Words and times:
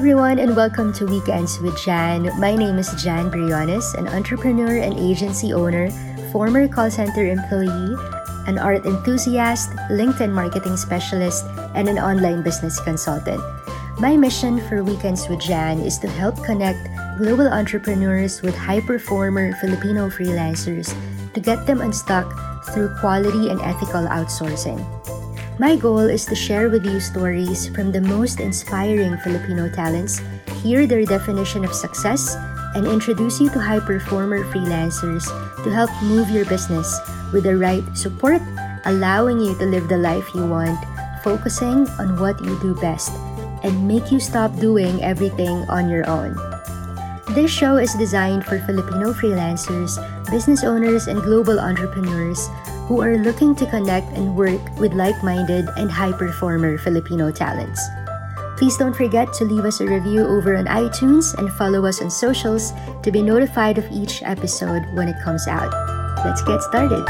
everyone, 0.00 0.38
and 0.38 0.56
welcome 0.56 0.94
to 0.94 1.04
Weekends 1.04 1.60
with 1.60 1.76
Jan. 1.76 2.32
My 2.40 2.56
name 2.56 2.78
is 2.78 2.88
Jan 2.96 3.28
Briones, 3.28 3.92
an 4.00 4.08
entrepreneur 4.08 4.80
and 4.80 4.96
agency 4.96 5.52
owner, 5.52 5.90
former 6.32 6.66
call 6.68 6.90
center 6.90 7.28
employee, 7.28 8.00
an 8.48 8.56
art 8.56 8.86
enthusiast, 8.86 9.68
LinkedIn 9.92 10.32
marketing 10.32 10.78
specialist, 10.78 11.44
and 11.74 11.86
an 11.86 11.98
online 11.98 12.40
business 12.40 12.80
consultant. 12.80 13.44
My 14.00 14.16
mission 14.16 14.66
for 14.70 14.82
Weekends 14.82 15.28
with 15.28 15.40
Jan 15.40 15.80
is 15.80 15.98
to 15.98 16.08
help 16.08 16.42
connect 16.48 16.80
global 17.18 17.52
entrepreneurs 17.52 18.40
with 18.40 18.56
high 18.56 18.80
performer 18.80 19.52
Filipino 19.60 20.08
freelancers 20.08 20.96
to 21.34 21.40
get 21.40 21.66
them 21.66 21.82
unstuck 21.82 22.24
through 22.72 22.88
quality 23.00 23.50
and 23.50 23.60
ethical 23.60 24.08
outsourcing. 24.08 24.80
My 25.60 25.76
goal 25.76 26.08
is 26.08 26.24
to 26.32 26.34
share 26.34 26.72
with 26.72 26.88
you 26.88 27.04
stories 27.04 27.68
from 27.68 27.92
the 27.92 28.00
most 28.00 28.40
inspiring 28.40 29.20
Filipino 29.20 29.68
talents, 29.68 30.16
hear 30.64 30.88
their 30.88 31.04
definition 31.04 31.68
of 31.68 31.76
success, 31.76 32.32
and 32.72 32.88
introduce 32.88 33.44
you 33.44 33.52
to 33.52 33.60
high 33.60 33.84
performer 33.84 34.40
freelancers 34.48 35.28
to 35.60 35.68
help 35.68 35.92
move 36.00 36.32
your 36.32 36.48
business 36.48 36.88
with 37.28 37.44
the 37.44 37.60
right 37.60 37.84
support, 37.92 38.40
allowing 38.88 39.36
you 39.36 39.52
to 39.60 39.68
live 39.68 39.84
the 39.92 40.00
life 40.00 40.24
you 40.32 40.48
want, 40.48 40.80
focusing 41.20 41.84
on 42.00 42.16
what 42.16 42.40
you 42.40 42.56
do 42.64 42.72
best, 42.80 43.12
and 43.60 43.84
make 43.84 44.08
you 44.08 44.16
stop 44.16 44.56
doing 44.64 45.04
everything 45.04 45.68
on 45.68 45.92
your 45.92 46.08
own. 46.08 46.32
This 47.36 47.52
show 47.52 47.76
is 47.76 47.92
designed 48.00 48.48
for 48.48 48.64
Filipino 48.64 49.12
freelancers, 49.12 50.00
business 50.32 50.64
owners, 50.64 51.04
and 51.04 51.20
global 51.20 51.60
entrepreneurs 51.60 52.48
who 52.90 53.00
are 53.00 53.18
looking 53.18 53.54
to 53.54 53.64
connect 53.70 54.10
and 54.18 54.34
work 54.34 54.58
with 54.80 54.92
like 54.94 55.14
minded 55.22 55.64
and 55.76 55.88
high 55.88 56.10
performer 56.10 56.76
Filipino 56.76 57.30
talents. 57.30 57.80
Please 58.58 58.76
don't 58.76 58.96
forget 58.96 59.32
to 59.32 59.44
leave 59.44 59.64
us 59.64 59.80
a 59.80 59.86
review 59.86 60.26
over 60.26 60.56
on 60.56 60.66
iTunes 60.66 61.38
and 61.38 61.52
follow 61.52 61.86
us 61.86 62.02
on 62.02 62.10
socials 62.10 62.72
to 63.04 63.12
be 63.12 63.22
notified 63.22 63.78
of 63.78 63.86
each 63.92 64.24
episode 64.24 64.82
when 64.94 65.06
it 65.06 65.14
comes 65.22 65.46
out. 65.46 65.70
Let's 66.24 66.42
get 66.42 66.60
started. 66.62 67.06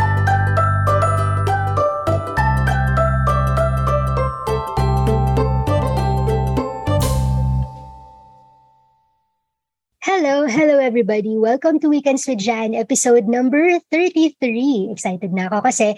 Hello, 10.20 10.44
hello 10.44 10.76
everybody. 10.76 11.40
Welcome 11.40 11.80
to 11.80 11.88
Weekends 11.88 12.28
with 12.28 12.44
Jan, 12.44 12.76
episode 12.76 13.24
number 13.24 13.80
33. 13.88 14.92
Excited 14.92 15.32
na 15.32 15.48
ako 15.48 15.64
kasi 15.64 15.96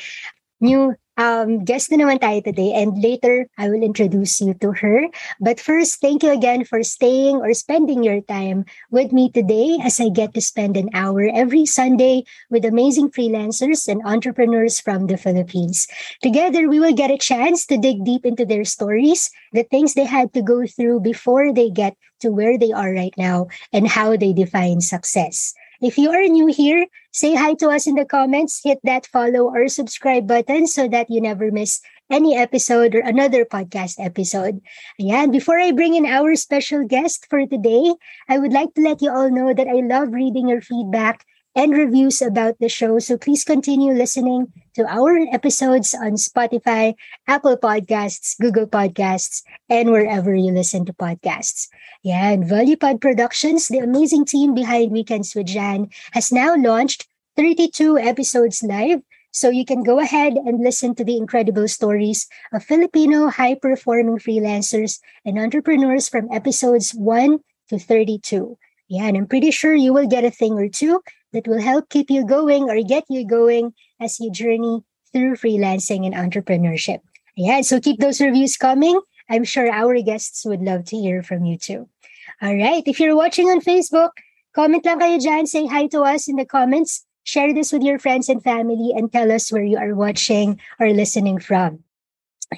new 0.63 0.95
um, 1.17 1.65
guest 1.65 1.93
na 1.93 2.01
naman 2.01 2.21
tayo 2.21 2.41
today 2.41 2.73
and 2.73 2.97
later 2.97 3.49
I 3.59 3.69
will 3.69 3.85
introduce 3.85 4.41
you 4.41 4.55
to 4.65 4.73
her. 4.73 5.09
But 5.41 5.61
first, 5.61 6.01
thank 6.01 6.23
you 6.23 6.33
again 6.33 6.65
for 6.65 6.83
staying 6.83 7.37
or 7.45 7.53
spending 7.53 8.03
your 8.03 8.21
time 8.25 8.65
with 8.91 9.13
me 9.13 9.29
today 9.29 9.77
as 9.83 10.01
I 10.01 10.09
get 10.09 10.33
to 10.35 10.41
spend 10.41 10.77
an 10.77 10.89
hour 10.95 11.29
every 11.29 11.67
Sunday 11.67 12.25
with 12.49 12.65
amazing 12.65 13.11
freelancers 13.13 13.89
and 13.89 14.01
entrepreneurs 14.05 14.81
from 14.81 15.07
the 15.07 15.21
Philippines. 15.21 15.87
Together, 16.23 16.69
we 16.69 16.81
will 16.81 16.97
get 16.97 17.11
a 17.11 17.21
chance 17.21 17.67
to 17.67 17.77
dig 17.77 18.05
deep 18.05 18.25
into 18.25 18.47
their 18.47 18.65
stories, 18.65 19.31
the 19.53 19.65
things 19.65 19.95
they 19.95 20.09
had 20.09 20.33
to 20.33 20.43
go 20.43 20.67
through 20.67 21.01
before 21.01 21.53
they 21.53 21.69
get 21.69 21.97
to 22.21 22.31
where 22.31 22.57
they 22.57 22.73
are 22.73 22.93
right 22.95 23.15
now, 23.19 23.49
and 23.73 23.89
how 23.89 24.17
they 24.17 24.33
define 24.33 24.81
success. 24.81 25.53
If 25.83 25.99
you 25.99 26.15
are 26.15 26.23
new 26.31 26.47
here, 26.47 26.87
say 27.13 27.35
hi 27.35 27.55
to 27.55 27.69
us 27.69 27.87
in 27.87 27.95
the 27.95 28.05
comments, 28.05 28.61
hit 28.65 28.81
that 28.85 29.07
follow 29.07 29.53
or 29.53 29.69
subscribe 29.69 30.27
button 30.27 30.67
so 30.67 30.89
that 30.89 31.11
you 31.11 31.21
never 31.21 31.51
miss 31.53 31.81
any 32.11 32.37
episode 32.37 32.95
or 32.95 33.01
another 33.01 33.45
podcast 33.45 33.97
episode. 33.99 34.61
Ayan, 35.01 35.33
before 35.33 35.59
I 35.59 35.73
bring 35.73 35.95
in 35.95 36.05
our 36.05 36.35
special 36.37 36.85
guest 36.85 37.27
for 37.29 37.47
today, 37.47 37.95
I 38.29 38.39
would 38.39 38.53
like 38.53 38.75
to 38.75 38.83
let 38.83 39.01
you 39.01 39.11
all 39.11 39.31
know 39.31 39.55
that 39.55 39.69
I 39.69 39.81
love 39.81 40.13
reading 40.13 40.49
your 40.49 40.61
feedback 40.61 41.25
and 41.55 41.73
reviews 41.73 42.23
about 42.23 42.59
the 42.59 42.69
show. 42.69 42.99
So 42.99 43.17
please 43.17 43.45
continue 43.45 43.93
listening 43.93 44.53
to 44.75 44.87
our 44.87 45.19
episodes 45.33 45.95
on 45.95 46.13
Spotify, 46.17 46.95
Apple 47.29 47.57
Podcasts, 47.57 48.39
Google 48.41 48.67
Podcasts, 48.67 49.43
and 49.69 49.91
wherever 49.91 50.35
you 50.35 50.51
listen 50.53 50.85
to 50.87 50.93
podcasts. 50.93 51.69
Yeah, 52.03 52.31
and 52.31 52.45
ValuePod 52.45 53.01
Productions, 53.01 53.69
the 53.69 53.79
amazing 53.79 54.25
team 54.25 54.55
behind 54.55 54.93
Weekends 54.93 55.35
with 55.35 55.47
Jan, 55.47 55.91
has 56.13 56.33
now 56.33 56.57
launched 56.57 57.07
32 57.37 57.99
episodes 57.99 58.63
live. 58.63 59.01
So 59.35 59.49
you 59.49 59.65
can 59.65 59.83
go 59.83 59.99
ahead 59.99 60.35
and 60.35 60.61
listen 60.61 60.95
to 60.97 61.05
the 61.05 61.17
incredible 61.17 61.67
stories 61.67 62.29
of 62.53 62.65
Filipino 62.65 63.29
high 63.29 63.55
performing 63.55 64.19
freelancers 64.19 65.01
and 65.25 65.39
entrepreneurs 65.39 66.09
from 66.09 66.29
episodes 66.31 66.93
1 66.93 67.39
to 67.69 67.79
32. 67.79 68.59
Yeah, 68.89 69.07
and 69.07 69.17
I'm 69.17 69.27
pretty 69.27 69.51
sure 69.51 69.75
you 69.75 69.95
will 69.95 70.07
get 70.07 70.25
a 70.25 70.31
thing 70.31 70.53
or 70.53 70.69
two 70.69 71.01
that 71.33 71.49
will 71.49 71.61
help 71.61 71.89
keep 71.89 72.11
you 72.11 72.25
going 72.27 72.71
or 72.71 72.83
get 72.83 73.05
you 73.09 73.27
going 73.27 73.75
as 74.01 74.21
you 74.21 74.31
journey 74.31 74.85
through 75.13 75.37
freelancing 75.37 76.07
and 76.07 76.15
entrepreneurship. 76.15 77.01
Yeah, 77.37 77.61
so 77.63 77.81
keep 77.81 78.01
those 78.01 78.21
reviews 78.21 78.57
coming. 78.57 79.01
I'm 79.29 79.45
sure 79.45 79.71
our 79.71 80.01
guests 80.03 80.45
would 80.45 80.61
love 80.61 80.85
to 80.87 80.97
hear 80.97 81.23
from 81.23 81.45
you 81.45 81.57
too. 81.57 81.89
All 82.41 82.57
right, 82.57 82.83
if 82.87 83.01
you're 83.01 83.17
watching 83.17 83.49
on 83.49 83.61
Facebook, 83.61 84.11
comment 84.53 84.85
lang 84.85 85.01
kayo 85.01 85.17
dyan, 85.17 85.47
say 85.47 85.67
hi 85.67 85.87
to 85.89 86.03
us 86.03 86.29
in 86.29 86.37
the 86.37 86.45
comments. 86.45 87.07
Share 87.25 87.55
this 87.55 87.73
with 87.73 87.83
your 87.83 87.99
friends 87.99 88.29
and 88.29 88.43
family 88.43 88.93
and 88.97 89.13
tell 89.13 89.31
us 89.31 89.53
where 89.53 89.63
you 89.63 89.79
are 89.79 89.95
watching 89.95 90.61
or 90.81 90.91
listening 90.91 91.39
from. 91.39 91.85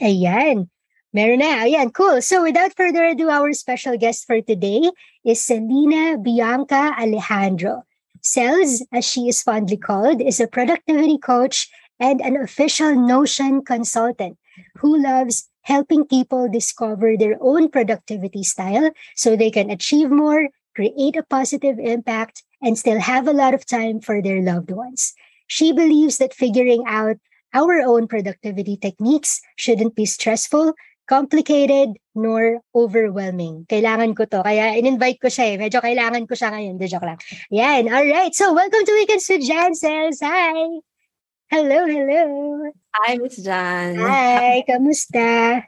Ayan. 0.01 0.73
Meron 1.13 1.39
na. 1.39 1.63
Ayan, 1.63 1.93
cool. 1.93 2.19
So 2.23 2.43
without 2.43 2.75
further 2.75 3.05
ado, 3.05 3.31
our 3.31 3.53
special 3.53 3.97
guest 3.97 4.27
for 4.27 4.41
today 4.41 4.91
is 5.23 5.45
Celina 5.45 6.19
Bianca 6.19 6.97
Alejandro. 6.99 7.85
Celz, 8.25 8.81
as 8.91 9.05
she 9.05 9.29
is 9.29 9.43
fondly 9.43 9.77
called, 9.77 10.23
is 10.23 10.41
a 10.41 10.49
productivity 10.49 11.19
coach 11.19 11.69
and 12.01 12.21
an 12.23 12.37
official 12.37 12.95
Notion 12.95 13.63
consultant 13.63 14.39
who 14.79 15.01
loves 15.01 15.49
helping 15.63 16.07
people 16.07 16.49
discover 16.49 17.17
their 17.17 17.37
own 17.41 17.69
productivity 17.69 18.43
style 18.43 18.91
so 19.15 19.37
they 19.37 19.51
can 19.51 19.71
achieve 19.71 20.11
more, 20.11 20.49
create 20.75 21.17
a 21.17 21.23
positive 21.23 21.79
impact, 21.79 22.43
and 22.63 22.79
still 22.79 22.99
have 22.99 23.29
a 23.29 23.33
lot 23.33 23.53
of 23.53 23.67
time 23.67 24.01
for 24.01 24.23
their 24.23 24.41
loved 24.41 24.71
ones. 24.71 25.13
She 25.47 25.73
believes 25.73 26.17
that 26.19 26.35
figuring 26.35 26.85
out 26.87 27.17
our 27.53 27.81
own 27.81 28.09
productivity 28.09 28.77
techniques 28.77 29.41
shouldn't 29.57 29.95
be 29.95 30.07
stressful, 30.07 30.73
complicated 31.05 31.97
nor 32.17 32.61
overwhelming. 32.73 33.69
Kailangan 33.69 34.17
ko 34.17 34.25
to. 34.25 34.41
Kaya 34.41 34.77
in-invite 34.79 35.21
ko 35.21 35.29
siya 35.29 35.55
eh. 35.55 35.57
Medyo 35.61 35.85
kailangan 35.85 36.25
ko 36.25 36.35
siya 36.37 36.53
ngayon. 36.55 36.77
De 36.81 36.87
joke 36.89 37.07
lang. 37.07 37.21
Yan. 37.53 37.91
All 37.93 38.07
right. 38.09 38.33
So, 38.33 38.53
welcome 38.57 38.85
to 38.87 38.95
Weekends 38.97 39.29
with 39.29 39.45
Jan 39.45 39.77
Cells. 39.77 40.23
Hi. 40.25 40.81
Hello, 41.53 41.87
hello. 41.87 42.25
Hi, 42.97 43.21
Miss 43.21 43.37
Jan. 43.39 44.01
Hi. 44.01 44.65
Kamusta? 44.69 45.63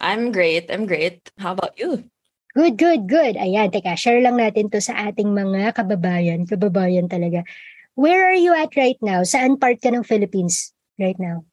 I'm 0.00 0.32
great. 0.32 0.72
I'm 0.72 0.88
great. 0.88 1.28
How 1.36 1.52
about 1.52 1.76
you? 1.76 2.08
Good, 2.56 2.80
good, 2.80 3.06
good. 3.06 3.38
Ayan, 3.38 3.70
teka, 3.70 3.94
share 3.94 4.18
lang 4.18 4.40
natin 4.40 4.72
to 4.72 4.82
sa 4.82 5.12
ating 5.12 5.30
mga 5.30 5.76
kababayan. 5.76 6.48
Kababayan 6.48 7.06
talaga. 7.06 7.46
Where 7.94 8.26
are 8.26 8.38
you 8.38 8.56
at 8.56 8.74
right 8.74 8.98
now? 9.04 9.22
Saan 9.22 9.60
part 9.60 9.78
ka 9.78 9.92
ng 9.92 10.02
Philippines 10.02 10.74
right 10.98 11.18
now? 11.20 11.46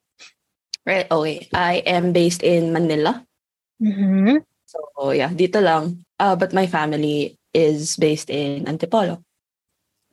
Right. 0.88 1.04
Okay. 1.12 1.52
I 1.52 1.84
am 1.84 2.16
based 2.16 2.40
in 2.48 2.72
Manila. 2.72 3.20
Mm-hmm. 3.84 4.40
So, 4.64 5.12
yeah, 5.12 5.36
dito 5.36 5.60
lang. 5.60 6.08
Uh, 6.16 6.40
but 6.40 6.56
my 6.56 6.64
family 6.64 7.36
is 7.52 8.00
based 8.00 8.32
in 8.32 8.64
Antipolo. 8.64 9.20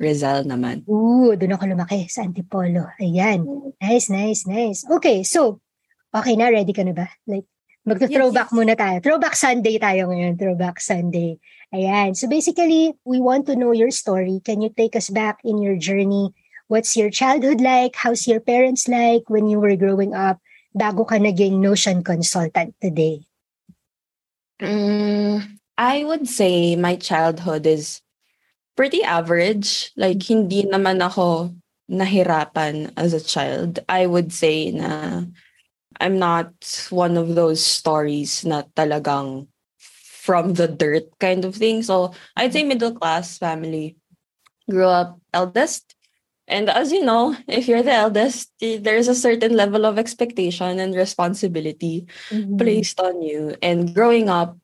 Rizal 0.02 0.42
naman. 0.42 0.82
Ooh, 0.90 1.38
doon 1.38 1.54
ako 1.54 1.70
lumaki 1.70 2.10
sa 2.10 2.26
Antipolo. 2.26 2.90
Ayan. 2.98 3.46
Nice, 3.78 4.10
nice, 4.10 4.50
nice. 4.50 4.82
Okay, 4.90 5.22
so, 5.22 5.62
okay 6.10 6.34
na, 6.34 6.50
ready 6.50 6.74
ka 6.74 6.82
na 6.82 6.90
ba? 6.90 7.06
Like, 7.30 7.46
magto-throwback 7.86 8.50
Yes, 8.50 8.52
yes. 8.52 8.58
muna 8.58 8.74
tayo. 8.74 8.98
Throwback 8.98 9.38
Sunday 9.38 9.78
tayo 9.78 10.10
ngayon. 10.10 10.34
Throwback 10.34 10.82
Sunday. 10.82 11.38
Ayan. 11.70 12.18
So 12.18 12.26
basically, 12.26 12.98
we 13.06 13.22
want 13.22 13.46
to 13.46 13.54
know 13.54 13.70
your 13.70 13.94
story. 13.94 14.42
Can 14.42 14.58
you 14.58 14.74
take 14.74 14.98
us 14.98 15.06
back 15.06 15.38
in 15.46 15.62
your 15.62 15.78
journey? 15.78 16.34
What's 16.66 16.96
your 16.96 17.14
childhood 17.14 17.60
like? 17.60 17.94
How's 17.94 18.26
your 18.26 18.40
parents 18.40 18.88
like 18.88 19.28
when 19.30 19.46
you 19.46 19.60
were 19.60 19.76
growing 19.76 20.16
up? 20.16 20.40
Bago 20.74 21.06
ka 21.06 21.22
naging 21.22 21.62
Notion 21.62 22.02
consultant 22.02 22.74
today. 22.82 23.22
Mm, 24.58 25.58
I 25.78 26.02
would 26.02 26.26
say 26.26 26.74
my 26.74 26.98
childhood 26.98 27.66
is 27.66 28.02
pretty 28.74 29.02
average. 29.02 29.94
Like, 29.94 30.22
hindi 30.22 30.66
naman 30.66 30.98
ako 30.98 31.54
nahirapan 31.90 32.90
as 32.98 33.14
a 33.14 33.22
child. 33.22 33.78
I 33.86 34.06
would 34.06 34.34
say 34.34 34.74
na 34.74 35.22
I'm 36.02 36.18
not 36.18 36.50
one 36.90 37.14
of 37.14 37.38
those 37.38 37.62
stories 37.62 38.42
na 38.42 38.66
talagang 38.74 39.46
from 40.26 40.58
the 40.58 40.66
dirt 40.66 41.06
kind 41.22 41.44
of 41.44 41.54
thing. 41.54 41.86
So, 41.86 42.10
I'd 42.34 42.52
say 42.52 42.66
middle 42.66 42.98
class 42.98 43.38
family. 43.38 43.94
Grew 44.66 44.90
up 44.90 45.20
eldest. 45.30 45.94
And 46.46 46.68
as 46.68 46.92
you 46.92 47.04
know, 47.04 47.36
if 47.48 47.68
you're 47.68 47.82
the 47.82 47.94
eldest, 47.94 48.52
there's 48.60 49.08
a 49.08 49.16
certain 49.16 49.56
level 49.56 49.86
of 49.86 49.98
expectation 49.98 50.78
and 50.78 50.94
responsibility 50.94 52.06
Mhm. 52.30 52.58
placed 52.58 53.00
on 53.00 53.22
you. 53.24 53.56
And 53.64 53.94
growing 53.94 54.28
up, 54.28 54.60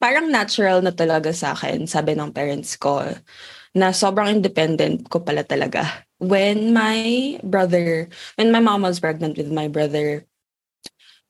parang 0.00 0.32
natural 0.32 0.80
na 0.80 0.92
talaga 0.92 1.32
sa 1.32 1.52
akin, 1.52 1.84
sabi 1.88 2.16
ng 2.16 2.32
parents 2.32 2.76
ko, 2.76 3.04
na 3.76 3.92
sobrang 3.92 4.40
independent 4.40 5.08
ko 5.08 5.20
pala 5.20 5.44
talaga. 5.44 5.84
When 6.20 6.72
my 6.72 7.40
brother, 7.44 8.08
when 8.36 8.52
my 8.52 8.60
mom 8.60 8.82
was 8.84 9.00
pregnant 9.00 9.36
with 9.36 9.52
my 9.52 9.68
brother, 9.68 10.24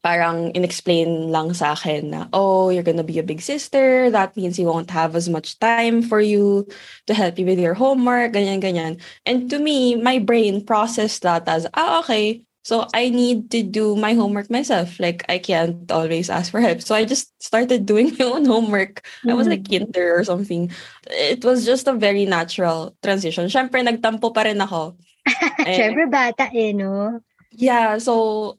parang 0.02 0.52
inexplain 0.56 1.29
lang 1.29 1.52
sa 1.52 1.76
akin 1.76 2.11
na, 2.11 2.20
oh, 2.32 2.70
you're 2.73 2.87
gonna 2.87 3.05
be 3.05 3.19
a 3.19 3.26
big 3.26 3.41
sister. 3.41 4.11
That 4.11 4.37
means 4.37 4.58
you 4.58 4.67
won't 4.67 4.91
have 4.91 5.14
as 5.14 5.29
much 5.29 5.58
time 5.61 6.00
for 6.00 6.20
you 6.20 6.67
to 7.06 7.12
help 7.14 7.38
you 7.38 7.44
with 7.44 7.61
your 7.61 7.75
homework, 7.75 8.32
ganyan, 8.32 8.61
ganyan. 8.64 9.00
And 9.26 9.49
to 9.50 9.58
me, 9.58 9.97
my 9.97 10.19
brain 10.19 10.64
processed 10.64 11.23
that 11.23 11.49
as, 11.49 11.67
ah, 11.75 12.00
okay, 12.00 12.44
so 12.62 12.87
I 12.93 13.08
need 13.08 13.50
to 13.52 13.62
do 13.62 13.97
my 13.97 14.12
homework 14.12 14.50
myself. 14.50 15.00
Like, 15.00 15.25
I 15.29 15.38
can't 15.38 15.91
always 15.91 16.29
ask 16.29 16.50
for 16.53 16.61
help. 16.61 16.82
So 16.82 16.94
I 16.94 17.05
just 17.05 17.32
started 17.43 17.87
doing 17.87 18.12
my 18.19 18.25
own 18.26 18.44
homework. 18.44 19.00
Mm-hmm. 19.00 19.31
I 19.31 19.35
was 19.35 19.49
like 19.49 19.64
mm. 19.64 19.85
kinder 19.85 20.17
or 20.17 20.25
something. 20.25 20.70
It 21.08 21.44
was 21.44 21.64
just 21.64 21.88
a 21.88 21.94
very 21.96 22.26
natural 22.26 22.96
transition. 23.03 23.49
Siyempre, 23.49 23.81
nagtampo 23.81 24.32
pa 24.32 24.44
rin 24.44 24.61
ako. 24.61 24.96
Siyempre, 25.64 26.08
bata 26.08 26.49
eh, 26.53 26.73
no? 26.73 27.20
Yeah, 27.53 27.99
so 27.99 28.56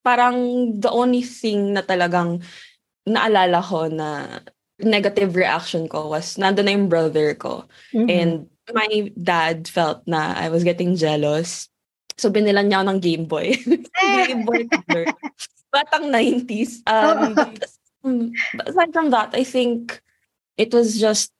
parang 0.00 0.36
the 0.80 0.90
only 0.90 1.22
thing 1.22 1.76
na 1.76 1.82
talagang 1.82 2.40
naalala 3.08 3.60
ko 3.60 3.88
na 3.88 4.40
negative 4.80 5.36
reaction 5.36 5.88
ko 5.88 6.08
was 6.08 6.40
nando 6.40 6.64
na 6.64 6.72
yung 6.72 6.88
brother 6.88 7.36
ko. 7.36 7.68
Mm-hmm. 7.92 8.08
And 8.08 8.32
my 8.72 9.12
dad 9.16 9.68
felt 9.68 10.04
na 10.08 10.32
I 10.36 10.48
was 10.48 10.64
getting 10.64 10.96
jealous. 10.96 11.68
So 12.16 12.28
binilan 12.28 12.68
niya 12.68 12.80
ako 12.80 12.86
ng 12.88 13.00
Game 13.00 13.24
Boy. 13.28 13.56
Game 14.28 14.44
Boy 14.44 14.68
color. 14.68 15.04
Batang 15.72 16.12
90s. 16.12 16.82
Um, 16.84 17.36
hmm, 18.02 18.26
but 18.56 18.68
aside 18.68 18.92
from 18.92 19.10
that, 19.10 19.32
I 19.32 19.44
think 19.44 20.00
it 20.56 20.74
was 20.74 20.98
just 20.98 21.32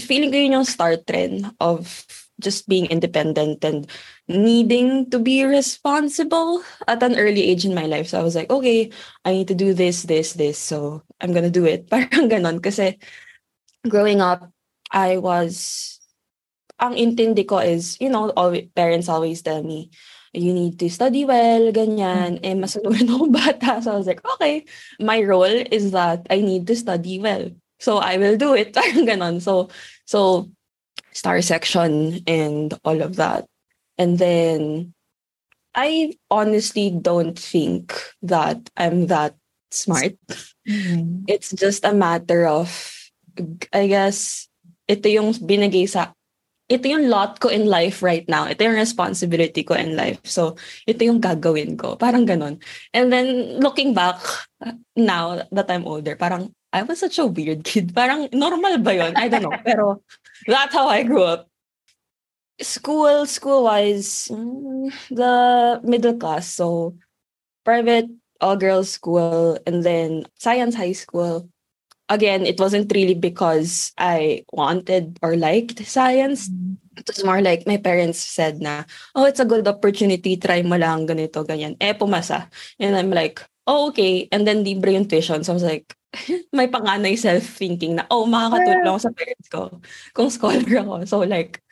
feeling 0.00 0.30
ko 0.30 0.38
yun 0.38 0.56
yung 0.62 0.68
start 0.68 1.06
trend 1.06 1.48
of 1.60 2.04
just 2.42 2.68
being 2.68 2.86
independent 2.86 3.64
and 3.64 3.86
needing 4.28 5.08
to 5.10 5.18
be 5.18 5.44
responsible 5.44 6.62
at 6.86 7.02
an 7.02 7.16
early 7.16 7.42
age 7.48 7.64
in 7.64 7.74
my 7.74 7.86
life. 7.86 8.08
So 8.08 8.20
I 8.20 8.22
was 8.22 8.34
like, 8.34 8.50
okay, 8.50 8.90
I 9.24 9.32
need 9.32 9.48
to 9.48 9.54
do 9.54 9.72
this, 9.72 10.02
this, 10.02 10.34
this. 10.34 10.58
So 10.58 11.02
I'm 11.20 11.32
gonna 11.32 11.50
do 11.50 11.64
it. 11.64 11.86
Parang 11.92 12.28
ganon. 12.28 12.62
Kasi 12.62 12.98
growing 13.88 14.20
up, 14.20 14.50
I 14.90 15.16
was, 15.16 15.98
ang 16.78 16.98
intindi 16.98 17.46
ko 17.46 17.58
is, 17.58 17.96
you 18.00 18.10
know, 18.10 18.30
all, 18.36 18.52
parents 18.74 19.08
always 19.08 19.40
tell 19.40 19.62
me, 19.62 19.90
you 20.32 20.52
need 20.52 20.78
to 20.80 20.88
study 20.90 21.24
well, 21.24 21.72
ganyan. 21.72 22.40
Eh, 22.42 22.56
masunurin 22.56 23.08
ako 23.12 23.28
bata. 23.28 23.80
So 23.82 23.92
I 23.92 23.96
was 23.96 24.06
like, 24.06 24.24
okay, 24.36 24.64
my 24.98 25.22
role 25.22 25.62
is 25.70 25.92
that 25.92 26.26
I 26.30 26.40
need 26.40 26.66
to 26.66 26.76
study 26.76 27.20
well. 27.20 27.52
So 27.78 27.98
I 27.98 28.16
will 28.16 28.36
do 28.36 28.54
it. 28.54 28.72
Parang 28.76 29.06
ganon. 29.06 29.40
So, 29.42 29.68
so 30.04 30.50
star 31.12 31.40
section 31.42 32.20
and 32.26 32.74
all 32.84 33.00
of 33.02 33.16
that. 33.16 33.46
And 33.98 34.18
then 34.18 34.92
I 35.74 36.14
honestly 36.30 36.90
don't 36.90 37.38
think 37.38 37.94
that 38.22 38.68
I'm 38.76 39.06
that 39.08 39.36
smart. 39.70 40.16
Mm-hmm. 40.68 41.24
It's 41.28 41.50
just 41.52 41.84
a 41.84 41.92
matter 41.92 42.44
of, 42.46 42.68
I 43.72 43.86
guess, 43.88 44.48
ito 44.88 45.08
yung 45.08 45.32
binigay 45.32 45.88
sa, 45.88 46.12
ito 46.68 46.88
yung 46.88 47.08
lot 47.08 47.40
ko 47.40 47.48
in 47.48 47.68
life 47.68 48.02
right 48.02 48.28
now. 48.28 48.48
Ito 48.48 48.64
yung 48.64 48.76
responsibility 48.76 49.64
ko 49.64 49.74
in 49.74 49.96
life. 49.96 50.20
So, 50.24 50.56
ito 50.84 51.04
yung 51.04 51.20
gagawin 51.20 51.76
ko. 51.76 51.96
Parang 51.96 52.28
ganon. 52.28 52.60
And 52.92 53.12
then, 53.12 53.60
looking 53.60 53.92
back, 53.92 54.20
now 54.96 55.44
that 55.52 55.68
I'm 55.68 55.88
older, 55.88 56.16
parang, 56.16 56.52
I 56.72 56.82
was 56.84 57.00
such 57.00 57.18
a 57.18 57.28
weird 57.28 57.64
kid. 57.64 57.92
Parang 57.92 58.28
normal 58.32 58.80
ba 58.80 58.92
yun? 58.96 59.12
I 59.16 59.28
don't 59.28 59.44
know. 59.44 59.56
Pero 59.64 60.00
that's 60.46 60.74
how 60.74 60.88
I 60.88 61.02
grew 61.02 61.22
up. 61.24 61.48
School, 62.60 63.26
school-wise, 63.26 64.28
mm, 64.30 64.92
the 65.10 65.80
middle 65.82 66.16
class. 66.16 66.48
So 66.48 66.96
private 67.64 68.06
all-girls 68.40 68.90
school 68.90 69.58
and 69.66 69.82
then 69.82 70.26
science 70.38 70.74
high 70.74 70.92
school. 70.92 71.48
Again, 72.08 72.44
it 72.44 72.60
wasn't 72.60 72.92
really 72.92 73.14
because 73.14 73.92
I 73.96 74.44
wanted 74.52 75.18
or 75.22 75.36
liked 75.36 75.86
science. 75.86 76.50
It 76.98 77.06
was 77.06 77.24
more 77.24 77.40
like 77.40 77.66
my 77.66 77.78
parents 77.78 78.18
said 78.18 78.60
na, 78.60 78.84
oh, 79.14 79.24
it's 79.24 79.40
a 79.40 79.48
good 79.48 79.66
opportunity, 79.66 80.36
try 80.36 80.60
mo 80.60 80.76
lang 80.76 81.06
ganito, 81.06 81.46
ganyan. 81.46 81.78
Eh, 81.80 81.94
pumasa. 81.94 82.50
And 82.78 82.96
I'm 82.96 83.10
like, 83.10 83.40
oh, 83.66 83.88
okay. 83.88 84.28
And 84.30 84.46
then 84.46 84.62
libre 84.62 84.92
yung 84.92 85.08
tuition. 85.08 85.42
So 85.42 85.52
I 85.52 85.56
was 85.56 85.62
like, 85.62 85.96
may 86.56 86.68
panganay 86.68 87.16
self-thinking 87.16 87.96
na, 87.96 88.04
oh, 88.12 88.28
makakatulong 88.28 89.00
sa 89.00 89.10
parents 89.12 89.48
ko 89.48 89.80
kung 90.12 90.28
scholar 90.28 90.68
ako. 90.84 90.94
So 91.08 91.16
like, 91.24 91.62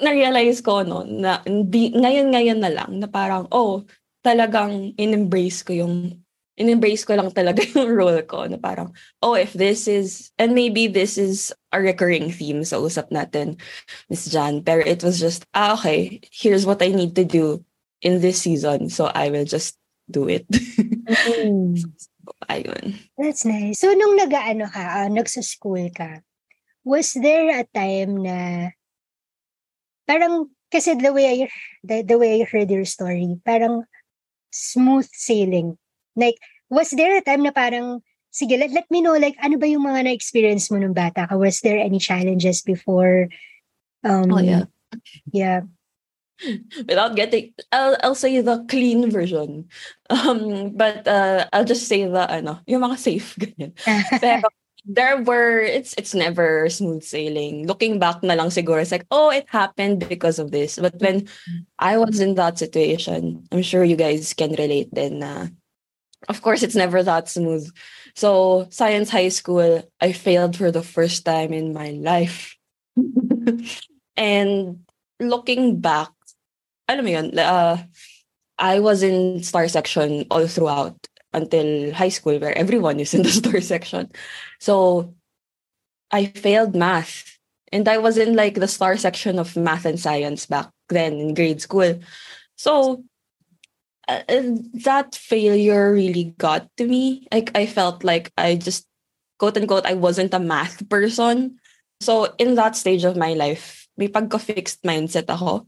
na-realize 0.00 0.64
ko, 0.64 0.86
no, 0.86 1.04
na 1.04 1.44
ngayon-ngayon 1.44 2.60
na 2.62 2.72
lang, 2.72 3.02
na 3.02 3.08
parang, 3.10 3.44
oh, 3.52 3.84
talagang 4.24 4.96
in-embrace 4.96 5.60
ko 5.66 5.84
yung, 5.84 6.16
in-embrace 6.56 7.04
ko 7.04 7.18
lang 7.18 7.28
talaga 7.34 7.60
yung 7.76 7.92
role 7.92 8.22
ko, 8.24 8.48
na 8.48 8.56
parang, 8.56 8.94
oh, 9.20 9.36
if 9.36 9.52
this 9.52 9.84
is, 9.84 10.32
and 10.38 10.56
maybe 10.56 10.88
this 10.88 11.18
is 11.18 11.52
a 11.74 11.82
recurring 11.82 12.32
theme 12.32 12.64
sa 12.64 12.80
usap 12.80 13.12
natin, 13.12 13.60
Miss 14.08 14.30
Jan, 14.30 14.64
pero 14.64 14.80
it 14.80 15.04
was 15.04 15.20
just, 15.20 15.44
ah, 15.52 15.76
okay, 15.76 16.22
here's 16.32 16.64
what 16.64 16.80
I 16.80 16.88
need 16.88 17.12
to 17.20 17.26
do 17.26 17.60
in 18.00 18.24
this 18.24 18.40
season, 18.40 18.88
so 18.88 19.12
I 19.12 19.28
will 19.28 19.44
just 19.44 19.76
do 20.08 20.28
it. 20.28 20.48
mm. 20.52 21.76
Ayun. 22.50 22.98
That's 23.18 23.44
nice. 23.44 23.80
So, 23.80 23.90
nung 23.94 24.14
nag-ano 24.18 24.70
ka, 24.70 25.04
uh, 25.04 25.08
nagsa-school 25.10 25.90
ka, 25.94 26.22
was 26.86 27.14
there 27.14 27.50
a 27.50 27.66
time 27.70 28.22
na 28.22 28.70
parang, 30.06 30.50
kasi 30.70 30.94
the 30.98 31.12
way 31.12 31.26
I, 31.26 31.36
the, 31.82 32.02
the 32.02 32.18
way 32.18 32.40
I 32.40 32.46
heard 32.46 32.70
your 32.70 32.86
story, 32.86 33.38
parang 33.46 33.84
smooth 34.50 35.08
sailing. 35.10 35.78
Like, 36.14 36.38
was 36.70 36.90
there 36.90 37.16
a 37.18 37.24
time 37.24 37.42
na 37.42 37.50
parang, 37.50 38.02
sige, 38.30 38.58
let, 38.58 38.70
let 38.70 38.88
me 38.90 39.00
know, 39.00 39.16
like, 39.18 39.36
ano 39.42 39.58
ba 39.58 39.66
yung 39.66 39.84
mga 39.84 40.06
na-experience 40.06 40.70
mo 40.70 40.78
nung 40.78 40.94
bata 40.94 41.26
ka? 41.26 41.36
Was 41.36 41.60
there 41.60 41.78
any 41.78 41.98
challenges 41.98 42.62
before? 42.62 43.28
Um, 44.04 44.32
oh, 44.32 44.42
yeah. 44.42 44.64
Yeah. 45.32 45.62
without 46.88 47.16
getting 47.16 47.52
I'll 47.70 47.96
I'll 48.02 48.14
say 48.18 48.40
the 48.40 48.64
clean 48.68 49.10
version. 49.10 49.68
Um 50.10 50.74
but 50.76 51.06
uh 51.06 51.46
I'll 51.52 51.64
just 51.64 51.88
say 51.88 52.06
the 52.06 52.30
ano, 52.30 52.60
yung 52.66 52.82
mga 52.82 52.98
safe 52.98 53.36
ganyan. 53.40 53.72
Pero 54.20 54.48
there 54.84 55.22
were 55.22 55.62
it's 55.62 55.94
it's 55.96 56.14
never 56.14 56.68
smooth 56.68 57.02
sailing. 57.02 57.66
Looking 57.66 57.98
back 57.98 58.22
na 58.22 58.34
lang 58.34 58.50
siguro 58.50 58.82
it's 58.82 58.92
like, 58.92 59.06
oh, 59.10 59.30
it 59.30 59.46
happened 59.48 60.08
because 60.08 60.38
of 60.38 60.50
this. 60.50 60.78
But 60.78 60.98
when 60.98 61.28
I 61.78 61.98
was 61.98 62.18
in 62.18 62.34
that 62.34 62.58
situation, 62.58 63.46
I'm 63.52 63.62
sure 63.62 63.84
you 63.84 63.96
guys 63.96 64.34
can 64.34 64.52
relate 64.58 64.90
then 64.92 65.22
uh, 65.22 65.48
of 66.28 66.42
course 66.42 66.62
it's 66.62 66.76
never 66.76 67.02
that 67.02 67.28
smooth. 67.28 67.70
So 68.14 68.66
science 68.70 69.10
high 69.10 69.30
school, 69.30 69.82
I 70.00 70.12
failed 70.12 70.56
for 70.56 70.70
the 70.70 70.82
first 70.82 71.24
time 71.24 71.52
in 71.52 71.72
my 71.72 71.90
life. 71.90 72.56
and 74.16 74.84
looking 75.20 75.80
back, 75.80 76.10
alam 76.88 77.04
mo 77.04 77.10
yun, 77.10 77.38
uh, 77.38 77.78
I 78.58 78.80
was 78.80 79.02
in 79.02 79.42
star 79.42 79.68
section 79.68 80.26
all 80.30 80.46
throughout 80.46 80.96
until 81.32 81.92
high 81.92 82.12
school 82.12 82.38
where 82.38 82.56
everyone 82.56 83.00
is 83.00 83.14
in 83.14 83.22
the 83.22 83.32
star 83.40 83.60
section. 83.60 84.10
So 84.60 85.14
I 86.10 86.26
failed 86.26 86.76
math. 86.76 87.38
And 87.72 87.88
I 87.88 87.96
was 87.96 88.18
in 88.18 88.36
like 88.36 88.60
the 88.60 88.68
star 88.68 88.98
section 88.98 89.38
of 89.38 89.56
math 89.56 89.86
and 89.86 89.98
science 89.98 90.44
back 90.44 90.68
then 90.90 91.14
in 91.14 91.32
grade 91.32 91.62
school. 91.62 91.98
So 92.56 93.02
uh, 94.08 94.22
that 94.84 95.14
failure 95.14 95.92
really 95.92 96.36
got 96.36 96.68
to 96.76 96.86
me. 96.86 97.26
Like 97.32 97.50
I 97.56 97.64
felt 97.64 98.04
like 98.04 98.30
I 98.36 98.56
just 98.56 98.86
quote 99.38 99.56
unquote 99.56 99.86
I 99.86 99.94
wasn't 99.94 100.34
a 100.34 100.38
math 100.38 100.86
person. 100.88 101.58
So 102.00 102.34
in 102.36 102.56
that 102.56 102.76
stage 102.76 103.04
of 103.04 103.16
my 103.16 103.32
life, 103.32 103.88
may 103.96 104.08
pagka-fixed 104.08 104.82
mindset 104.82 105.30
ako. 105.30 105.66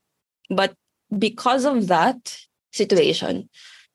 But 0.50 0.74
because 1.18 1.64
of 1.64 1.88
that 1.88 2.38
situation, 2.72 3.48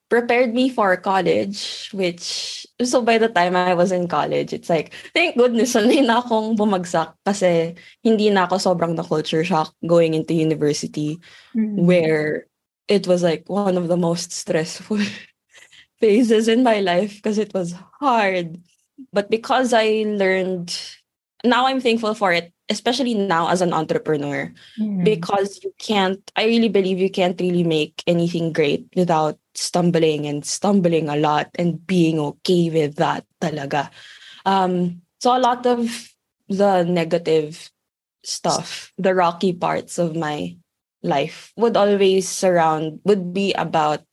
prepared 0.09 0.53
me 0.53 0.69
for 0.69 0.97
college, 0.97 1.89
which, 1.93 2.65
so 2.81 3.01
by 3.01 3.17
the 3.17 3.29
time 3.29 3.55
I 3.55 3.75
was 3.75 3.91
in 3.91 4.07
college, 4.07 4.51
it's 4.51 4.69
like, 4.69 4.91
thank 5.13 5.37
goodness, 5.37 5.73
sanay 5.77 6.05
na 6.05 6.21
akong 6.21 6.57
bumagsak 6.57 7.13
kasi 7.23 7.77
hindi 8.03 8.33
na 8.33 8.49
ako 8.49 8.57
sobrang 8.57 8.97
na 8.97 9.05
culture 9.05 9.45
shock 9.45 9.71
going 9.85 10.17
into 10.17 10.33
university 10.33 11.21
mm-hmm. 11.55 11.85
where 11.85 12.49
it 12.89 13.05
was 13.05 13.21
like 13.21 13.45
one 13.47 13.77
of 13.77 13.87
the 13.87 13.97
most 13.97 14.33
stressful 14.33 14.97
phases 16.01 16.49
in 16.49 16.65
my 16.65 16.81
life 16.81 17.21
because 17.21 17.37
it 17.37 17.53
was 17.53 17.77
hard. 18.01 18.57
But 19.13 19.29
because 19.29 19.71
I 19.71 20.03
learned, 20.09 20.73
now 21.45 21.67
I'm 21.67 21.79
thankful 21.79 22.15
for 22.15 22.33
it 22.33 22.51
especially 22.69 23.13
now 23.13 23.49
as 23.49 23.61
an 23.61 23.73
entrepreneur 23.73 24.53
mm-hmm. 24.77 25.03
because 25.03 25.59
you 25.63 25.73
can't 25.79 26.31
i 26.35 26.45
really 26.45 26.69
believe 26.69 26.99
you 26.99 27.09
can't 27.09 27.41
really 27.41 27.63
make 27.63 28.03
anything 28.05 28.53
great 28.53 28.85
without 28.95 29.37
stumbling 29.55 30.25
and 30.25 30.45
stumbling 30.45 31.09
a 31.09 31.17
lot 31.17 31.49
and 31.57 31.85
being 31.87 32.19
okay 32.19 32.69
with 32.69 32.95
that 32.95 33.25
talaga 33.41 33.89
Um, 34.45 35.01
so 35.19 35.35
a 35.35 35.41
lot 35.41 35.65
of 35.65 35.85
the 36.47 36.83
negative 36.83 37.69
stuff, 38.23 38.93
the 38.97 39.15
rocky 39.15 39.53
parts 39.53 39.97
of 39.97 40.15
my 40.15 40.57
life 41.03 41.53
would 41.55 41.77
always 41.77 42.27
surround, 42.27 42.99
would 43.03 43.33
be 43.33 43.53
about 43.53 44.03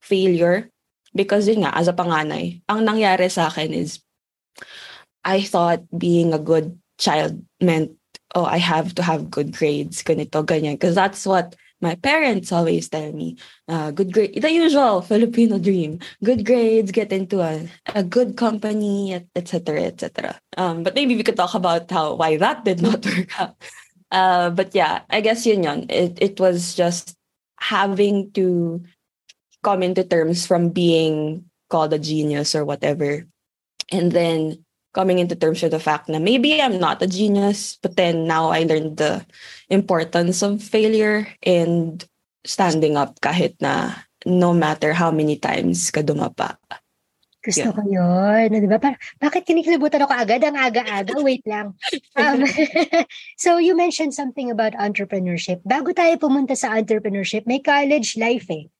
failure. 0.00 0.70
Because 1.14 1.46
yun 1.46 1.68
nga, 1.68 1.76
as 1.76 1.88
a 1.88 1.92
panganay, 1.92 2.64
ang 2.68 2.88
nangyari 2.88 3.28
sa 3.28 3.52
akin 3.52 3.76
is, 3.76 4.00
I 5.24 5.44
thought 5.44 5.84
being 5.92 6.32
a 6.32 6.40
good 6.40 6.78
child 6.96 7.36
meant, 7.60 7.92
oh, 8.34 8.44
I 8.44 8.58
have 8.58 8.94
to 8.96 9.02
have 9.02 9.30
good 9.30 9.52
grades, 9.56 10.02
ganito, 10.02 10.44
ganyan. 10.44 10.74
Because 10.74 10.94
that's 10.94 11.26
what 11.26 11.56
my 11.82 11.96
parents 11.96 12.52
always 12.52 12.88
tell 12.88 13.12
me, 13.12 13.36
uh, 13.68 13.90
good 13.90 14.12
grade, 14.12 14.40
the 14.40 14.50
usual 14.50 15.02
Filipino 15.02 15.58
dream, 15.58 15.98
good 16.22 16.46
grades, 16.46 16.92
get 16.92 17.12
into 17.12 17.42
a, 17.42 17.68
a 17.94 18.04
good 18.04 18.36
company, 18.36 19.14
etc., 19.34 19.82
etc. 19.82 20.38
Um, 20.56 20.84
but 20.84 20.94
maybe 20.94 21.16
we 21.16 21.24
could 21.24 21.36
talk 21.36 21.54
about 21.54 21.90
how 21.90 22.14
why 22.14 22.36
that 22.36 22.64
did 22.64 22.80
not 22.80 23.04
work 23.16 23.40
out. 23.40 23.56
Uh, 24.10 24.50
but 24.50 24.74
yeah, 24.74 25.02
I 25.10 25.20
guess 25.20 25.44
yun 25.44 25.64
yun. 25.64 25.86
It, 25.90 26.18
it 26.22 26.40
was 26.40 26.74
just 26.74 27.16
having 27.58 28.30
to 28.32 28.82
come 29.62 29.82
into 29.82 30.04
terms 30.04 30.46
from 30.46 30.70
being 30.70 31.44
called 31.70 31.92
a 31.92 31.98
genius 31.98 32.54
or 32.54 32.64
whatever. 32.64 33.26
And 33.90 34.12
then 34.12 34.61
coming 34.92 35.18
into 35.18 35.34
terms 35.34 35.62
with 35.62 35.72
the 35.72 35.80
fact 35.80 36.06
that 36.08 36.20
maybe 36.20 36.60
I'm 36.60 36.78
not 36.78 37.02
a 37.02 37.08
genius, 37.08 37.78
but 37.80 37.96
then 37.96 38.26
now 38.28 38.52
I 38.52 38.64
learned 38.64 38.96
the 38.96 39.24
importance 39.68 40.42
of 40.42 40.62
failure 40.62 41.26
and 41.42 42.04
standing 42.44 42.96
up 42.96 43.20
kahit 43.20 43.56
na 43.60 44.04
no 44.26 44.52
matter 44.52 44.92
how 44.92 45.10
many 45.10 45.36
times 45.36 45.90
ka 45.90 46.02
dumapa. 46.04 46.60
Gusto 47.42 47.74
ko 47.74 47.82
yun. 47.90 48.54
Di 48.54 48.70
ba? 48.70 48.78
Par- 48.78 49.02
bakit 49.18 49.42
kinikilabutan 49.42 50.06
ako 50.06 50.14
agad? 50.14 50.46
Ang 50.46 50.54
aga-aga. 50.54 51.18
Wait 51.26 51.42
lang. 51.42 51.74
Um, 52.14 52.46
so 53.42 53.58
you 53.58 53.74
mentioned 53.74 54.14
something 54.14 54.54
about 54.54 54.78
entrepreneurship. 54.78 55.58
Bago 55.66 55.90
tayo 55.90 56.14
pumunta 56.22 56.54
sa 56.54 56.78
entrepreneurship, 56.78 57.42
may 57.50 57.58
college 57.58 58.14
life 58.14 58.46
eh. 58.46 58.70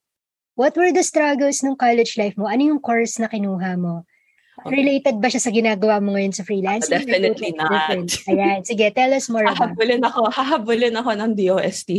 What 0.54 0.78
were 0.78 0.94
the 0.94 1.02
struggles 1.02 1.66
ng 1.66 1.74
college 1.74 2.14
life 2.14 2.38
mo? 2.38 2.46
Ano 2.46 2.70
yung 2.70 2.78
course 2.78 3.18
na 3.18 3.26
kinuha 3.26 3.74
mo? 3.82 4.06
Related 4.66 5.18
ba 5.18 5.28
siya 5.32 5.42
sa 5.42 5.50
ginagawa 5.50 5.98
mo 5.98 6.14
ngayon 6.14 6.34
sa 6.34 6.46
freelancing? 6.46 6.94
Uh, 6.94 7.02
definitely 7.02 7.52
not. 7.56 8.06
Ayan. 8.30 8.62
Sige, 8.62 8.86
tell 8.94 9.10
us 9.10 9.26
more 9.26 9.42
about 9.42 9.74
hahabulin 9.74 10.02
ako, 10.04 10.20
hahabulin 10.30 10.94
ako 10.94 11.10
ng 11.16 11.30
DOST. 11.34 11.90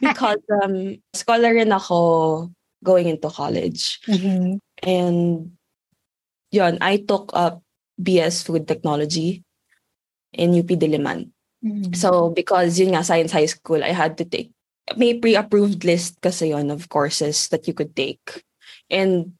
Because 0.00 0.42
um, 0.60 0.98
scholar 1.16 1.56
rin 1.56 1.72
ako 1.72 1.98
going 2.82 3.08
into 3.08 3.30
college. 3.30 4.02
Mm-hmm. 4.10 4.58
And 4.82 5.18
yun, 6.50 6.78
I 6.82 7.00
took 7.00 7.30
up 7.32 7.62
BS 7.96 8.44
Food 8.44 8.66
Technology 8.68 9.42
in 10.34 10.58
UP 10.58 10.68
Diliman. 10.68 11.30
Mm-hmm. 11.64 11.94
So 11.94 12.30
because 12.30 12.78
yun 12.78 12.92
nga, 12.92 13.06
Science 13.06 13.32
High 13.32 13.46
School, 13.46 13.84
I 13.84 13.94
had 13.94 14.18
to 14.18 14.24
take, 14.26 14.50
may 14.96 15.14
pre-approved 15.14 15.84
list 15.86 16.20
kasi 16.20 16.50
yun 16.50 16.70
of 16.70 16.90
courses 16.90 17.48
that 17.48 17.66
you 17.70 17.74
could 17.74 17.94
take. 17.94 18.44
And 18.90 19.32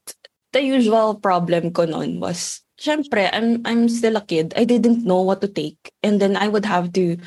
the 0.55 0.63
usual 0.63 1.19
problem 1.19 1.75
ko 1.75 1.85
noon 1.85 2.23
was, 2.23 2.62
syempre, 2.83 3.29
I'm, 3.31 3.61
I'm 3.63 3.87
still 3.87 4.17
a 4.17 4.21
kid. 4.21 4.53
I 4.57 4.65
didn't 4.65 5.05
know 5.05 5.21
what 5.21 5.39
to 5.41 5.47
take. 5.47 5.91
And 6.03 6.19
then 6.19 6.35
I 6.35 6.47
would 6.47 6.65
have 6.65 6.91
to 6.93 7.17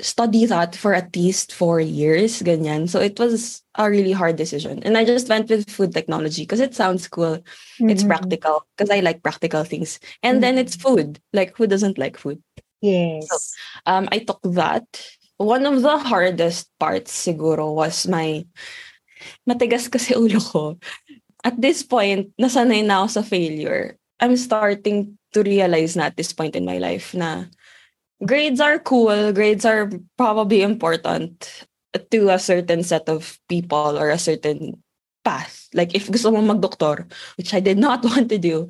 study 0.00 0.46
that 0.46 0.74
for 0.74 0.94
at 0.94 1.14
least 1.14 1.54
four 1.54 1.78
years, 1.78 2.42
ganyan. 2.42 2.88
So 2.88 3.00
it 3.00 3.18
was 3.18 3.62
a 3.78 3.90
really 3.90 4.12
hard 4.12 4.36
decision. 4.36 4.82
And 4.82 4.98
I 4.98 5.04
just 5.04 5.28
went 5.28 5.48
with 5.48 5.70
food 5.70 5.94
technology 5.94 6.42
because 6.42 6.60
it 6.60 6.74
sounds 6.74 7.06
cool. 7.06 7.38
Mm-hmm. 7.78 7.90
It's 7.90 8.02
practical 8.02 8.66
because 8.74 8.90
I 8.90 9.00
like 9.00 9.22
practical 9.22 9.62
things. 9.64 10.00
And 10.22 10.36
mm-hmm. 10.36 10.40
then 10.42 10.58
it's 10.58 10.76
food. 10.76 11.20
Like 11.32 11.56
who 11.56 11.66
doesn't 11.66 11.98
like 11.98 12.18
food? 12.18 12.42
Yes. 12.80 13.28
So 13.30 13.36
um, 13.86 14.08
I 14.10 14.18
took 14.18 14.42
that. 14.54 14.86
One 15.36 15.66
of 15.66 15.82
the 15.82 15.98
hardest 15.98 16.70
parts 16.80 17.12
siguro 17.12 17.74
was 17.74 18.08
my 18.08 18.46
matigas 19.46 19.90
kasi 19.90 20.14
ulo 20.14 20.40
ko. 20.40 20.78
At 21.44 21.60
this 21.60 21.84
point, 21.84 22.32
nasanay 22.40 22.82
na 22.82 23.04
ako 23.04 23.20
sa 23.20 23.22
failure. 23.22 23.94
I'm 24.20 24.36
starting 24.36 25.18
to 25.32 25.42
realize 25.42 25.96
na 25.96 26.08
at 26.08 26.16
this 26.16 26.32
point 26.32 26.56
in 26.56 26.64
my 26.64 26.78
life 26.78 27.12
na 27.12 27.44
grades 28.24 28.60
are 28.60 28.78
cool, 28.78 29.32
grades 29.32 29.64
are 29.64 29.90
probably 30.16 30.62
important 30.62 31.66
to 32.10 32.28
a 32.28 32.38
certain 32.38 32.82
set 32.82 33.08
of 33.08 33.38
people 33.48 33.98
or 33.98 34.10
a 34.10 34.18
certain 34.18 34.82
path. 35.24 35.68
Like 35.74 35.94
if 35.94 36.10
gusto 36.10 36.30
mo 36.30 36.40
magdoktor, 36.40 37.10
which 37.36 37.52
I 37.52 37.60
did 37.60 37.78
not 37.78 38.04
want 38.08 38.28
to 38.30 38.38
do, 38.38 38.68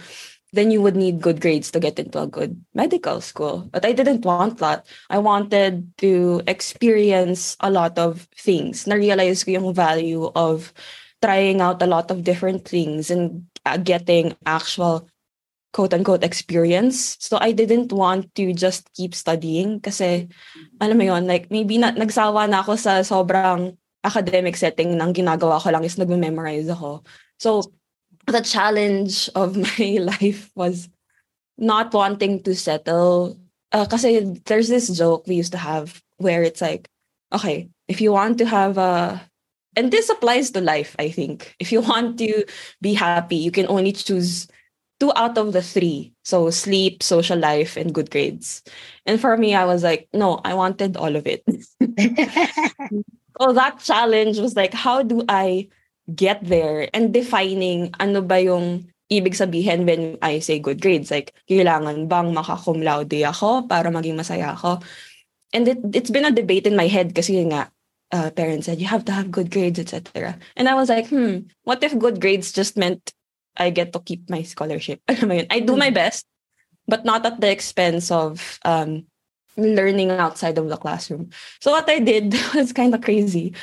then 0.53 0.71
you 0.71 0.81
would 0.81 0.97
need 0.97 1.21
good 1.21 1.41
grades 1.41 1.71
to 1.71 1.81
get 1.81 1.99
into 1.99 2.23
a 2.23 2.27
good 2.27 2.57
medical 2.75 3.21
school. 3.21 3.69
But 3.71 3.85
I 3.85 3.93
didn't 3.93 4.25
want 4.25 4.59
that. 4.59 4.87
I 5.11 5.19
wanted 5.19 5.93
to 5.99 6.43
experience 6.47 7.57
a 7.61 7.71
lot 7.71 7.99
of 7.99 8.27
things. 8.35 8.87
Na-realize 8.87 9.45
ko 9.45 9.51
yung 9.53 9.75
value 9.75 10.31
of 10.35 10.73
trying 11.21 11.61
out 11.61 11.83
a 11.83 11.91
lot 11.91 12.11
of 12.11 12.25
different 12.25 12.65
things 12.65 13.11
and 13.11 13.45
uh, 13.67 13.77
getting 13.77 14.37
actual 14.47 15.09
quote 15.77 15.93
unquote 15.93 16.25
experience. 16.25 17.21
So 17.21 17.37
I 17.37 17.53
didn't 17.53 17.93
want 17.93 18.33
to 18.41 18.57
just 18.57 18.89
keep 18.97 19.13
studying 19.13 19.85
kasi 19.85 20.33
alam 20.81 20.97
mo 20.97 21.05
yon 21.05 21.29
like 21.29 21.53
maybe 21.53 21.77
na, 21.77 21.93
nagsawa 21.93 22.49
na 22.49 22.65
ako 22.65 22.81
sa 22.81 23.05
sobrang 23.05 23.77
academic 24.01 24.57
setting 24.57 24.97
nang 24.97 25.13
ginagawa 25.13 25.61
ko 25.61 25.69
lang 25.69 25.85
is 25.85 26.01
nagme-memorize 26.01 26.73
ako. 26.73 27.05
So 27.37 27.69
the 28.25 28.41
challenge 28.41 29.29
of 29.37 29.53
my 29.77 30.01
life 30.01 30.49
was 30.57 30.89
not 31.61 31.93
wanting 31.93 32.41
to 32.49 32.57
settle 32.57 33.37
uh, 33.77 33.85
kasi 33.85 34.41
there's 34.49 34.73
this 34.73 34.89
joke 34.89 35.29
we 35.29 35.37
used 35.37 35.53
to 35.53 35.61
have 35.61 36.01
where 36.17 36.41
it's 36.41 36.65
like 36.65 36.89
okay, 37.37 37.69
if 37.85 38.01
you 38.01 38.17
want 38.17 38.41
to 38.41 38.49
have 38.49 38.81
a 38.81 39.21
and 39.77 39.93
this 39.93 40.09
applies 40.09 40.49
to 40.57 40.65
life, 40.65 40.97
I 40.99 41.13
think. 41.13 41.53
If 41.61 41.69
you 41.69 41.81
want 41.93 42.17
to 42.25 42.49
be 42.81 42.97
happy, 42.97 43.37
you 43.37 43.53
can 43.53 43.69
only 43.69 43.93
choose 43.93 44.49
two 44.99 45.13
out 45.17 45.37
of 45.39 45.53
the 45.53 45.63
three. 45.63 46.13
So 46.25 46.51
sleep, 46.51 47.03
social 47.03 47.39
life, 47.39 47.77
and 47.77 47.95
good 47.95 48.11
grades. 48.11 48.63
And 49.05 49.21
for 49.21 49.37
me, 49.37 49.55
I 49.55 49.65
was 49.65 49.83
like, 49.83 50.09
no, 50.13 50.41
I 50.45 50.55
wanted 50.55 50.97
all 50.97 51.15
of 51.15 51.27
it. 51.27 51.45
so 53.41 53.53
that 53.53 53.79
challenge 53.81 54.39
was 54.39 54.57
like, 54.57 54.75
how 54.75 55.03
do 55.03 55.25
I 55.29 55.69
get 56.15 56.45
there? 56.45 56.89
And 56.95 57.13
defining 57.13 57.95
ano 58.01 58.23
ba 58.23 58.41
yung 58.41 58.89
ibig 59.13 59.39
sabihin 59.39 59.87
when 59.87 60.19
I 60.23 60.41
say 60.41 60.59
good 60.59 60.81
grades. 60.83 61.11
Like, 61.11 61.35
kailangan 61.49 62.09
bang 62.09 62.35
maka-cum 62.35 62.83
laude 62.83 63.23
ako 63.23 63.69
para 63.69 63.91
maging 63.91 64.19
masaya 64.19 64.55
ako? 64.55 64.83
And 65.55 65.69
it, 65.69 65.79
it's 65.95 66.11
been 66.11 66.27
a 66.27 66.35
debate 66.35 66.67
in 66.67 66.75
my 66.75 66.89
head 66.89 67.15
kasi 67.15 67.45
nga, 67.47 67.71
uh, 68.13 68.31
parents 68.31 68.67
said, 68.67 68.81
you 68.81 68.87
have 68.87 69.05
to 69.07 69.13
have 69.13 69.31
good 69.31 69.51
grades, 69.51 69.79
etc. 69.79 70.37
And 70.57 70.69
I 70.69 70.75
was 70.75 70.89
like, 70.89 71.07
hmm, 71.09 71.47
what 71.63 71.83
if 71.85 71.97
good 71.99 72.21
grades 72.21 72.51
just 72.51 72.77
meant 72.77 73.15
I 73.57 73.71
get 73.71 73.93
to 73.93 74.01
keep 74.01 74.29
my 74.31 74.43
scholarship. 74.43 75.01
I 75.09 75.61
do 75.61 75.77
my 75.77 75.91
best, 75.91 76.27
but 76.87 77.05
not 77.05 77.25
at 77.27 77.41
the 77.41 77.51
expense 77.51 78.11
of 78.11 78.59
um, 78.65 79.07
learning 79.57 80.11
outside 80.11 80.59
of 80.59 80.69
the 80.69 80.77
classroom. 80.77 81.31
So 81.61 81.71
what 81.71 81.89
I 81.89 81.99
did 81.99 82.35
was 82.55 82.73
kind 82.73 82.95
of 82.95 83.01
crazy. 83.01 83.55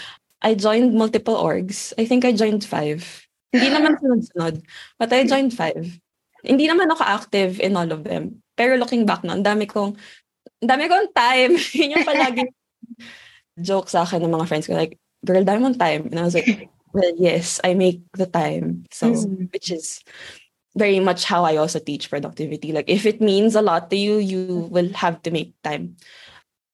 I 0.41 0.55
joined 0.55 0.93
multiple 0.93 1.35
orgs. 1.35 1.93
I 1.97 2.05
think 2.05 2.25
I 2.25 2.33
joined 2.33 2.65
five. 2.65 3.27
Hindi 3.53 3.69
naman 3.75 3.95
sunod-sunod, 4.01 4.65
but 4.99 5.13
I 5.13 5.23
joined 5.23 5.55
five. 5.55 5.87
Hindi 6.43 6.67
naman 6.67 6.91
ako 6.91 7.03
active 7.07 7.61
in 7.63 7.77
all 7.77 7.87
of 7.87 8.03
them. 8.03 8.43
Pero 8.59 8.75
looking 8.75 9.05
back 9.07 9.23
na, 9.23 9.39
ang 9.39 9.45
dami 9.45 9.63
kong, 9.63 9.95
ang 10.61 10.67
dami 10.67 10.91
kong 10.91 11.15
time. 11.15 11.55
Yun 11.79 11.95
yung 11.95 12.07
palagi 12.07 12.43
joke 13.59 13.87
sa 13.87 14.03
akin 14.03 14.19
ng 14.19 14.33
mga 14.33 14.47
friends 14.49 14.67
ko. 14.67 14.73
Like, 14.73 14.97
girl, 15.23 15.45
dami 15.45 15.61
mong 15.61 15.79
time. 15.79 16.09
And 16.09 16.19
I 16.19 16.25
was 16.25 16.35
like, 16.35 16.69
well, 16.93 17.13
yes, 17.17 17.59
I 17.63 17.73
make 17.73 18.01
the 18.13 18.27
time. 18.27 18.85
So, 18.91 19.11
mm-hmm. 19.11 19.49
which 19.51 19.71
is 19.71 20.01
very 20.77 20.99
much 20.99 21.25
how 21.25 21.43
I 21.43 21.57
also 21.57 21.79
teach 21.79 22.09
productivity. 22.09 22.71
Like, 22.71 22.89
if 22.89 23.05
it 23.05 23.21
means 23.21 23.55
a 23.55 23.61
lot 23.61 23.89
to 23.89 23.97
you, 23.97 24.17
you 24.17 24.69
will 24.69 24.93
have 24.93 25.21
to 25.23 25.31
make 25.31 25.53
time. 25.63 25.97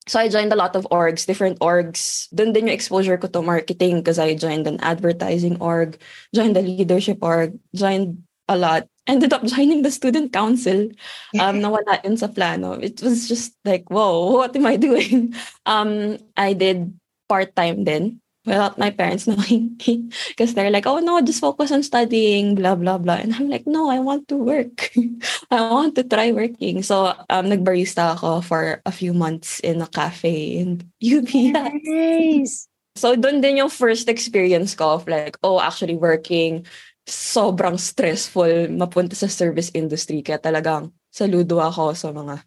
So 0.08 0.20
I 0.20 0.28
joined 0.28 0.52
a 0.52 0.58
lot 0.58 0.76
of 0.76 0.88
orgs, 0.90 1.26
different 1.26 1.60
orgs. 1.60 2.28
Dun 2.34 2.52
din 2.52 2.68
yung 2.68 2.74
exposure 2.74 3.18
ko 3.18 3.28
to 3.30 3.46
marketing 3.46 4.02
because 4.02 4.18
I 4.18 4.34
joined 4.34 4.66
an 4.66 4.82
advertising 4.82 5.62
org, 5.62 6.02
joined 6.34 6.56
the 6.56 6.66
leadership 6.66 7.22
org, 7.22 7.54
joined 7.76 8.26
a 8.50 8.58
lot. 8.58 8.90
Ended 9.06 9.34
up 9.34 9.46
joining 9.54 9.84
the 9.84 9.94
student 9.94 10.34
council. 10.34 10.90
Um, 11.38 11.62
nawala 11.64 12.02
yun 12.02 12.18
sa 12.18 12.26
plano. 12.26 12.74
It 12.82 13.06
was 13.06 13.30
just 13.30 13.54
like, 13.64 13.86
whoa, 13.94 14.32
what 14.42 14.56
am 14.56 14.66
I 14.66 14.82
doing? 14.82 15.36
Um, 15.68 16.18
I 16.36 16.54
did 16.58 16.98
part-time 17.30 17.86
then 17.86 18.18
without 18.46 18.78
my 18.78 18.90
parents 18.90 19.28
knowing 19.30 19.76
because 19.78 20.54
they're 20.54 20.72
like, 20.72 20.88
oh 20.88 21.00
no, 21.00 21.22
just 21.22 21.42
focus 21.42 21.72
on 21.72 21.84
studying, 21.84 22.56
blah, 22.56 22.76
blah, 22.76 22.98
blah. 22.98 23.16
And 23.16 23.34
I'm 23.36 23.50
like, 23.50 23.68
no, 23.68 23.90
I 23.90 24.00
want 24.00 24.28
to 24.30 24.38
work. 24.38 24.92
I 25.52 25.62
want 25.70 25.96
to 25.96 26.04
try 26.04 26.32
working. 26.32 26.84
So, 26.84 27.14
um, 27.30 27.46
nagbarista 27.48 28.16
ako 28.16 28.42
for 28.42 28.82
a 28.86 28.92
few 28.92 29.14
months 29.14 29.60
in 29.60 29.82
a 29.82 29.88
cafe 29.88 30.60
in 30.60 30.84
UBS. 31.04 31.84
Nice. 31.84 32.68
So, 32.96 33.16
dun 33.16 33.42
din 33.42 33.58
yung 33.58 33.70
first 33.72 34.10
experience 34.10 34.76
ko 34.76 35.00
of 35.00 35.08
like, 35.08 35.38
oh, 35.44 35.60
actually 35.60 35.96
working, 35.96 36.66
sobrang 37.08 37.80
stressful 37.80 38.68
mapunta 38.76 39.16
sa 39.16 39.28
service 39.28 39.72
industry. 39.74 40.22
Kaya 40.22 40.40
talagang 40.40 40.92
saludo 41.10 41.64
ako 41.64 41.96
sa 41.96 42.12
mga 42.12 42.44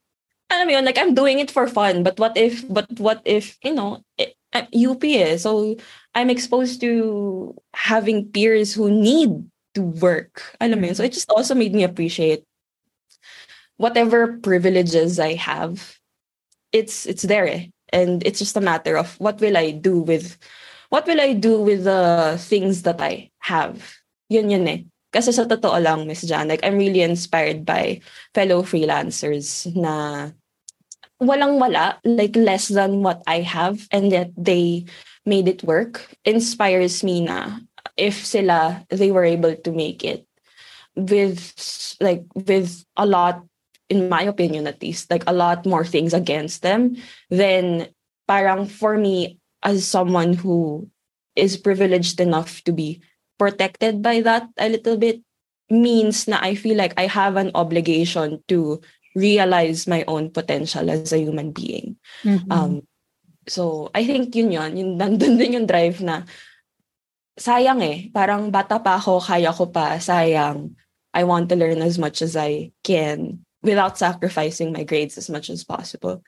alam 0.53 0.69
mo 0.69 0.73
yun, 0.77 0.85
like 0.85 1.01
I'm 1.01 1.17
doing 1.17 1.41
it 1.41 1.49
for 1.49 1.65
fun. 1.65 2.05
But 2.05 2.21
what 2.21 2.37
if, 2.37 2.61
but 2.69 2.85
what 3.01 3.25
if, 3.25 3.57
you 3.65 3.73
know, 3.73 4.05
it, 4.21 4.37
UP 4.55 5.05
eh. 5.05 5.37
So 5.37 5.77
I'm 6.15 6.31
exposed 6.31 6.81
to 6.81 7.55
having 7.75 8.29
peers 8.29 8.75
who 8.75 8.91
need 8.91 9.49
to 9.75 9.83
work. 9.83 10.57
Alam 10.61 10.81
mo 10.81 10.87
yun? 10.87 10.95
So 10.95 11.05
it 11.05 11.13
just 11.13 11.31
also 11.31 11.55
made 11.55 11.75
me 11.75 11.85
appreciate 11.85 12.45
whatever 13.77 14.39
privileges 14.39 15.19
I 15.19 15.35
have. 15.35 15.99
It's 16.73 17.07
it's 17.07 17.25
there 17.25 17.49
eh. 17.49 17.73
And 17.93 18.25
it's 18.25 18.39
just 18.39 18.57
a 18.57 18.65
matter 18.65 18.97
of 18.97 19.17
what 19.21 19.41
will 19.41 19.57
I 19.57 19.73
do 19.73 20.01
with 20.01 20.37
what 20.89 21.07
will 21.07 21.21
I 21.21 21.33
do 21.33 21.61
with 21.61 21.85
the 21.85 22.37
things 22.41 22.83
that 22.83 23.01
I 23.01 23.33
have. 23.41 23.97
Yun 24.29 24.51
yun 24.53 24.69
eh. 24.69 24.81
Kasi 25.13 25.29
sa 25.29 25.45
totoo 25.45 25.77
lang, 25.77 26.09
Miss 26.09 26.25
Jan, 26.25 26.49
like 26.49 26.65
I'm 26.65 26.81
really 26.81 27.05
inspired 27.05 27.69
by 27.69 28.01
fellow 28.33 28.65
freelancers 28.65 29.69
na 29.77 30.29
walang 31.23 31.59
wala, 31.59 31.99
like 32.05 32.35
less 32.37 32.69
than 32.69 33.03
what 33.03 33.23
I 33.27 33.41
have, 33.41 33.89
and 33.91 34.11
that 34.13 34.31
they 34.37 34.85
made 35.25 35.47
it 35.47 35.63
work, 35.63 36.11
inspires 36.25 37.03
me 37.03 37.23
na 37.23 37.63
if 37.97 38.25
sila, 38.25 38.85
they 38.91 39.11
were 39.11 39.25
able 39.25 39.55
to 39.55 39.71
make 39.71 40.03
it 40.05 40.27
with 40.97 41.41
like 42.01 42.25
with 42.35 42.85
a 42.97 43.07
lot 43.07 43.43
in 43.89 44.09
my 44.09 44.23
opinion 44.23 44.67
at 44.67 44.81
least 44.83 45.11
like 45.11 45.25
a 45.27 45.33
lot 45.33 45.65
more 45.65 45.85
things 45.85 46.13
against 46.13 46.63
them 46.63 46.97
then 47.31 47.89
parang 48.29 48.67
for 48.67 48.97
me 48.97 49.39
as 49.63 49.87
someone 49.87 50.33
who 50.33 50.89
is 51.37 51.57
privileged 51.57 52.21
enough 52.21 52.63
to 52.65 52.73
be 52.73 53.01
protected 53.39 54.03
by 54.03 54.21
that 54.21 54.49
a 54.59 54.69
little 54.69 54.97
bit 54.97 55.21
means 55.71 56.29
na 56.29 56.39
I 56.41 56.55
feel 56.55 56.77
like 56.77 56.93
I 57.01 57.09
have 57.09 57.37
an 57.37 57.51
obligation 57.55 58.45
to 58.49 58.81
realize 59.15 59.87
my 59.87 60.05
own 60.09 60.31
potential 60.31 60.91
as 60.91 61.13
a 61.13 61.21
human 61.21 61.53
being. 61.53 61.97
Mm-hmm. 62.25 62.53
Um, 62.53 62.83
so, 63.49 63.91
I 63.95 64.07
think 64.07 64.35
yun 64.35 64.53
yun, 64.53 64.77
yung 64.77 64.93
nandun 65.01 65.39
din 65.39 65.61
yung 65.61 65.67
drive 65.67 66.01
na 66.01 66.25
sayang 67.39 67.81
eh, 67.83 68.11
parang 68.13 68.53
bata 68.53 68.79
pa 68.79 69.01
ako, 69.01 69.21
kaya 69.21 69.53
ko 69.53 69.67
pa, 69.67 69.97
sayang, 69.97 70.77
I 71.15 71.25
want 71.25 71.49
to 71.49 71.57
learn 71.57 71.81
as 71.83 71.99
much 71.99 72.23
as 72.23 72.37
I 72.37 72.73
can 72.85 73.45
without 73.63 73.99
sacrificing 73.99 74.73
my 74.73 74.85
grades 74.85 75.17
as 75.17 75.31
much 75.31 75.51
as 75.51 75.65
possible. 75.65 76.25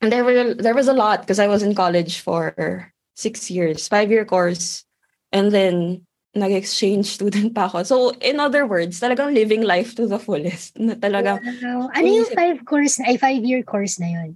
And 0.00 0.12
there 0.12 0.24
were 0.24 0.54
there 0.54 0.74
was 0.74 0.88
a 0.88 0.96
lot 0.96 1.20
because 1.20 1.38
I 1.38 1.48
was 1.48 1.62
in 1.62 1.74
college 1.74 2.20
for 2.20 2.92
six 3.16 3.50
years, 3.50 3.88
five 3.88 4.10
year 4.10 4.24
course, 4.24 4.84
and 5.32 5.50
then 5.50 6.06
nag-exchange 6.34 7.06
student 7.06 7.54
pa 7.54 7.70
ako. 7.70 7.86
So, 7.86 7.96
in 8.18 8.42
other 8.42 8.66
words, 8.66 8.98
talagang 8.98 9.34
living 9.34 9.62
life 9.62 9.94
to 9.94 10.06
the 10.06 10.18
fullest. 10.18 10.74
Na 10.78 10.98
talagang, 10.98 11.38
wow. 11.62 11.88
Ano 11.94 12.06
yung 12.06 12.30
five 12.34 12.58
course, 12.66 12.98
ay 13.00 13.16
five-year 13.16 13.62
course 13.62 14.02
na 14.02 14.10
yun? 14.10 14.30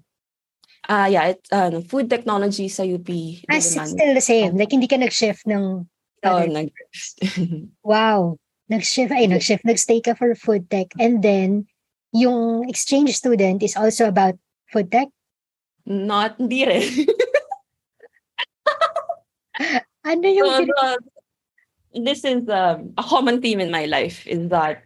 Ah, 0.88 1.05
uh, 1.05 1.09
yeah, 1.11 1.25
it, 1.35 1.43
uh, 1.52 1.83
food 1.85 2.09
technology 2.09 2.71
sa 2.71 2.87
UP. 2.87 3.11
Ah, 3.50 3.61
still 3.61 4.14
the 4.14 4.25
same. 4.25 4.57
Like, 4.57 4.71
hindi 4.71 4.88
ka 4.88 4.97
nag-shift 4.97 5.45
ng... 5.45 5.85
Oo, 6.25 6.33
oh, 6.33 6.47
nag 6.47 6.71
Wow. 7.85 8.38
Nag-shift, 8.71 9.12
ay, 9.12 9.26
nag-shift, 9.26 9.67
nag-stay 9.67 10.00
ka 10.00 10.14
for 10.14 10.33
food 10.38 10.71
tech. 10.71 10.95
And 10.97 11.21
then, 11.21 11.67
yung 12.14 12.71
exchange 12.71 13.12
student 13.19 13.61
is 13.61 13.76
also 13.76 14.07
about 14.09 14.38
food 14.71 14.88
tech? 14.88 15.11
Not, 15.85 16.38
hindi 16.38 16.62
rin. 16.64 16.85
ano 20.09 20.26
yung... 20.31 20.71
So, 20.73 21.18
this 21.95 22.25
is 22.25 22.49
um, 22.49 22.92
a 22.97 23.02
common 23.02 23.40
theme 23.40 23.61
in 23.61 23.71
my 23.71 23.87
life 23.87 24.26
is 24.26 24.49
that 24.49 24.85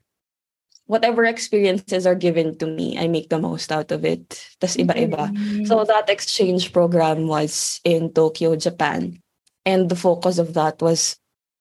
whatever 0.86 1.24
experiences 1.24 2.06
are 2.06 2.14
given 2.14 2.56
to 2.58 2.66
me, 2.66 2.98
I 2.98 3.08
make 3.08 3.28
the 3.28 3.38
most 3.38 3.72
out 3.72 3.92
of 3.92 4.04
it. 4.04 4.28
Tas 4.60 4.76
iba-iba. 4.76 5.32
Mm-hmm. 5.32 5.64
So 5.64 5.84
that 5.84 6.08
exchange 6.08 6.72
program 6.72 7.26
was 7.26 7.80
in 7.84 8.12
Tokyo, 8.12 8.56
Japan. 8.56 9.18
And 9.64 9.88
the 9.88 9.96
focus 9.96 10.38
of 10.38 10.54
that 10.54 10.82
was 10.82 11.16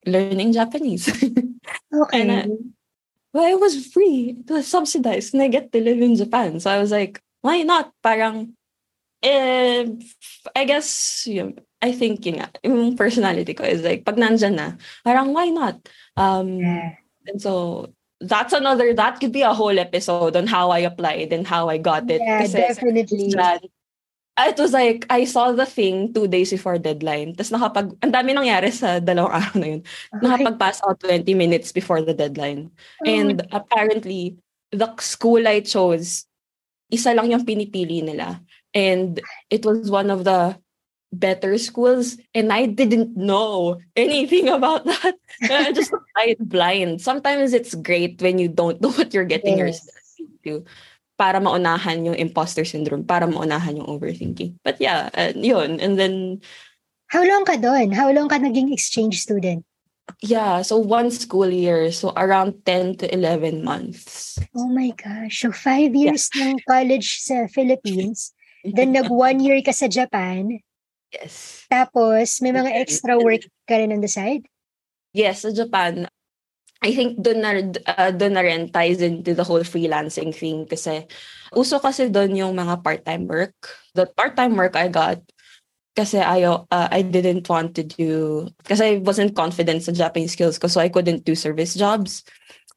learning 0.05 0.53
Japanese. 0.53 1.07
okay. 1.93 2.21
and 2.21 2.31
I, 2.31 2.47
well, 3.33 3.47
it 3.47 3.59
was 3.59 3.87
free. 3.87 4.35
It 4.39 4.51
was 4.51 4.67
subsidized. 4.67 5.33
And 5.33 5.43
I 5.43 5.47
get 5.47 5.71
to 5.71 5.79
live 5.79 6.01
in 6.01 6.15
Japan. 6.15 6.59
So 6.59 6.71
I 6.71 6.79
was 6.79 6.91
like, 6.91 7.21
why 7.41 7.61
not? 7.61 7.93
Parang, 8.03 8.53
eh, 9.23 9.85
I 10.55 10.65
guess, 10.65 11.25
you 11.27 11.55
I 11.81 11.91
think 11.91 12.25
yun 12.25 12.37
nga, 12.37 12.49
yung 12.61 12.95
personality 12.95 13.57
ko 13.57 13.65
is 13.65 13.81
like, 13.81 14.05
pag 14.05 14.15
nandyan 14.15 14.55
na, 14.55 14.67
parang 15.01 15.33
why 15.33 15.49
not? 15.49 15.81
Um, 16.15 16.61
yeah. 16.61 17.01
And 17.25 17.41
so, 17.41 17.89
that's 18.21 18.53
another, 18.53 18.93
that 18.93 19.19
could 19.19 19.33
be 19.33 19.41
a 19.41 19.53
whole 19.53 19.77
episode 19.77 20.37
on 20.37 20.45
how 20.45 20.69
I 20.69 20.85
applied 20.85 21.33
and 21.33 21.45
how 21.45 21.69
I 21.69 21.77
got 21.77 22.09
it. 22.09 22.21
Yeah, 22.21 22.45
Kasi 22.45 22.57
definitely. 22.61 23.33
Dyan, 23.33 23.65
it 24.39 24.57
was 24.57 24.73
like, 24.73 25.05
I 25.09 25.25
saw 25.25 25.51
the 25.51 25.65
thing 25.65 26.13
two 26.13 26.27
days 26.27 26.51
before 26.51 26.77
deadline. 26.77 27.33
Tapos 27.33 27.51
nakapag, 27.51 27.97
ang 28.01 28.13
dami 28.13 28.37
nangyari 28.37 28.69
sa 28.69 29.01
dalawang 29.01 29.33
araw 29.41 29.53
na 29.57 29.67
yun. 29.67 29.81
Okay. 29.81 30.21
Nakapag-pass 30.21 30.77
out 30.85 30.99
20 31.01 31.33
minutes 31.33 31.73
before 31.73 32.01
the 32.01 32.13
deadline. 32.13 32.69
Oh. 33.01 33.09
And 33.09 33.41
apparently, 33.51 34.37
the 34.71 34.93
school 35.01 35.41
I 35.49 35.61
chose, 35.61 36.25
isa 36.93 37.13
lang 37.17 37.33
yung 37.33 37.45
pinipili 37.45 38.05
nila. 38.05 38.39
And 38.71 39.19
it 39.49 39.65
was 39.65 39.89
one 39.91 40.13
of 40.13 40.23
the 40.23 40.55
better 41.11 41.57
schools 41.57 42.17
and 42.33 42.51
I 42.51 42.65
didn't 42.65 43.15
know 43.15 43.79
anything 43.95 44.47
about 44.47 44.85
that. 44.85 45.15
I 45.43 45.71
just 45.71 45.91
applied 45.91 46.39
blind. 46.39 47.01
Sometimes 47.01 47.53
it's 47.53 47.75
great 47.75 48.21
when 48.21 48.39
you 48.39 48.47
don't 48.47 48.81
know 48.81 48.91
what 48.91 49.13
you're 49.13 49.27
getting 49.27 49.57
yes. 49.57 49.83
yourself 49.83 50.03
into 50.19 50.65
para 51.21 51.37
maunahan 51.37 52.01
yung 52.01 52.17
imposter 52.17 52.65
syndrome, 52.65 53.05
para 53.05 53.29
maunahan 53.29 53.77
yung 53.77 53.85
overthinking. 53.85 54.57
But 54.65 54.81
yeah, 54.81 55.13
uh, 55.13 55.37
yun. 55.37 55.77
And 55.77 55.99
then... 55.99 56.41
How 57.13 57.21
long 57.21 57.45
ka 57.45 57.61
doon? 57.61 57.93
How 57.93 58.09
long 58.09 58.25
ka 58.25 58.41
naging 58.41 58.73
exchange 58.73 59.21
student? 59.21 59.61
Yeah, 60.19 60.65
so 60.65 60.81
one 60.81 61.11
school 61.11 61.47
year. 61.47 61.91
So 61.91 62.09
around 62.17 62.65
10 62.65 63.05
to 63.05 63.13
11 63.13 63.63
months. 63.63 64.39
Oh 64.55 64.67
my 64.67 64.91
gosh. 64.97 65.45
So 65.45 65.51
five 65.51 65.93
years 65.93 66.27
yeah. 66.33 66.57
ng 66.57 66.59
college 66.65 67.21
sa 67.21 67.45
Philippines. 67.47 68.33
Then 68.65 68.91
nag 68.97 69.13
one 69.13 69.39
year 69.39 69.61
ka 69.61 69.71
sa 69.71 69.85
Japan. 69.85 70.57
Yes. 71.11 71.67
Tapos, 71.67 72.39
may 72.39 72.55
mga 72.55 72.71
extra 72.71 73.19
work 73.19 73.43
ka 73.67 73.75
rin 73.75 73.91
on 73.91 73.99
the 73.99 74.07
side? 74.07 74.47
Yes, 75.11 75.43
sa 75.43 75.51
Japan. 75.51 76.07
I 76.81 76.95
think 76.97 77.21
doon 77.21 77.39
na, 77.45 77.51
uh, 77.93 78.09
doon 78.09 78.33
na 78.33 78.41
rin 78.41 78.71
ties 78.73 79.05
into 79.05 79.37
the 79.37 79.45
whole 79.45 79.61
freelancing 79.61 80.33
thing 80.33 80.65
kasi 80.65 81.05
uso 81.53 81.77
kasi 81.77 82.09
doon 82.09 82.33
yung 82.33 82.53
mga 82.57 82.81
part-time 82.81 83.29
work. 83.29 83.53
The 83.93 84.09
part-time 84.09 84.57
work 84.57 84.73
I 84.73 84.89
got 84.89 85.21
kasi 85.91 86.23
ayo 86.23 86.65
uh, 86.71 86.87
I 86.87 87.03
didn't 87.03 87.45
want 87.51 87.75
to 87.75 87.83
do 87.83 88.47
kasi 88.63 88.81
I 88.81 88.93
wasn't 89.03 89.35
confident 89.35 89.83
sa 89.83 89.91
Japanese 89.91 90.39
skills 90.39 90.55
ko 90.55 90.71
so 90.71 90.79
I 90.79 90.87
couldn't 90.87 91.27
do 91.27 91.35
service 91.35 91.75
jobs. 91.75 92.23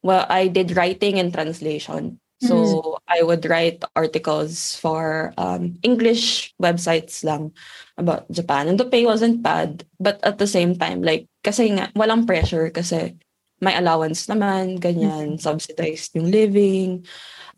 Well, 0.05 0.27
I 0.29 0.53
did 0.53 0.77
writing 0.77 1.17
and 1.17 1.33
translation. 1.33 2.21
So 2.43 2.55
mm. 2.55 2.99
I 3.09 3.23
would 3.23 3.47
write 3.47 3.85
articles 3.95 4.77
for 4.77 5.33
um, 5.39 5.79
English 5.83 6.55
websites 6.61 7.25
lang 7.25 7.53
about 7.97 8.31
Japan. 8.31 8.69
And 8.69 8.79
the 8.79 8.85
pay 8.85 9.07
wasn't 9.07 9.43
bad. 9.43 9.85
But 10.01 10.21
at 10.25 10.39
the 10.39 10.47
same 10.47 10.75
time, 10.77 11.03
like, 11.03 11.29
kasi 11.43 11.71
nga, 11.71 11.91
walang 11.95 12.27
pressure 12.27 12.71
kasi 12.71 13.17
may 13.61 13.77
allowance 13.79 14.27
naman, 14.27 14.81
ganyan, 14.81 15.39
mm. 15.39 15.41
subsidized 15.41 16.15
yung 16.15 16.31
living. 16.31 17.07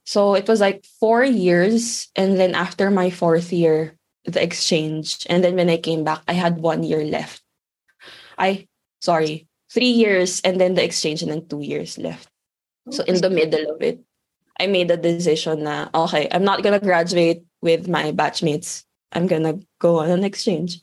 So 0.05 0.35
it 0.35 0.47
was 0.47 0.61
like 0.61 0.85
four 1.01 1.25
years. 1.25 2.09
And 2.15 2.39
then 2.39 2.55
after 2.55 2.91
my 2.91 3.11
fourth 3.11 3.53
year, 3.53 3.97
the 4.25 4.43
exchange. 4.43 5.27
And 5.31 5.43
then 5.43 5.57
when 5.57 5.71
I 5.71 5.79
came 5.79 6.05
back, 6.05 6.23
I 6.29 6.35
had 6.35 6.59
one 6.59 6.83
year 6.83 7.03
left. 7.03 7.43
I, 8.39 8.69
sorry, 9.01 9.49
three 9.73 9.91
years 9.91 10.41
and 10.45 10.61
then 10.61 10.75
the 10.75 10.85
exchange 10.85 11.23
and 11.23 11.31
then 11.31 11.47
two 11.49 11.63
years 11.63 11.99
left. 11.99 12.29
So 12.91 13.03
in 13.05 13.21
the 13.21 13.31
middle 13.31 13.75
of 13.75 13.83
it, 13.83 13.99
I 14.59 14.67
made 14.67 14.91
a 14.91 14.97
decision 14.97 15.65
na, 15.65 15.89
okay, 15.95 16.29
I'm 16.33 16.45
not 16.45 16.63
gonna 16.63 16.81
graduate 16.81 17.45
with 17.61 17.89
my 17.89 18.13
batchmates. 18.13 18.85
I'm 19.13 19.27
gonna 19.27 19.61
go 19.79 20.01
on 20.01 20.11
an 20.11 20.25
exchange. 20.25 20.81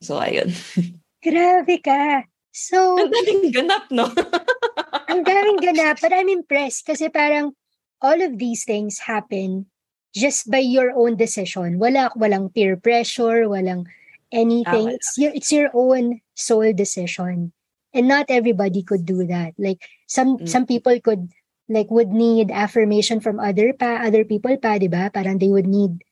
So, 0.00 0.16
ayun. 0.16 0.52
Grabe 1.24 1.76
ka. 1.84 2.24
So, 2.50 2.98
ang 2.98 3.12
daming 3.12 3.52
ganap, 3.52 3.84
no? 3.92 4.10
ang 5.12 5.22
daming 5.22 5.60
ganap. 5.60 6.00
But 6.00 6.16
I'm 6.16 6.32
impressed 6.32 6.88
kasi 6.88 7.12
parang 7.12 7.52
all 8.00 8.18
of 8.18 8.40
these 8.40 8.64
things 8.64 8.98
happen 8.98 9.68
just 10.16 10.50
by 10.50 10.58
your 10.58 10.90
own 10.96 11.14
decision. 11.14 11.78
Wala, 11.78 12.10
walang 12.16 12.50
peer 12.50 12.74
pressure, 12.74 13.46
walang 13.46 13.86
anything. 14.32 14.90
Ah, 14.90 14.96
it's 14.96 15.14
your, 15.18 15.32
it's 15.36 15.52
your 15.52 15.70
own 15.74 16.20
sole 16.34 16.72
decision. 16.72 17.52
And 17.92 18.08
not 18.08 18.26
everybody 18.30 18.82
could 18.82 19.04
do 19.04 19.26
that. 19.26 19.54
Like 19.58 19.82
some, 20.06 20.38
mm. 20.38 20.48
some 20.48 20.66
people 20.66 20.98
could 21.02 21.30
like 21.70 21.88
would 21.88 22.10
need 22.10 22.50
affirmation 22.50 23.22
from 23.22 23.38
other 23.38 23.70
pa, 23.72 24.02
other 24.02 24.26
people 24.26 24.52
pa, 24.58 24.76
'di 24.76 24.90
ba? 24.90 25.08
Parang 25.14 25.38
they 25.38 25.48
would 25.48 25.70
need 25.70 26.02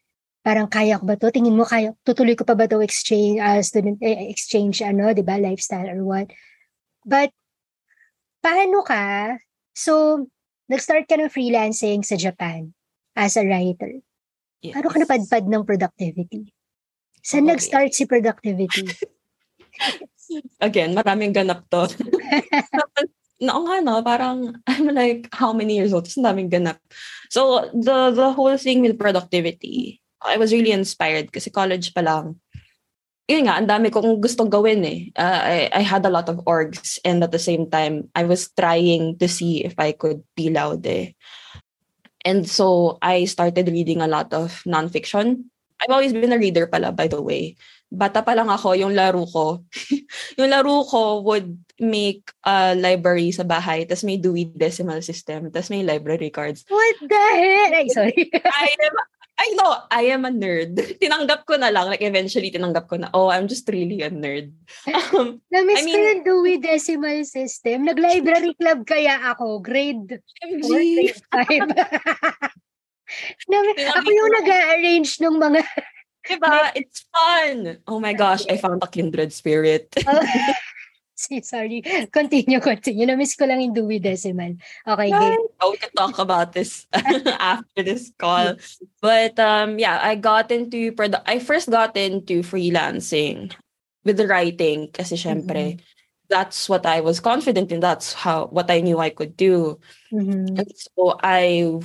parang 0.47 0.71
kaya 0.71 0.97
ko 0.97 1.05
ba 1.05 1.18
to? 1.18 1.35
Tingin 1.35 1.59
mo 1.59 1.66
kaya 1.66 1.92
tutuloy 2.07 2.38
ko 2.38 2.47
pa 2.47 2.55
ba 2.55 2.71
to 2.71 2.79
exchange 2.79 3.42
uh, 3.42 3.61
student 3.61 3.99
eh, 4.01 4.31
exchange 4.31 4.81
ano, 4.81 5.11
'di 5.11 5.27
ba? 5.27 5.37
Lifestyle 5.37 5.90
or 5.90 6.01
what. 6.07 6.31
But 7.03 7.35
paano 8.40 8.87
ka? 8.87 9.37
So 9.75 10.25
nag-start 10.71 11.11
ka 11.11 11.18
ng 11.18 11.33
freelancing 11.33 12.07
sa 12.07 12.14
Japan. 12.14 12.79
as 13.18 13.35
a 13.35 13.42
writer. 13.42 13.99
Yes. 14.62 14.79
Paano 14.79 14.94
ka 14.94 14.99
napadpad 15.03 15.44
ng 15.51 15.66
productivity? 15.66 16.55
Saan 17.18 17.51
Okay. 17.51 17.59
nag-start 17.59 17.90
si 17.90 18.07
productivity? 18.07 18.87
Again, 20.62 20.94
maraming 20.94 21.35
ganap 21.35 21.66
to. 21.66 21.90
no 23.40 23.64
nga 23.66 23.81
no, 23.83 24.03
parang 24.03 24.55
I'm 24.66 24.90
like, 24.94 25.29
how 25.33 25.53
many 25.53 25.77
years 25.77 25.92
old? 25.92 26.07
Tapos 26.07 26.22
daming 26.22 26.51
ganap. 26.51 26.79
So, 27.31 27.70
the 27.72 28.11
the 28.11 28.33
whole 28.33 28.57
thing 28.59 28.83
with 28.83 28.98
productivity, 28.98 30.01
I 30.22 30.37
was 30.37 30.53
really 30.53 30.72
inspired 30.72 31.31
kasi 31.31 31.51
college 31.51 31.94
pa 31.94 32.03
lang. 32.03 32.40
Yun 33.29 33.44
nga, 33.44 33.61
ang 33.61 33.68
dami 33.68 33.92
kong 33.92 34.24
gustong 34.24 34.48
gawin 34.48 34.81
eh. 34.88 35.12
Uh, 35.12 35.40
I, 35.44 35.59
I 35.68 35.83
had 35.85 36.01
a 36.09 36.12
lot 36.12 36.33
of 36.33 36.40
orgs 36.48 36.96
and 37.05 37.20
at 37.20 37.29
the 37.29 37.38
same 37.38 37.68
time, 37.68 38.09
I 38.16 38.24
was 38.24 38.48
trying 38.57 39.20
to 39.20 39.29
see 39.29 39.61
if 39.61 39.77
I 39.77 39.92
could 39.92 40.24
be 40.33 40.48
loud 40.48 40.81
eh. 40.88 41.12
And 42.24 42.48
so, 42.48 42.96
I 43.05 43.29
started 43.29 43.68
reading 43.68 44.01
a 44.01 44.09
lot 44.09 44.33
of 44.33 44.64
nonfiction. 44.64 45.44
I've 45.77 45.92
always 45.92 46.16
been 46.16 46.33
a 46.33 46.40
reader 46.40 46.66
pala, 46.66 46.90
by 46.90 47.07
the 47.07 47.20
way. 47.20 47.61
Bata 47.88 48.20
pa 48.20 48.37
lang 48.37 48.53
ako, 48.53 48.77
yung 48.77 48.92
laro 48.92 49.24
ko, 49.24 49.64
yung 50.38 50.53
laro 50.53 50.85
ko 50.85 51.24
would 51.24 51.57
make 51.81 52.29
a 52.44 52.77
library 52.77 53.33
sa 53.33 53.48
bahay, 53.48 53.88
tas 53.88 54.05
may 54.05 54.20
Dewey 54.20 54.44
Decimal 54.44 55.01
System, 55.01 55.48
tas 55.48 55.72
may 55.72 55.81
library 55.81 56.29
cards. 56.29 56.68
What 56.68 56.96
the 57.01 57.16
hell? 57.16 57.72
Ay, 57.72 57.88
sorry. 57.88 58.29
I 58.44 58.68
am, 58.77 58.94
I 59.38 59.48
know, 59.55 59.70
I 59.88 60.03
am 60.12 60.27
a 60.27 60.33
nerd. 60.35 60.74
Tinanggap 61.01 61.46
ko 61.48 61.57
na 61.57 61.70
lang, 61.72 61.88
like 61.88 62.05
eventually 62.05 62.51
tinanggap 62.51 62.92
ko 62.92 63.01
na, 63.01 63.09
oh, 63.16 63.31
I'm 63.33 63.48
just 63.48 63.64
really 63.70 64.03
a 64.05 64.11
nerd. 64.12 64.53
Um, 65.14 65.40
Namiss 65.48 65.81
I 65.81 65.83
ko 65.83 65.88
mean- 65.88 66.05
yung 66.05 66.22
Dewey 66.29 66.57
Decimal 66.61 67.24
System. 67.24 67.87
Nag-library 67.88 68.53
club 68.59 68.85
kaya 68.85 69.16
ako. 69.33 69.64
Grade 69.64 70.20
4, 70.44 70.61
grade 70.66 71.16
5. 71.24 71.72
Nami- 73.48 73.79
Sinabi 73.79 73.88
ako 73.88 74.05
ko 74.05 74.11
yung 74.12 74.33
na- 74.35 74.37
nag-arrange 74.44 75.12
ng 75.24 75.37
mga... 75.40 75.61
diba? 76.28 76.72
It's 76.76 77.04
fun. 77.08 77.78
Oh 77.88 77.98
my 77.98 78.12
gosh, 78.12 78.44
I 78.48 78.56
found 78.56 78.84
a 78.84 78.88
kindred 78.88 79.32
spirit. 79.32 79.88
Oh, 80.06 80.20
si- 81.18 81.42
sorry. 81.42 81.82
Continue, 82.12 82.60
continue. 82.60 83.02
Namiss 83.02 83.34
ko 83.34 83.44
lang 83.44 83.58
yung 83.58 83.74
Dewey 83.74 83.98
Decimal. 83.98 84.54
Okay, 84.86 85.10
game. 85.10 85.42
Oh, 85.58 85.74
we 85.74 85.76
can 85.82 85.90
talk 85.96 86.18
about 86.22 86.52
this 86.54 86.86
after 87.42 87.82
this 87.82 88.12
call. 88.18 88.54
But 89.02 89.34
um, 89.42 89.78
yeah, 89.82 89.98
I 89.98 90.14
got 90.14 90.52
into 90.54 90.92
produ- 90.92 91.26
I 91.26 91.40
first 91.42 91.70
got 91.70 91.96
into 91.96 92.46
freelancing 92.46 93.50
with 94.04 94.16
the 94.16 94.28
writing 94.30 94.88
kasi 94.94 95.16
syempre 95.18 95.82
that's 96.30 96.68
what 96.68 96.84
I 96.86 97.00
was 97.00 97.18
confident 97.20 97.72
in. 97.72 97.80
That's 97.80 98.12
how 98.12 98.46
what 98.52 98.70
I 98.70 98.80
knew 98.80 99.00
I 99.00 99.10
could 99.10 99.34
do. 99.36 99.80
Mhm. 100.12 100.60
And 100.60 100.70
so 100.76 101.16
I 101.24 101.80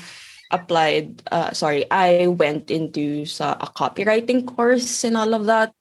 applied. 0.54 1.26
Uh, 1.34 1.52
sorry, 1.52 1.90
I 1.90 2.28
went 2.30 2.70
into 2.70 3.26
sa, 3.26 3.58
a 3.58 3.68
copywriting 3.68 4.46
course 4.46 5.04
and 5.04 5.18
all 5.18 5.34
of 5.34 5.46
that. 5.50 5.74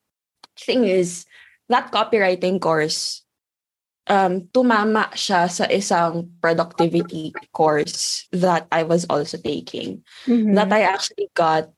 Thing 0.57 0.85
is, 0.85 1.25
that 1.69 1.93
copywriting 1.93 2.61
course, 2.61 3.23
um, 4.09 4.49
tumama 4.51 5.13
siya 5.13 5.47
sa 5.53 5.69
isang 5.69 6.29
productivity 6.41 7.33
course 7.53 8.27
that 8.33 8.67
I 8.73 8.83
was 8.83 9.05
also 9.07 9.39
taking. 9.39 10.03
Mhm. 10.27 10.57
That 10.57 10.73
I 10.73 10.83
actually 10.83 11.29
got 11.37 11.71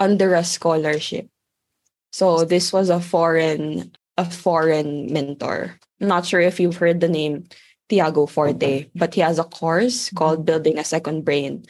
under 0.00 0.34
a 0.34 0.42
scholarship. 0.42 1.28
So 2.10 2.42
this 2.42 2.72
was 2.72 2.90
a 2.90 2.98
foreign 2.98 3.92
a 4.18 4.26
foreign 4.28 5.12
mentor. 5.12 5.78
I'm 6.00 6.08
not 6.08 6.26
sure 6.26 6.40
if 6.40 6.60
you've 6.60 6.76
heard 6.76 7.00
the 7.00 7.08
name 7.08 7.48
Tiago 7.88 8.26
Forte, 8.26 8.86
but 8.94 9.14
he 9.14 9.20
has 9.20 9.38
a 9.38 9.44
course 9.48 10.10
called 10.14 10.44
Building 10.44 10.78
a 10.78 10.84
Second 10.84 11.24
Brain. 11.24 11.64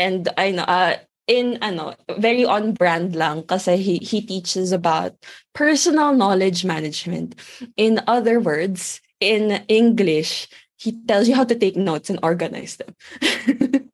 And 0.00 0.32
I 0.40 0.56
know 0.56 0.64
uh, 0.64 0.96
in 1.28 1.60
ano 1.60 1.92
very 2.16 2.48
on 2.48 2.72
brand 2.72 3.12
lang 3.14 3.44
kasi 3.44 3.76
he 3.76 4.00
he 4.00 4.24
teaches 4.24 4.72
about 4.72 5.12
personal 5.52 6.16
knowledge 6.16 6.64
management. 6.64 7.36
In 7.76 8.00
other 8.08 8.40
words, 8.40 9.04
in 9.20 9.60
English, 9.68 10.48
he 10.80 10.96
tells 11.04 11.28
you 11.28 11.36
how 11.36 11.44
to 11.44 11.54
take 11.54 11.76
notes 11.76 12.08
and 12.08 12.18
organize 12.24 12.80
them. 12.80 12.96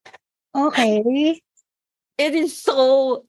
Okay. 0.56 1.36
it 2.16 2.32
is 2.32 2.56
so 2.56 3.28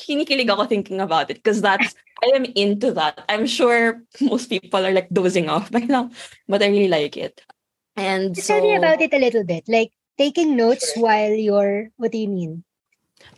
kinikilig 0.00 0.48
ako 0.48 0.64
thinking 0.64 0.96
about 1.00 1.28
it 1.28 1.44
because 1.44 1.60
that's 1.60 1.92
I 2.24 2.32
am 2.36 2.48
into 2.56 2.92
that. 2.96 3.20
I'm 3.28 3.44
sure 3.44 4.00
most 4.20 4.48
people 4.48 4.80
are 4.80 4.92
like 4.92 5.12
dozing 5.12 5.48
off 5.52 5.70
by 5.70 5.84
now, 5.84 6.08
but 6.48 6.62
I 6.62 6.72
really 6.72 6.88
like 6.88 7.16
it. 7.16 7.44
And 7.96 8.36
so, 8.36 8.56
Tell 8.56 8.62
me 8.64 8.76
about 8.76 9.00
it 9.00 9.12
a 9.12 9.18
little 9.18 9.44
bit. 9.44 9.68
Like, 9.68 9.92
taking 10.18 10.56
notes 10.56 10.92
while 10.96 11.32
you're... 11.32 11.90
What 11.96 12.12
do 12.12 12.18
you 12.18 12.28
mean? 12.28 12.64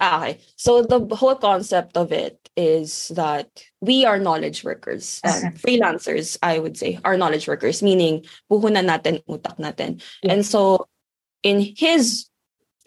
Ah, 0.01 0.21
okay. 0.21 0.41
So 0.57 0.83
the 0.83 1.01
whole 1.15 1.37
concept 1.37 1.97
of 1.97 2.13
it 2.13 2.39
is 2.57 3.13
that 3.15 3.49
we 3.81 4.05
are 4.05 4.19
knowledge 4.19 4.65
workers. 4.65 5.21
Um. 5.25 5.53
Freelancers, 5.55 6.37
I 6.43 6.59
would 6.59 6.77
say, 6.77 6.99
are 7.05 7.17
knowledge 7.17 7.47
workers, 7.47 7.83
meaning 7.83 8.25
puhunan 8.51 8.89
natin, 8.89 9.23
utak 9.29 9.57
natin. 9.61 10.03
Yeah. 10.23 10.33
And 10.33 10.45
so 10.45 10.89
in 11.43 11.61
his 11.77 12.27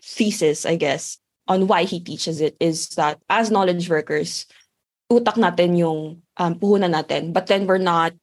thesis, 0.04 0.66
I 0.66 0.76
guess, 0.76 1.18
on 1.48 1.68
why 1.68 1.84
he 1.84 2.00
teaches 2.00 2.42
it 2.42 2.58
is 2.60 2.90
that 3.00 3.22
as 3.30 3.50
knowledge 3.50 3.90
workers, 3.90 4.46
utak 5.10 5.36
natin 5.36 5.78
yung 5.78 6.22
um, 6.38 6.56
puhunan 6.56 6.94
natin, 6.94 7.34
but 7.34 7.48
then 7.48 7.66
we're 7.66 7.82
not 7.82 8.14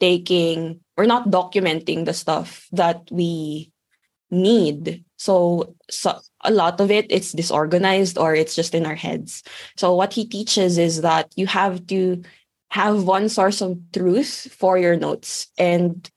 taking, 0.00 0.80
we're 0.96 1.06
not 1.06 1.28
documenting 1.28 2.04
the 2.04 2.14
stuff 2.14 2.66
that 2.72 3.06
we 3.10 3.70
need. 4.30 5.04
So, 5.16 5.74
so 5.90 6.18
a 6.42 6.50
lot 6.50 6.80
of 6.80 6.90
it 6.90 7.06
it's 7.10 7.32
disorganized 7.32 8.18
or 8.18 8.34
it's 8.34 8.54
just 8.54 8.74
in 8.74 8.86
our 8.86 8.94
heads. 8.94 9.42
So 9.76 9.94
what 9.94 10.12
he 10.12 10.26
teaches 10.26 10.78
is 10.78 11.02
that 11.02 11.32
you 11.36 11.46
have 11.46 11.86
to 11.88 12.22
have 12.70 13.04
one 13.04 13.28
source 13.28 13.60
of 13.60 13.78
truth 13.92 14.52
for 14.52 14.78
your 14.78 14.96
notes 14.96 15.48
and 15.58 16.08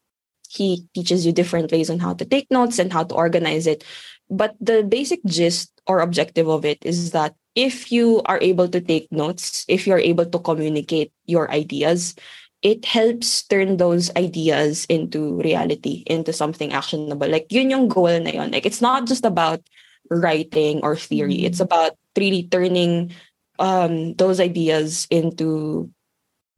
he 0.49 0.85
teaches 0.93 1.25
you 1.25 1.31
different 1.31 1.71
ways 1.71 1.89
on 1.89 1.99
how 1.99 2.13
to 2.13 2.25
take 2.25 2.51
notes 2.51 2.77
and 2.77 2.91
how 2.91 3.03
to 3.05 3.15
organize 3.15 3.67
it. 3.67 3.83
But 4.29 4.55
the 4.59 4.83
basic 4.83 5.23
gist 5.25 5.71
or 5.87 6.01
objective 6.01 6.47
of 6.47 6.65
it 6.65 6.79
is 6.83 7.11
that 7.11 7.35
if 7.55 7.91
you 7.91 8.21
are 8.25 8.39
able 8.41 8.67
to 8.69 8.81
take 8.81 9.11
notes, 9.11 9.65
if 9.67 9.87
you're 9.87 9.99
able 9.99 10.25
to 10.25 10.39
communicate 10.39 11.11
your 11.25 11.51
ideas, 11.51 12.15
it 12.61 12.85
helps 12.85 13.43
turn 13.49 13.77
those 13.77 14.13
ideas 14.15 14.85
into 14.85 15.41
reality, 15.41 16.03
into 16.05 16.33
something 16.33 16.73
actionable. 16.73 17.27
Like 17.27 17.49
yun 17.49 17.69
yung 17.69 17.87
goal 17.87 18.13
na 18.21 18.31
yun. 18.31 18.51
Like 18.51 18.65
it's 18.65 18.81
not 18.81 19.07
just 19.07 19.25
about 19.25 19.61
writing 20.09 20.79
or 20.83 20.95
theory. 20.95 21.41
Mhm. 21.41 21.47
It's 21.49 21.59
about 21.59 21.97
really 22.17 22.45
turning 22.45 23.11
um, 23.59 24.13
those 24.15 24.39
ideas 24.39 25.07
into 25.09 25.89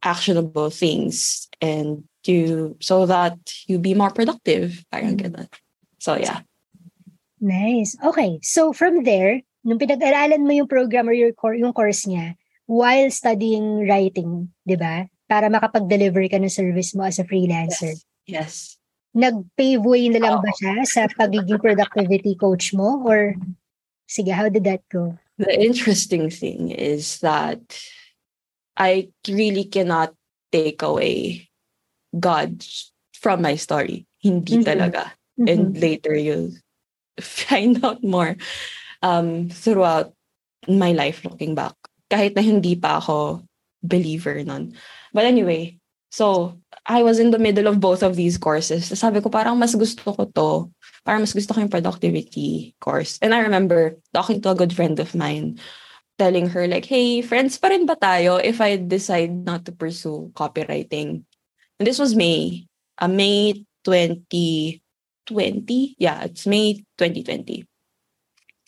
actionable 0.04 0.68
things 0.70 1.48
and 1.60 2.04
to 2.24 2.76
so 2.80 3.06
that 3.06 3.36
you 3.66 3.78
be 3.78 3.94
more 3.94 4.10
productive. 4.10 4.84
Parang 4.92 5.16
Mhm. 5.16 5.22
ganun. 5.24 5.48
So 6.00 6.16
yeah. 6.16 6.44
Nice. 7.40 7.96
Okay. 8.00 8.40
So 8.40 8.72
from 8.72 9.04
there, 9.04 9.40
nung 9.64 9.80
pinag-aralan 9.80 10.44
mo 10.44 10.52
yung 10.52 10.68
program 10.68 11.08
or 11.08 11.16
your 11.16 11.32
cor- 11.32 11.56
yung 11.56 11.72
course 11.72 12.04
niya 12.04 12.36
while 12.68 13.08
studying 13.12 13.84
writing, 13.88 14.52
'di 14.64 14.76
ba? 14.76 15.08
Para 15.34 15.50
makapag-deliver 15.50 16.30
ka 16.30 16.38
ng 16.38 16.46
service 16.46 16.94
mo 16.94 17.02
as 17.02 17.18
a 17.18 17.26
freelancer. 17.26 17.90
Yes. 18.22 18.78
Nag-pave 19.18 19.82
way 19.82 20.06
na 20.06 20.22
lang 20.22 20.38
ba 20.38 20.50
siya 20.54 20.86
sa 20.86 21.10
pagiging 21.10 21.58
productivity 21.58 22.38
coach 22.38 22.70
mo 22.70 23.02
or 23.02 23.34
sige, 24.06 24.30
how 24.30 24.46
did 24.46 24.62
that 24.62 24.86
go? 24.86 25.18
The 25.42 25.50
interesting 25.50 26.30
thing 26.30 26.70
is 26.70 27.18
that 27.18 27.58
I 28.78 29.10
really 29.26 29.66
cannot 29.66 30.14
take 30.54 30.86
away 30.86 31.50
God 32.14 32.62
from 33.18 33.42
my 33.42 33.58
story. 33.58 34.06
Hindi 34.22 34.62
Mhm. 34.62 34.66
talaga. 34.70 35.18
Mhm. 35.34 35.46
And 35.50 35.62
later 35.74 36.14
you'll 36.14 36.54
find 37.18 37.82
out 37.82 38.06
more 38.06 38.38
um, 39.02 39.50
throughout 39.50 40.14
my 40.70 40.94
life 40.94 41.26
looking 41.26 41.58
back. 41.58 41.74
Kahit 42.06 42.38
na 42.38 42.42
hindi 42.46 42.78
pa 42.78 43.02
ako 43.02 43.42
believer 43.84 44.40
nun. 44.46 44.72
But 45.14 45.24
anyway, 45.24 45.78
so 46.10 46.58
I 46.84 47.02
was 47.06 47.18
in 47.22 47.30
the 47.30 47.38
middle 47.38 47.66
of 47.70 47.80
both 47.80 48.02
of 48.02 48.18
these 48.18 48.36
courses. 48.36 48.90
So 48.90 48.98
sabi 48.98 49.22
ko 49.22 49.30
parang 49.30 49.56
mas 49.56 49.74
gusto 49.78 50.02
ko 50.12 50.26
to. 50.26 50.68
Parang 51.06 51.22
mas 51.22 51.32
gusto 51.32 51.54
ko 51.54 51.62
yung 51.62 51.72
productivity 51.72 52.74
course. 52.82 53.16
And 53.22 53.32
I 53.32 53.40
remember 53.46 53.96
talking 54.12 54.42
to 54.42 54.50
a 54.50 54.58
good 54.58 54.74
friend 54.74 54.98
of 54.98 55.14
mine 55.14 55.62
telling 56.18 56.50
her 56.50 56.66
like, 56.66 56.84
hey, 56.84 57.22
friends 57.22 57.56
pa 57.58 57.70
rin 57.70 57.86
ba 57.86 57.96
tayo 57.96 58.42
if 58.42 58.60
I 58.60 58.76
decide 58.76 59.32
not 59.32 59.64
to 59.66 59.72
pursue 59.72 60.34
copywriting? 60.34 61.24
And 61.78 61.86
this 61.86 61.98
was 61.98 62.14
May. 62.14 62.66
Uh, 62.98 63.08
May 63.08 63.64
2020. 63.86 64.82
Yeah, 65.98 66.26
it's 66.26 66.46
May 66.46 66.84
2020. 66.98 67.66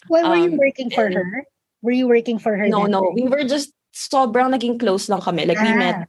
Well, 0.09 0.31
were 0.31 0.37
you 0.37 0.55
um, 0.55 0.59
working 0.59 0.91
for 0.91 1.11
her? 1.11 1.45
Were 1.83 1.93
you 1.93 2.09
working 2.09 2.39
for 2.39 2.57
her? 2.57 2.69
No, 2.69 2.83
that 2.87 2.91
no. 2.91 3.13
We 3.15 3.27
were 3.27 3.45
just 3.45 3.73
sobrang 3.95 4.55
naging 4.55 4.79
close 4.79 5.09
lang 5.09 5.21
kami. 5.21 5.47
Like 5.47 5.61
we 5.61 5.73
Ah, 5.73 5.79
met, 5.79 5.95
uh, 5.95 6.07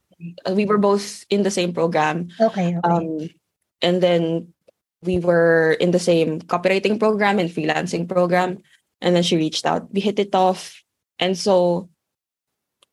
we 0.50 0.64
were 0.64 0.78
both 0.78 1.24
in 1.30 1.42
the 1.42 1.50
same 1.50 1.72
program. 1.72 2.28
Okay, 2.40 2.76
okay. 2.76 2.88
Um, 2.88 3.30
and 3.82 4.02
then 4.02 4.52
we 5.02 5.18
were 5.18 5.76
in 5.80 5.92
the 5.92 6.02
same 6.02 6.40
copywriting 6.42 6.98
program 6.98 7.38
and 7.38 7.50
freelancing 7.50 8.08
program. 8.08 8.58
And 9.00 9.14
then 9.14 9.22
she 9.22 9.36
reached 9.36 9.66
out. 9.66 9.92
We 9.92 10.00
hit 10.00 10.18
it 10.18 10.34
off. 10.34 10.82
And 11.18 11.38
so 11.38 11.88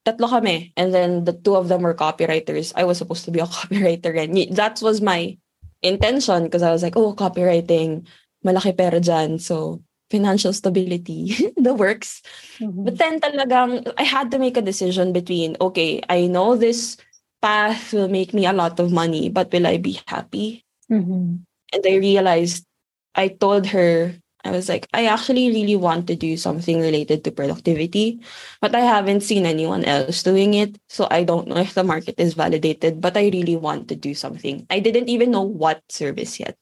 tatlo 0.05 0.29
kami. 0.29 0.73
And 0.77 0.93
then 0.93 1.25
the 1.25 1.33
two 1.33 1.55
of 1.55 1.67
them 1.67 1.81
were 1.81 1.95
copywriters. 1.97 2.73
I 2.75 2.83
was 2.83 2.97
supposed 2.97 3.25
to 3.25 3.31
be 3.31 3.39
a 3.39 3.45
copywriter. 3.49 4.13
And 4.13 4.55
that 4.55 4.81
was 4.81 5.01
my 5.01 5.37
intention 5.81 6.43
because 6.45 6.61
I 6.61 6.71
was 6.71 6.83
like, 6.83 6.95
oh, 6.95 7.13
copywriting, 7.13 8.05
malaki 8.45 8.77
pera 8.77 9.01
dyan. 9.01 9.41
So 9.41 9.81
financial 10.11 10.53
stability, 10.53 11.33
the 11.57 11.73
works. 11.73 12.21
Mm-hmm. 12.59 12.85
But 12.85 12.97
then 12.97 13.19
talagang, 13.19 13.91
I 13.97 14.03
had 14.03 14.29
to 14.31 14.39
make 14.39 14.57
a 14.57 14.61
decision 14.61 15.13
between, 15.13 15.57
okay, 15.59 16.01
I 16.09 16.27
know 16.27 16.55
this 16.55 16.97
path 17.45 17.93
will 17.93 18.09
make 18.09 18.33
me 18.33 18.49
a 18.49 18.57
lot 18.57 18.79
of 18.81 18.89
money, 18.91 19.29
but 19.29 19.53
will 19.53 19.67
I 19.67 19.77
be 19.77 20.01
happy? 20.09 20.65
Mm-hmm. 20.89 21.45
And 21.45 21.83
I 21.85 21.95
realized, 22.01 22.65
I 23.13 23.29
told 23.29 23.67
her 23.67 24.17
I 24.43 24.49
was 24.49 24.67
like, 24.67 24.89
I 24.93 25.05
actually 25.05 25.49
really 25.49 25.75
want 25.75 26.07
to 26.07 26.15
do 26.15 26.37
something 26.37 26.81
related 26.81 27.23
to 27.23 27.31
productivity, 27.31 28.21
but 28.61 28.73
I 28.73 28.81
haven't 28.81 29.21
seen 29.21 29.45
anyone 29.45 29.85
else 29.85 30.23
doing 30.23 30.55
it. 30.55 30.77
So 30.89 31.07
I 31.11 31.23
don't 31.23 31.47
know 31.47 31.57
if 31.57 31.73
the 31.73 31.83
market 31.83 32.15
is 32.17 32.33
validated, 32.33 32.99
but 32.99 33.15
I 33.15 33.29
really 33.29 33.55
want 33.55 33.89
to 33.89 33.95
do 33.95 34.13
something. 34.13 34.65
I 34.69 34.79
didn't 34.79 35.09
even 35.09 35.29
know 35.29 35.45
what 35.45 35.81
service 35.89 36.39
yet. 36.39 36.57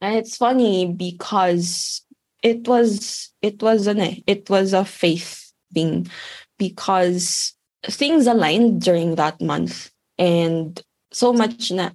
And 0.00 0.16
it's 0.18 0.36
funny 0.36 0.90
because 0.90 2.02
it 2.42 2.66
was 2.66 3.30
it 3.42 3.62
was 3.62 3.86
an 3.86 4.22
it 4.26 4.50
was 4.50 4.72
a 4.74 4.84
faith 4.84 5.52
thing 5.72 6.10
because 6.58 7.54
things 7.88 8.26
aligned 8.26 8.82
during 8.82 9.16
that 9.16 9.40
month 9.40 9.90
and 10.18 10.80
so 11.10 11.32
much 11.32 11.70
na 11.72 11.90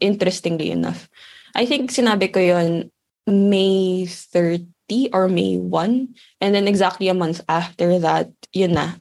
interestingly 0.00 0.70
enough. 0.70 1.08
I 1.54 1.66
think 1.66 1.90
sinabi 1.90 2.32
ko 2.32 2.40
yon 2.40 2.90
May 3.26 4.06
30 4.06 5.10
or 5.12 5.28
May 5.28 5.56
1. 5.56 6.14
And 6.40 6.54
then 6.54 6.66
exactly 6.66 7.08
a 7.08 7.14
month 7.14 7.40
after 7.48 7.98
that, 8.00 8.30
yun 8.52 8.74
na, 8.74 8.98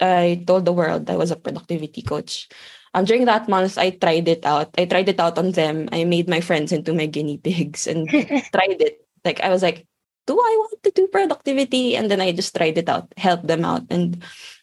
I 0.00 0.44
told 0.46 0.64
the 0.64 0.72
world 0.72 1.08
I 1.10 1.16
was 1.16 1.30
a 1.30 1.36
productivity 1.36 2.02
coach. 2.02 2.48
Um, 2.94 3.04
during 3.04 3.24
that 3.26 3.48
month, 3.48 3.76
I 3.76 3.90
tried 3.90 4.28
it 4.28 4.46
out. 4.46 4.70
I 4.78 4.84
tried 4.86 5.08
it 5.08 5.18
out 5.18 5.38
on 5.38 5.50
them. 5.50 5.88
I 5.90 6.04
made 6.04 6.28
my 6.28 6.40
friends 6.40 6.70
into 6.70 6.94
my 6.94 7.06
guinea 7.06 7.38
pigs 7.38 7.86
and 7.86 8.08
tried 8.54 8.78
it. 8.78 9.02
Like 9.24 9.40
I 9.40 9.48
was 9.50 9.62
like, 9.62 9.86
do 10.26 10.38
I 10.38 10.54
want 10.58 10.82
to 10.84 10.90
do 10.90 11.08
productivity? 11.08 11.96
And 11.96 12.10
then 12.10 12.20
I 12.20 12.30
just 12.32 12.54
tried 12.54 12.78
it 12.78 12.88
out, 12.88 13.12
helped 13.16 13.46
them 13.46 13.64
out. 13.64 13.82
And 13.90 14.22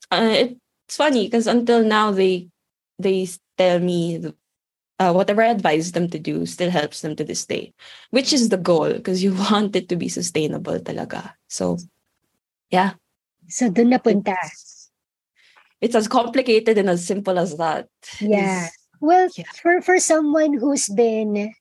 uh, 0.09 0.55
it's 0.91 0.97
funny 0.97 1.23
because 1.23 1.47
until 1.47 1.87
now 1.87 2.11
they 2.11 2.51
they 2.99 3.23
tell 3.55 3.79
me 3.79 4.19
uh, 4.99 5.13
whatever 5.15 5.41
I 5.41 5.47
advise 5.47 5.93
them 5.93 6.09
to 6.09 6.19
do 6.19 6.45
still 6.45 6.69
helps 6.69 6.99
them 6.99 7.15
to 7.15 7.23
this 7.23 7.45
day, 7.45 7.71
which 8.09 8.33
is 8.33 8.49
the 8.49 8.59
goal 8.59 8.91
because 8.91 9.23
you 9.23 9.31
want 9.47 9.73
it 9.77 9.87
to 9.87 9.95
be 9.95 10.09
sustainable 10.09 10.83
talaga. 10.83 11.31
So, 11.47 11.77
yeah. 12.69 12.99
So, 13.47 13.71
dun 13.71 13.95
napunta. 13.95 14.35
It's, 14.43 14.91
it's 15.79 15.95
as 15.95 16.09
complicated 16.09 16.77
and 16.77 16.89
as 16.89 17.07
simple 17.07 17.39
as 17.39 17.55
that. 17.55 17.87
Yeah. 18.19 18.67
It's, 18.67 18.77
well, 18.99 19.29
yeah. 19.37 19.47
for 19.63 19.79
for 19.79 19.95
someone 19.95 20.59
who's 20.59 20.91
been 20.91 21.55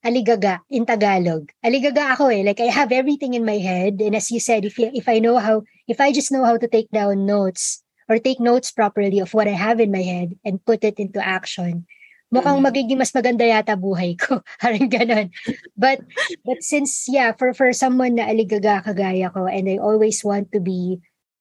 aligaga 0.00 0.64
in 0.72 0.88
Tagalog. 0.88 1.52
Aligaga 1.60 2.16
ako 2.16 2.32
eh. 2.32 2.40
Like 2.40 2.64
I 2.64 2.72
have 2.72 2.88
everything 2.88 3.36
in 3.36 3.44
my 3.44 3.60
head 3.60 4.00
and 4.00 4.16
as 4.16 4.32
you 4.32 4.40
said 4.40 4.64
if 4.64 4.80
if 4.80 5.12
I 5.12 5.20
know 5.20 5.36
how 5.36 5.60
if 5.84 6.00
I 6.00 6.08
just 6.08 6.32
know 6.32 6.48
how 6.48 6.56
to 6.56 6.64
take 6.64 6.88
down 6.88 7.28
notes 7.28 7.84
or 8.08 8.18
take 8.18 8.38
notes 8.38 8.70
properly 8.70 9.18
of 9.18 9.34
what 9.34 9.48
I 9.48 9.56
have 9.58 9.80
in 9.80 9.90
my 9.90 10.02
head 10.02 10.38
and 10.44 10.62
put 10.62 10.84
it 10.84 10.98
into 10.98 11.18
action, 11.18 11.86
mukhang 12.30 12.62
mm. 12.62 12.66
magiging 12.66 12.98
mas 12.98 13.12
maganda 13.12 13.46
yata 13.46 13.74
buhay 13.74 14.18
ko. 14.18 14.42
Parang 14.62 14.90
ganon. 14.90 15.30
But, 15.76 16.02
but 16.44 16.62
since, 16.62 17.06
yeah, 17.08 17.32
for, 17.32 17.54
for 17.54 17.72
someone 17.72 18.16
na 18.16 18.30
aligaga 18.30 18.82
kagaya 18.82 19.32
ko, 19.32 19.46
and 19.46 19.68
I 19.68 19.78
always 19.78 20.22
want 20.22 20.52
to 20.52 20.60
be 20.60 20.98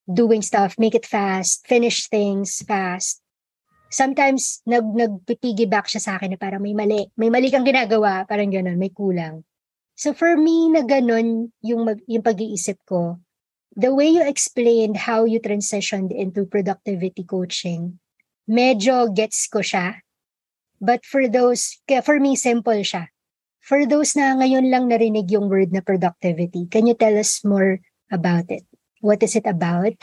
doing 0.09 0.41
stuff, 0.41 0.77
make 0.77 0.93
it 0.93 1.05
fast, 1.05 1.65
finish 1.65 2.09
things 2.09 2.61
fast, 2.65 3.21
sometimes 3.89 4.61
nag 4.65 4.85
nagpipiggyback 4.85 5.89
siya 5.89 6.01
sa 6.01 6.11
akin 6.17 6.35
na 6.35 6.39
parang 6.41 6.61
may 6.61 6.75
mali. 6.75 7.09
May 7.17 7.29
mali 7.29 7.49
kang 7.49 7.65
ginagawa, 7.65 8.25
parang 8.27 8.51
ganon, 8.51 8.77
may 8.77 8.93
kulang. 8.93 9.45
So 9.95 10.11
for 10.11 10.35
me 10.35 10.67
na 10.69 10.83
ganon 10.83 11.55
yung, 11.63 11.87
mag, 11.87 11.99
yung 12.05 12.25
pag-iisip 12.25 12.83
ko, 12.83 13.17
the 13.75 13.93
way 13.93 14.07
you 14.07 14.23
explained 14.23 14.97
how 14.97 15.23
you 15.23 15.39
transitioned 15.39 16.15
into 16.15 16.47
productivity 16.47 17.23
coaching, 17.23 17.99
medyo 18.47 19.11
gets 19.13 19.47
ko 19.47 19.59
siya 19.59 20.05
But 20.81 21.05
for 21.05 21.27
those, 21.27 21.79
for 22.03 22.19
me, 22.19 22.35
simple 22.35 22.77
siya. 22.83 23.07
For 23.65 23.85
those 23.87 24.13
na 24.13 24.37
ngayon 24.37 24.69
lang 24.69 24.91
narinig 24.91 25.31
yung 25.31 25.49
word 25.49 25.73
na 25.73 25.81
productivity, 25.81 26.67
can 26.69 26.85
you 26.85 26.93
tell 26.93 27.17
us 27.17 27.41
more 27.41 27.81
about 28.11 28.45
it? 28.53 28.61
What 29.01 29.23
is 29.23 29.35
it 29.35 29.49
about? 29.49 29.97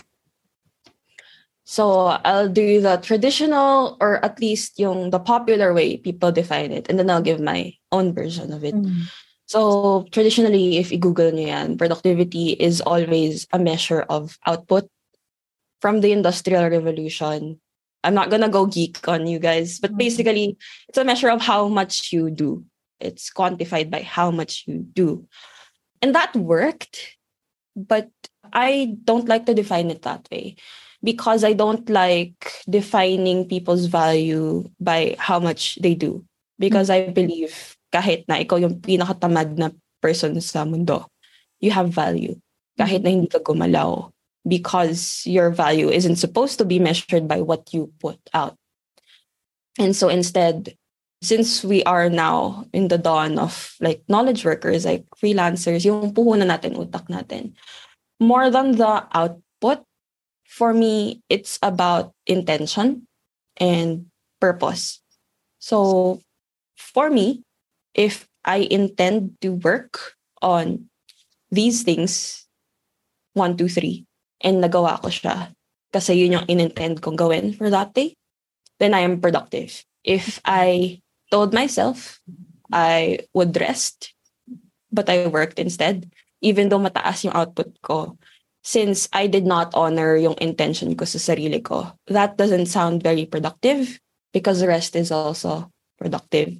So 1.62 2.18
I'll 2.26 2.50
do 2.50 2.82
the 2.82 2.98
traditional 2.98 3.96
or 4.02 4.18
at 4.24 4.42
least 4.42 4.82
yung 4.82 5.14
the 5.14 5.22
popular 5.22 5.70
way 5.70 5.96
people 5.96 6.34
define 6.34 6.74
it 6.74 6.90
and 6.90 6.98
then 6.98 7.08
I'll 7.08 7.22
give 7.22 7.38
my 7.38 7.78
own 7.94 8.10
version 8.10 8.52
of 8.52 8.66
it. 8.66 8.74
Mm. 8.74 9.06
So 9.52 10.08
traditionally, 10.12 10.78
if 10.80 10.88
you 10.88 10.96
Google 10.96 11.28
nyo 11.28 11.44
yan, 11.44 11.76
productivity 11.76 12.56
is 12.56 12.80
always 12.80 13.44
a 13.52 13.60
measure 13.60 14.00
of 14.08 14.40
output. 14.48 14.88
From 15.84 16.00
the 16.00 16.08
Industrial 16.08 16.64
Revolution, 16.72 17.60
I'm 18.00 18.16
not 18.16 18.32
gonna 18.32 18.48
go 18.48 18.64
geek 18.64 19.04
on 19.04 19.28
you 19.28 19.36
guys, 19.36 19.76
but 19.76 19.92
mm-hmm. 19.92 20.08
basically, 20.08 20.56
it's 20.88 20.96
a 20.96 21.04
measure 21.04 21.28
of 21.28 21.44
how 21.44 21.68
much 21.68 22.16
you 22.16 22.32
do. 22.32 22.64
It's 22.96 23.28
quantified 23.28 23.92
by 23.92 24.00
how 24.00 24.32
much 24.32 24.64
you 24.64 24.88
do. 24.88 25.28
And 26.00 26.14
that 26.16 26.32
worked, 26.32 27.20
but 27.76 28.08
I 28.56 28.96
don't 29.04 29.28
like 29.28 29.44
to 29.52 29.54
define 29.54 29.92
it 29.92 30.00
that 30.08 30.32
way 30.32 30.56
because 31.04 31.44
I 31.44 31.52
don't 31.52 31.84
like 31.92 32.64
defining 32.64 33.52
people's 33.52 33.84
value 33.84 34.64
by 34.80 35.16
how 35.18 35.44
much 35.44 35.76
they 35.84 35.92
do. 35.92 36.24
Because 36.56 36.88
I 36.88 37.12
believe 37.12 37.76
kahit 37.92 38.24
na 38.26 38.40
ikaw 38.40 38.56
yung 38.56 38.80
pinakatamad 38.80 39.54
na 39.60 39.68
person 40.00 40.40
sa 40.40 40.64
mundo, 40.64 41.06
you 41.60 41.70
have 41.70 41.92
value. 41.92 42.34
Kahit 42.80 43.04
na 43.04 43.12
hindi 43.12 43.28
ka 43.28 43.38
gumalaw, 43.44 44.08
because 44.48 45.22
your 45.28 45.52
value 45.52 45.92
isn't 45.92 46.16
supposed 46.16 46.58
to 46.58 46.64
be 46.64 46.80
measured 46.80 47.28
by 47.28 47.38
what 47.38 47.70
you 47.70 47.92
put 48.00 48.18
out. 48.34 48.56
And 49.78 49.94
so 49.94 50.08
instead, 50.08 50.74
since 51.22 51.62
we 51.62 51.84
are 51.84 52.10
now 52.10 52.66
in 52.72 52.88
the 52.88 52.98
dawn 52.98 53.38
of 53.38 53.76
like 53.78 54.02
knowledge 54.08 54.44
workers, 54.44 54.84
like 54.84 55.06
freelancers, 55.14 55.86
yung 55.86 56.10
puhunan 56.10 56.50
natin, 56.50 56.74
utak 56.74 57.06
natin, 57.06 57.54
more 58.18 58.50
than 58.50 58.74
the 58.74 59.06
output, 59.14 59.86
for 60.50 60.74
me, 60.74 61.22
it's 61.30 61.58
about 61.62 62.12
intention 62.26 63.06
and 63.56 64.10
purpose. 64.40 65.00
So 65.62 66.20
for 66.76 67.08
me, 67.08 67.46
if 67.94 68.28
I 68.44 68.68
intend 68.68 69.38
to 69.40 69.54
work 69.54 70.16
on 70.40 70.90
these 71.50 71.82
things, 71.82 72.46
one, 73.34 73.56
two, 73.56 73.68
three, 73.68 74.06
and 74.40 74.62
nagawa 74.62 75.00
ko 75.00 75.08
siya 75.08 75.52
kasi 75.92 76.16
yun 76.16 76.40
yung 76.40 76.48
inintend 76.48 77.04
kong 77.04 77.16
gawin 77.16 77.52
for 77.52 77.68
that 77.68 77.92
day, 77.92 78.16
then 78.80 78.94
I 78.96 79.04
am 79.04 79.20
productive. 79.20 79.84
If 80.02 80.40
I 80.44 80.98
told 81.30 81.52
myself 81.52 82.18
I 82.72 83.28
would 83.36 83.54
rest, 83.60 84.16
but 84.90 85.08
I 85.08 85.28
worked 85.28 85.60
instead, 85.60 86.10
even 86.40 86.68
though 86.68 86.80
mataas 86.80 87.24
yung 87.24 87.36
output 87.36 87.76
ko, 87.84 88.16
since 88.64 89.08
I 89.12 89.26
did 89.26 89.44
not 89.44 89.74
honor 89.74 90.16
yung 90.16 90.34
intention 90.40 90.96
ko 90.96 91.04
sa 91.04 91.18
sarili 91.18 91.62
ko, 91.62 91.92
that 92.08 92.36
doesn't 92.36 92.66
sound 92.66 93.02
very 93.02 93.26
productive 93.26 94.00
because 94.32 94.64
rest 94.64 94.96
is 94.96 95.12
also 95.12 95.70
productive. 95.98 96.56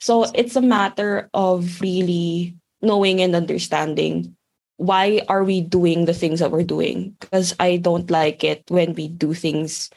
So 0.00 0.24
it's 0.34 0.56
a 0.56 0.64
matter 0.64 1.28
of 1.34 1.80
really 1.80 2.56
knowing 2.82 3.20
and 3.20 3.36
understanding 3.36 4.36
why 4.80 5.20
are 5.28 5.44
we 5.44 5.60
doing 5.60 6.06
the 6.06 6.16
things 6.16 6.40
that 6.40 6.50
we're 6.50 6.64
doing? 6.64 7.14
Because 7.20 7.54
I 7.60 7.76
don't 7.76 8.10
like 8.10 8.42
it 8.42 8.64
when 8.68 8.94
we 8.94 9.08
do 9.08 9.34
things 9.34 9.90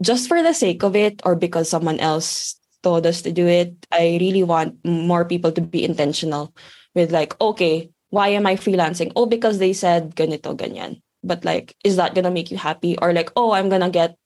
just 0.00 0.28
for 0.28 0.40
the 0.40 0.54
sake 0.54 0.84
of 0.84 0.94
it 0.94 1.20
or 1.26 1.34
because 1.34 1.68
someone 1.68 1.98
else 1.98 2.54
told 2.84 3.06
us 3.06 3.22
to 3.22 3.32
do 3.32 3.48
it. 3.48 3.74
I 3.90 4.18
really 4.20 4.44
want 4.44 4.78
more 4.84 5.24
people 5.24 5.50
to 5.50 5.60
be 5.60 5.82
intentional 5.82 6.54
with 6.94 7.10
like, 7.10 7.34
okay, 7.40 7.90
why 8.10 8.28
am 8.28 8.46
I 8.46 8.54
freelancing? 8.54 9.10
Oh, 9.16 9.26
because 9.26 9.58
they 9.58 9.72
said 9.72 10.14
ganito, 10.14 10.56
ganyan. 10.56 11.02
But 11.24 11.44
like, 11.44 11.74
is 11.82 11.96
that 11.96 12.14
gonna 12.14 12.30
make 12.30 12.52
you 12.52 12.56
happy? 12.56 12.96
Or 12.98 13.12
like, 13.12 13.32
oh, 13.34 13.50
I'm 13.50 13.68
gonna 13.68 13.90
get 13.90 14.16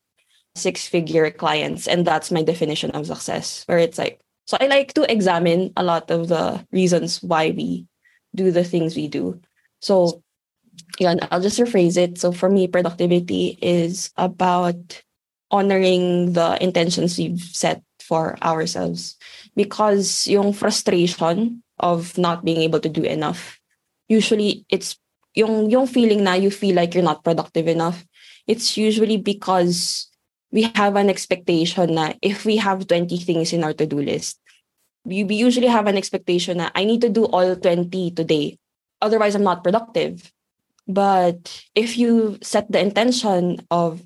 six 0.53 0.87
figure 0.87 1.31
clients 1.31 1.87
and 1.87 2.05
that's 2.05 2.29
my 2.29 2.43
definition 2.43 2.91
of 2.91 3.07
success. 3.07 3.63
Where 3.65 3.79
it's 3.79 3.97
like, 3.97 4.21
so 4.45 4.57
I 4.59 4.67
like 4.67 4.93
to 4.93 5.09
examine 5.11 5.71
a 5.77 5.83
lot 5.83 6.11
of 6.11 6.27
the 6.27 6.65
reasons 6.71 7.21
why 7.23 7.51
we 7.51 7.87
do 8.35 8.51
the 8.51 8.63
things 8.63 8.95
we 8.95 9.07
do. 9.07 9.39
So, 9.79 10.23
yeah, 10.99 11.15
I'll 11.31 11.41
just 11.41 11.59
rephrase 11.59 11.97
it. 11.97 12.17
So 12.17 12.31
for 12.31 12.49
me, 12.49 12.67
productivity 12.67 13.57
is 13.61 14.11
about 14.17 15.03
honoring 15.51 16.33
the 16.33 16.57
intentions 16.61 17.17
we've 17.17 17.39
set 17.39 17.83
for 17.99 18.37
ourselves. 18.43 19.15
Because 19.55 20.27
yung 20.27 20.51
frustration 20.51 21.63
of 21.79 22.17
not 22.17 22.43
being 22.43 22.61
able 22.61 22.79
to 22.79 22.89
do 22.89 23.03
enough, 23.03 23.59
usually 24.09 24.65
it's 24.69 24.97
yung 25.35 25.69
yung 25.69 25.87
feeling 25.87 26.23
na 26.23 26.33
you 26.33 26.51
feel 26.51 26.75
like 26.75 26.93
you're 26.93 27.03
not 27.03 27.23
productive 27.23 27.67
enough, 27.67 28.05
it's 28.47 28.77
usually 28.77 29.17
because 29.17 30.09
we 30.53 30.69
have 30.77 30.95
an 30.95 31.09
expectation 31.09 31.97
that 31.97 32.21
if 32.21 32.45
we 32.45 32.57
have 32.57 32.85
20 32.85 33.17
things 33.17 33.51
in 33.51 33.65
our 33.65 33.73
to-do 33.73 33.97
list, 33.97 34.37
we, 35.03 35.25
we 35.25 35.33
usually 35.33 35.67
have 35.67 35.87
an 35.87 35.97
expectation 35.97 36.59
that 36.59 36.71
I 36.75 36.85
need 36.85 37.01
to 37.01 37.09
do 37.09 37.25
all 37.25 37.55
20 37.55 37.89
today. 38.11 38.59
Otherwise, 39.01 39.33
I'm 39.33 39.43
not 39.43 39.63
productive. 39.63 40.31
But 40.87 41.65
if 41.73 41.97
you 41.97 42.37
set 42.43 42.71
the 42.71 42.79
intention 42.79 43.65
of, 43.71 44.05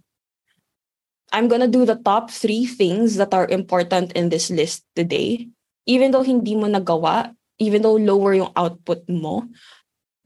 I'm 1.34 1.50
going 1.50 1.62
to 1.62 1.68
do 1.68 1.86
the 1.86 2.00
top 2.00 2.32
three 2.32 2.66
things 2.66 3.18
that 3.18 3.34
are 3.34 3.48
important 3.48 4.14
in 4.14 4.30
this 4.30 4.50
list 4.50 4.86
today, 4.96 5.50
even 5.86 6.12
though 6.12 6.24
hindi 6.24 6.56
mo 6.56 6.68
nagawa, 6.68 7.36
even 7.60 7.82
though 7.82 7.98
lower 7.98 8.34
yung 8.34 8.54
output 8.56 9.04
mo, 9.10 9.44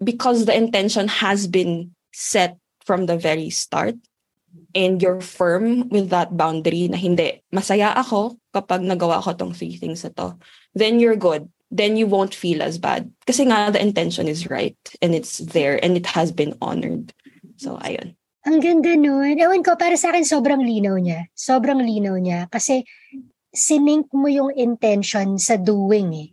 because 0.03 0.45
the 0.45 0.55
intention 0.55 1.07
has 1.07 1.47
been 1.47 1.95
set 2.13 2.57
from 2.85 3.07
the 3.07 3.17
very 3.17 3.49
start, 3.49 3.95
and 4.75 5.01
you're 5.01 5.21
firm 5.21 5.89
with 5.89 6.09
that 6.09 6.35
boundary 6.35 6.87
na 6.87 6.97
hindi, 6.97 7.43
masaya 7.51 7.91
ako 7.95 8.39
kapag 8.55 8.83
nagawa 8.83 9.23
ko 9.23 9.33
tong 9.33 9.53
three 9.53 9.75
things 9.75 10.03
na 10.03 10.11
to, 10.15 10.35
then 10.75 10.99
you're 10.99 11.19
good. 11.19 11.47
Then 11.71 11.95
you 11.95 12.03
won't 12.03 12.35
feel 12.35 12.59
as 12.59 12.75
bad. 12.75 13.07
Kasi 13.23 13.47
nga, 13.47 13.71
the 13.71 13.79
intention 13.79 14.27
is 14.27 14.51
right 14.51 14.75
and 14.99 15.15
it's 15.15 15.39
there 15.39 15.79
and 15.79 15.95
it 15.95 16.03
has 16.11 16.31
been 16.35 16.59
honored. 16.59 17.15
So, 17.55 17.79
ayun. 17.79 18.19
Ang 18.43 18.59
ganda 18.59 18.91
nun. 18.97 19.39
Ewan 19.39 19.63
ko, 19.63 19.79
para 19.79 19.95
sa 19.95 20.11
akin 20.11 20.27
sobrang 20.27 20.59
linaw 20.59 20.99
niya. 20.99 21.31
Sobrang 21.31 21.79
linaw 21.79 22.19
niya. 22.19 22.51
Kasi 22.51 22.83
sinink 23.55 24.11
mo 24.11 24.27
yung 24.27 24.51
intention 24.51 25.39
sa 25.39 25.55
doing 25.55 26.11
eh. 26.11 26.29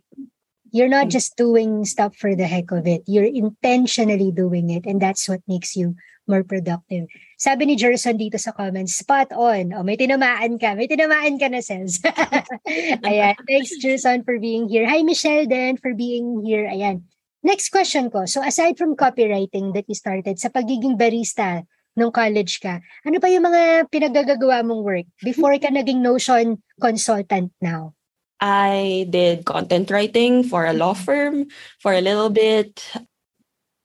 You're 0.75 0.91
not 0.91 1.09
just 1.09 1.33
doing 1.33 1.81
stuff 1.87 2.13
for 2.13 2.35
the 2.35 2.45
heck 2.45 2.69
of 2.75 2.85
it. 2.85 3.01
You're 3.09 3.29
intentionally 3.29 4.29
doing 4.29 4.69
it 4.69 4.85
and 4.85 5.01
that's 5.01 5.25
what 5.25 5.41
makes 5.49 5.73
you 5.73 5.97
more 6.29 6.43
productive. 6.45 7.09
Sabi 7.39 7.71
ni 7.71 7.79
Jerson 7.79 8.19
dito 8.19 8.35
sa 8.35 8.51
comments, 8.51 8.99
spot 8.99 9.31
on. 9.31 9.71
Oh, 9.71 9.79
may 9.79 9.95
tinamaan 9.95 10.59
ka. 10.59 10.75
May 10.75 10.91
tinamaan 10.91 11.39
ka 11.39 11.47
na, 11.47 11.63
Sels. 11.63 12.03
Ayan. 13.07 13.39
Thanks, 13.47 13.79
Jerson, 13.79 14.27
for 14.27 14.35
being 14.43 14.67
here. 14.67 14.83
Hi, 14.83 14.99
Michelle, 15.07 15.47
then, 15.47 15.79
for 15.79 15.95
being 15.95 16.43
here. 16.43 16.67
Ayan. 16.67 17.07
Next 17.39 17.71
question 17.71 18.11
ko. 18.11 18.27
So, 18.27 18.43
aside 18.43 18.75
from 18.75 18.99
copywriting 18.99 19.71
that 19.71 19.87
you 19.87 19.95
started, 19.95 20.35
sa 20.35 20.51
pagiging 20.51 20.99
barista 20.99 21.63
nung 21.95 22.11
college 22.11 22.59
ka, 22.59 22.83
ano 23.07 23.23
pa 23.23 23.31
yung 23.31 23.47
mga 23.47 23.87
pinagagagawa 23.87 24.59
mong 24.67 24.83
work 24.83 25.07
before 25.23 25.55
ka 25.63 25.71
naging 25.71 26.03
Notion 26.03 26.59
consultant 26.75 27.55
now? 27.63 27.95
I 28.43 29.07
did 29.07 29.47
content 29.47 29.87
writing 29.87 30.43
for 30.43 30.67
a 30.67 30.75
law 30.75 30.91
firm 30.91 31.47
for 31.79 31.95
a 31.95 32.03
little 32.03 32.31
bit. 32.31 32.83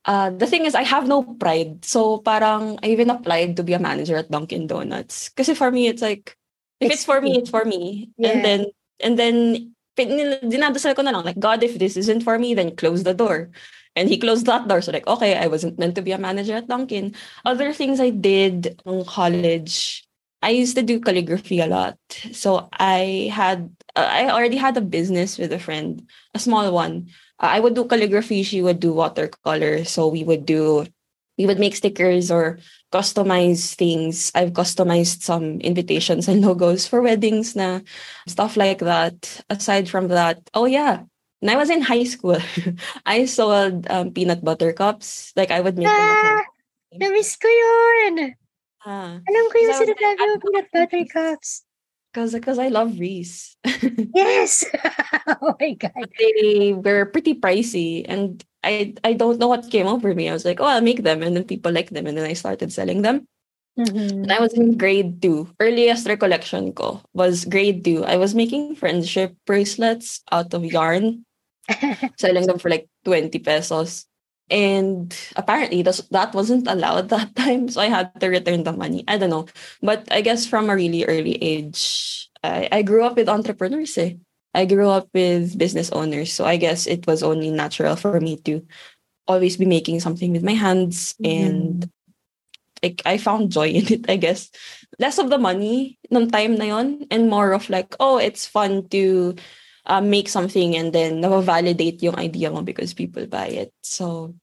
Uh, 0.05 0.31
the 0.31 0.47
thing 0.47 0.65
is, 0.65 0.75
I 0.75 0.83
have 0.83 1.09
no 1.09 1.23
pride. 1.23 1.85
So 1.85 2.19
parang 2.19 2.79
I 2.83 2.89
even 2.89 3.11
applied 3.11 3.57
to 3.57 3.63
be 3.63 3.73
a 3.73 3.79
manager 3.79 4.17
at 4.17 4.31
Dunkin' 4.31 4.67
Donuts. 4.67 5.31
Because 5.31 5.57
for 5.57 5.71
me, 5.71 5.89
it's 5.89 6.03
like, 6.03 6.37
if 6.81 6.91
it's, 6.91 6.95
it's 7.01 7.05
for 7.05 7.21
me, 7.21 7.39
it's 7.39 7.51
for 7.51 7.65
me. 7.65 8.11
Yeah. 8.17 8.31
And 8.31 8.45
then, 8.45 8.67
and 9.01 9.19
then, 9.19 9.75
dinadasal 9.97 10.97
ko 10.97 11.03
na 11.03 11.13
lang, 11.13 11.25
like, 11.25 11.39
God, 11.39 11.63
if 11.63 11.79
this 11.79 11.97
isn't 11.97 12.23
for 12.23 12.39
me, 12.39 12.55
then 12.55 12.75
close 12.77 13.05
the 13.05 13.15
door. 13.15 13.51
And 13.97 14.09
he 14.09 14.19
closed 14.19 14.47
that 14.47 14.67
door. 14.67 14.83
So 14.83 14.91
like, 14.91 15.07
okay, 15.07 15.37
I 15.39 15.47
wasn't 15.47 15.79
meant 15.79 15.95
to 15.95 16.03
be 16.03 16.11
a 16.11 16.19
manager 16.19 16.55
at 16.55 16.67
Dunkin'. 16.67 17.15
Other 17.45 17.73
things 17.73 18.01
I 18.01 18.11
did 18.11 18.83
in 18.85 19.05
college, 19.05 20.05
I 20.43 20.51
used 20.51 20.75
to 20.77 20.83
do 20.83 20.99
calligraphy 20.99 21.61
a 21.61 21.69
lot. 21.69 21.97
So 22.33 22.69
I 22.73 23.31
had, 23.33 23.71
uh, 23.95 24.09
I 24.11 24.31
already 24.31 24.57
had 24.57 24.77
a 24.77 24.83
business 24.83 25.39
with 25.39 25.53
a 25.53 25.61
friend, 25.61 26.11
a 26.35 26.41
small 26.41 26.73
one. 26.73 27.09
Uh, 27.45 27.53
I 27.53 27.61
would 27.61 27.75
do 27.77 27.85
calligraphy, 27.85 28.43
she 28.43 28.63
would 28.63 28.81
do 28.81 28.93
watercolor. 28.97 29.85
So 29.85 30.09
we 30.09 30.25
would 30.25 30.47
do, 30.47 30.87
we 31.37 31.45
would 31.45 31.61
make 31.61 31.77
stickers 31.77 32.31
or 32.31 32.59
customize 32.91 33.75
things. 33.75 34.33
I've 34.35 34.57
customized 34.57 35.21
some 35.23 35.61
invitations 35.61 36.27
and 36.27 36.41
logos 36.47 36.89
for 36.89 37.03
weddings 37.03 37.55
na 37.55 37.81
stuff 38.27 38.57
like 38.57 38.81
that. 38.81 39.45
Aside 39.51 39.89
from 39.89 40.09
that, 40.09 40.41
oh 40.55 40.65
yeah, 40.65 41.05
when 41.41 41.53
I 41.53 41.57
was 41.61 41.69
in 41.69 41.83
high 41.83 42.05
school, 42.05 42.41
I 43.07 43.27
sold 43.27 43.87
um, 43.91 44.13
peanut 44.13 44.43
butter 44.43 44.73
cups. 44.73 45.33
Like 45.37 45.51
I 45.51 45.61
would 45.61 45.77
make 45.77 45.89
ah, 45.89 46.41
them. 46.41 47.05
Na-miss 47.05 47.37
ko 47.37 47.49
yun! 47.51 48.33
Ah. 48.87 49.21
Alam 49.21 49.45
ko 49.53 49.57
yung 49.59 49.77
sinasabi 49.77 50.17
mo, 50.17 50.41
peanut 50.41 50.69
butter 50.73 51.05
cups. 51.05 51.64
Because 52.15 52.33
because 52.33 52.63
I 52.63 52.69
love 52.69 52.95
Reese. 52.95 53.57
yes. 54.15 54.63
oh 55.43 55.59
my 55.59 55.75
god. 55.75 56.07
They 56.15 56.73
were 56.73 57.11
pretty 57.11 57.35
pricey 57.35 58.07
and 58.07 58.39
I 58.63 58.95
I 59.03 59.13
don't 59.19 59.43
know 59.43 59.51
what 59.51 59.67
came 59.67 59.91
over 59.91 60.15
me. 60.15 60.31
I 60.31 60.33
was 60.33 60.45
like, 60.47 60.61
oh, 60.61 60.71
I'll 60.71 60.81
make 60.81 61.03
them, 61.03 61.23
and 61.27 61.35
then 61.35 61.45
people 61.45 61.75
like 61.75 61.91
them, 61.91 62.07
and 62.07 62.17
then 62.17 62.25
I 62.25 62.33
started 62.33 62.73
selling 62.73 63.03
them. 63.03 63.27
Mm-hmm. 63.79 64.25
And 64.25 64.33
I 64.33 64.39
was 64.39 64.55
in 64.55 64.79
grade 64.79 65.21
two. 65.21 65.51
Earliest 65.59 66.07
recollection 66.07 66.73
ko 66.73 67.03
was 67.13 67.45
grade 67.45 67.85
two. 67.85 68.07
I 68.07 68.17
was 68.17 68.35
making 68.35 68.77
friendship 68.79 69.35
bracelets 69.45 70.23
out 70.31 70.55
of 70.55 70.65
yarn, 70.65 71.27
selling 72.17 72.47
them 72.47 72.59
for 72.59 72.71
like 72.71 72.89
20 73.05 73.39
pesos. 73.41 74.07
And 74.51 75.17
apparently 75.37 75.83
that 75.83 76.31
wasn't 76.35 76.69
allowed 76.69 77.09
that 77.15 77.35
time. 77.35 77.69
So 77.69 77.81
I 77.81 77.87
had 77.87 78.19
to 78.21 78.29
return 78.29 78.65
the 78.65 78.73
money. 78.73 79.05
I 79.09 79.19
don't 79.19 79.31
know. 79.31 79.47
But 79.83 80.09
I 80.11 80.21
guess 80.21 80.47
from 80.47 80.71
a 80.71 80.77
really 80.77 81.05
early 81.05 81.37
age, 81.43 82.29
I, 82.43 82.69
I 82.71 82.83
grew 82.83 83.05
up 83.05 83.17
with 83.17 83.29
entrepreneurs. 83.29 83.97
Eh. 83.99 84.15
I 84.55 84.67
grew 84.67 84.89
up 84.89 85.09
with 85.13 85.59
business 85.59 85.91
owners. 85.91 86.33
So 86.33 86.45
I 86.45 86.57
guess 86.57 86.87
it 86.87 87.07
was 87.07 87.23
only 87.23 87.51
natural 87.51 87.97
for 87.97 88.21
me 88.21 88.37
to 88.47 88.65
always 89.27 89.57
be 89.57 89.67
making 89.67 90.01
something 90.01 90.33
with 90.33 90.45
my 90.45 90.53
hands. 90.53 91.15
Mm-hmm. 91.15 91.47
And 91.47 91.91
like, 92.83 93.03
I 93.05 93.19
found 93.19 93.51
joy 93.51 93.69
in 93.81 93.93
it, 93.93 94.11
I 94.11 94.17
guess. 94.17 94.51
Less 94.99 95.19
of 95.19 95.31
the 95.31 95.39
money 95.39 95.99
nung 96.11 96.31
time 96.31 96.55
na 96.55 96.65
yon, 96.65 97.07
and 97.11 97.29
more 97.29 97.53
of 97.53 97.69
like, 97.69 97.97
oh, 97.99 98.19
it's 98.19 98.47
fun 98.47 98.87
to 98.91 99.35
uh, 99.87 100.01
make 100.01 100.29
something 100.29 100.77
and 100.77 100.93
then 100.93 101.21
na-validate 101.21 102.03
yung 102.03 102.17
idea 102.17 102.51
mo 102.51 102.63
because 102.63 102.95
people 102.95 103.27
buy 103.27 103.47
it. 103.47 103.73
So, 103.83 104.35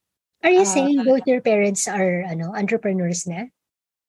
are 0.43 0.51
you 0.51 0.61
uh, 0.61 0.69
saying 0.69 1.03
both 1.03 1.25
your 1.25 1.41
parents 1.41 1.87
are 1.87 2.25
ano 2.25 2.53
entrepreneurs 2.53 3.27
na? 3.27 3.49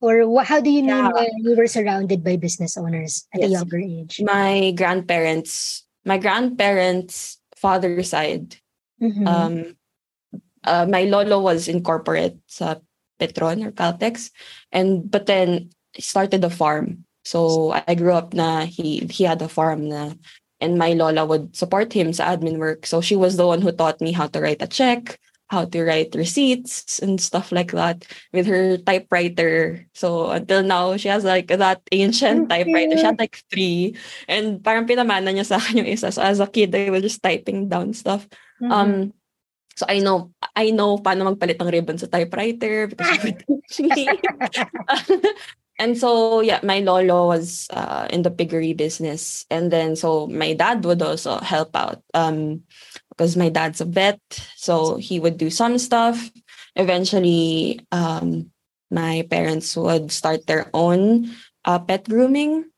Or 0.02 0.26
wh- 0.26 0.44
how 0.44 0.60
do 0.60 0.70
you 0.70 0.82
mean 0.82 0.90
yeah. 0.90 1.30
you 1.38 1.54
were 1.54 1.70
surrounded 1.70 2.24
by 2.24 2.36
business 2.36 2.76
owners 2.76 3.28
at 3.32 3.40
yes. 3.40 3.48
a 3.48 3.52
younger 3.52 3.78
age? 3.78 4.20
My 4.20 4.74
grandparents, 4.74 5.84
my 6.04 6.18
grandparents' 6.18 7.38
father 7.54 8.02
side, 8.02 8.58
mm-hmm. 9.00 9.26
um, 9.28 9.76
uh, 10.64 10.86
my 10.90 11.04
lolo 11.04 11.38
was 11.38 11.68
in 11.68 11.82
corporate 11.86 12.36
sa 12.50 12.82
Petron 13.20 13.62
or 13.62 13.70
Caltex, 13.70 14.34
and 14.72 15.06
but 15.06 15.26
then 15.26 15.70
he 15.94 16.02
started 16.02 16.42
a 16.42 16.50
farm. 16.50 17.06
So 17.22 17.70
I 17.70 17.94
grew 17.94 18.12
up 18.12 18.34
na 18.34 18.66
he 18.66 19.06
he 19.06 19.22
had 19.22 19.38
a 19.42 19.48
farm 19.48 19.86
na 19.86 20.18
and 20.62 20.78
my 20.78 20.94
lola 20.94 21.26
would 21.26 21.58
support 21.58 21.90
him 21.90 22.14
sa 22.14 22.38
admin 22.38 22.62
work. 22.62 22.86
So 22.86 23.02
she 23.02 23.18
was 23.18 23.34
the 23.34 23.46
one 23.46 23.60
who 23.60 23.74
taught 23.74 24.00
me 24.00 24.14
how 24.14 24.30
to 24.30 24.38
write 24.38 24.62
a 24.62 24.70
check, 24.70 25.18
how 25.50 25.66
to 25.66 25.82
write 25.82 26.14
receipts 26.14 27.02
and 27.02 27.20
stuff 27.20 27.50
like 27.50 27.74
that 27.74 28.06
with 28.32 28.46
her 28.46 28.78
typewriter. 28.78 29.84
So 29.92 30.30
until 30.30 30.62
now, 30.62 30.96
she 30.96 31.10
has 31.10 31.26
like 31.26 31.50
that 31.50 31.82
ancient 31.90 32.48
typewriter. 32.48 32.96
She 32.96 33.04
had 33.04 33.18
like 33.18 33.42
three. 33.50 33.98
And 34.30 34.62
parang 34.62 34.86
pinamana 34.86 35.34
niya 35.34 35.50
sa 35.50 35.58
akin 35.58 35.82
yung 35.82 35.90
isa. 35.90 36.14
So 36.14 36.22
as 36.22 36.38
a 36.38 36.46
kid, 36.46 36.72
I 36.72 36.88
was 36.94 37.02
just 37.02 37.20
typing 37.20 37.68
down 37.68 37.92
stuff. 37.92 38.24
Mm-hmm. 38.62 38.72
Um, 38.72 39.12
so 39.74 39.84
I 39.88 39.98
know 39.98 40.30
I 40.54 40.70
know 40.70 41.00
paano 41.00 41.26
magpalit 41.26 41.58
ng 41.58 41.72
ribbon 41.72 41.98
sa 41.98 42.06
typewriter 42.06 42.86
because 42.86 43.08
she 43.08 43.20
would 43.24 43.40
teach 43.48 43.76
me. 43.82 44.04
and 45.82 45.98
so 45.98 46.40
yeah 46.40 46.60
my 46.62 46.78
lolo 46.78 47.26
was 47.26 47.66
uh, 47.74 48.06
in 48.10 48.22
the 48.22 48.30
piggery 48.30 48.72
business. 48.72 49.44
And 49.50 49.70
then 49.74 49.96
so 49.96 50.26
my 50.30 50.54
dad 50.54 50.84
would 50.86 51.02
also 51.02 51.38
help 51.42 51.74
out 51.74 52.02
um 52.14 52.62
because 53.10 53.36
my 53.36 53.50
dad's 53.50 53.82
a 53.82 53.84
vet 53.84 54.22
so 54.56 54.96
he 54.96 55.18
would 55.18 55.36
do 55.36 55.50
some 55.50 55.78
stuff. 55.78 56.30
Eventually 56.76 57.82
um 57.90 58.50
my 58.90 59.26
parents 59.28 59.74
would 59.76 60.12
start 60.12 60.46
their 60.46 60.70
own 60.72 61.34
uh, 61.64 61.78
pet 61.78 62.04
grooming 62.08 62.68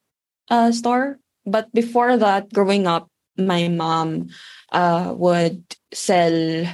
uh, 0.48 0.70
store. 0.70 1.18
But 1.44 1.72
before 1.74 2.16
that 2.16 2.52
growing 2.52 2.86
up 2.86 3.10
my 3.36 3.68
mom 3.68 4.30
uh, 4.72 5.12
would 5.16 5.62
sell 5.92 6.66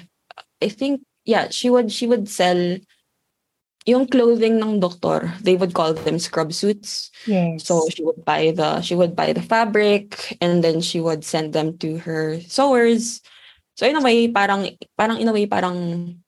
i 0.63 0.69
think 0.69 1.03
yeah 1.25 1.49
she 1.49 1.69
would 1.71 1.93
she 1.93 2.07
would 2.07 2.29
sell 2.29 2.77
yung 3.91 4.07
clothing 4.07 4.63
ng 4.63 4.81
doktor, 4.81 5.35
they 5.43 5.57
would 5.57 5.75
call 5.75 5.93
them 5.93 6.19
scrub 6.19 6.53
suits. 6.53 7.11
Yes. 7.27 7.67
So 7.67 7.87
she 7.91 8.03
would 8.03 8.25
buy 8.25 8.55
the 8.55 8.81
she 8.81 8.95
would 8.95 9.15
buy 9.15 9.33
the 9.35 9.43
fabric 9.43 10.39
and 10.41 10.63
then 10.63 10.81
she 10.81 11.01
would 11.01 11.25
send 11.25 11.53
them 11.53 11.77
to 11.79 11.99
her 12.07 12.41
sewers. 12.47 13.21
So 13.75 13.87
in 13.87 13.97
a 13.97 14.03
way, 14.03 14.29
parang 14.29 14.77
parang 14.97 15.21
in 15.21 15.29
a 15.29 15.35
way 15.35 15.47
parang 15.47 16.19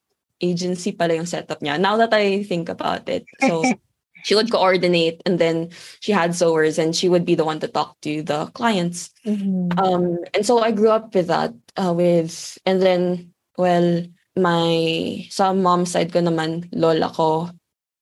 agency 0.42 0.92
pala 0.92 1.14
yung 1.14 1.30
setup 1.30 1.62
niya. 1.62 1.78
Now 1.78 1.96
that 1.96 2.12
I 2.12 2.42
think 2.42 2.68
about 2.68 3.08
it. 3.08 3.24
So 3.40 3.62
she 4.26 4.34
would 4.34 4.50
coordinate 4.50 5.22
and 5.26 5.38
then 5.38 5.70
she 6.00 6.12
had 6.12 6.34
sewers 6.34 6.78
and 6.78 6.94
she 6.94 7.08
would 7.08 7.24
be 7.24 7.34
the 7.34 7.46
one 7.46 7.60
to 7.60 7.68
talk 7.68 8.00
to 8.02 8.22
the 8.22 8.46
clients. 8.52 9.10
Mm-hmm. 9.24 9.78
Um 9.78 10.18
and 10.34 10.44
so 10.44 10.58
I 10.58 10.74
grew 10.74 10.90
up 10.90 11.14
with 11.14 11.28
that 11.28 11.54
uh, 11.78 11.94
with 11.94 12.58
and 12.66 12.82
then 12.82 13.32
well 13.56 14.02
my 14.36 15.26
sa 15.30 15.52
mom 15.52 15.84
side 15.84 16.12
ko 16.12 16.20
naman, 16.20 16.68
lola 16.72 17.08
ko, 17.12 17.50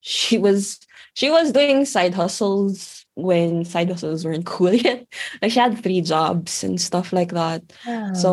she 0.01 0.37
was 0.37 0.79
she 1.13 1.29
was 1.29 1.51
doing 1.51 1.85
side 1.85 2.13
hustles 2.13 3.05
when 3.15 3.65
side 3.65 3.89
hustles 3.89 4.23
weren't 4.25 4.45
cool 4.49 4.73
yet. 4.73 5.05
like 5.41 5.51
she 5.51 5.59
had 5.59 5.77
three 5.83 6.01
jobs 6.01 6.63
and 6.63 6.79
stuff 6.79 7.13
like 7.13 7.31
that. 7.31 7.61
Wow. 7.85 8.13
So 8.13 8.31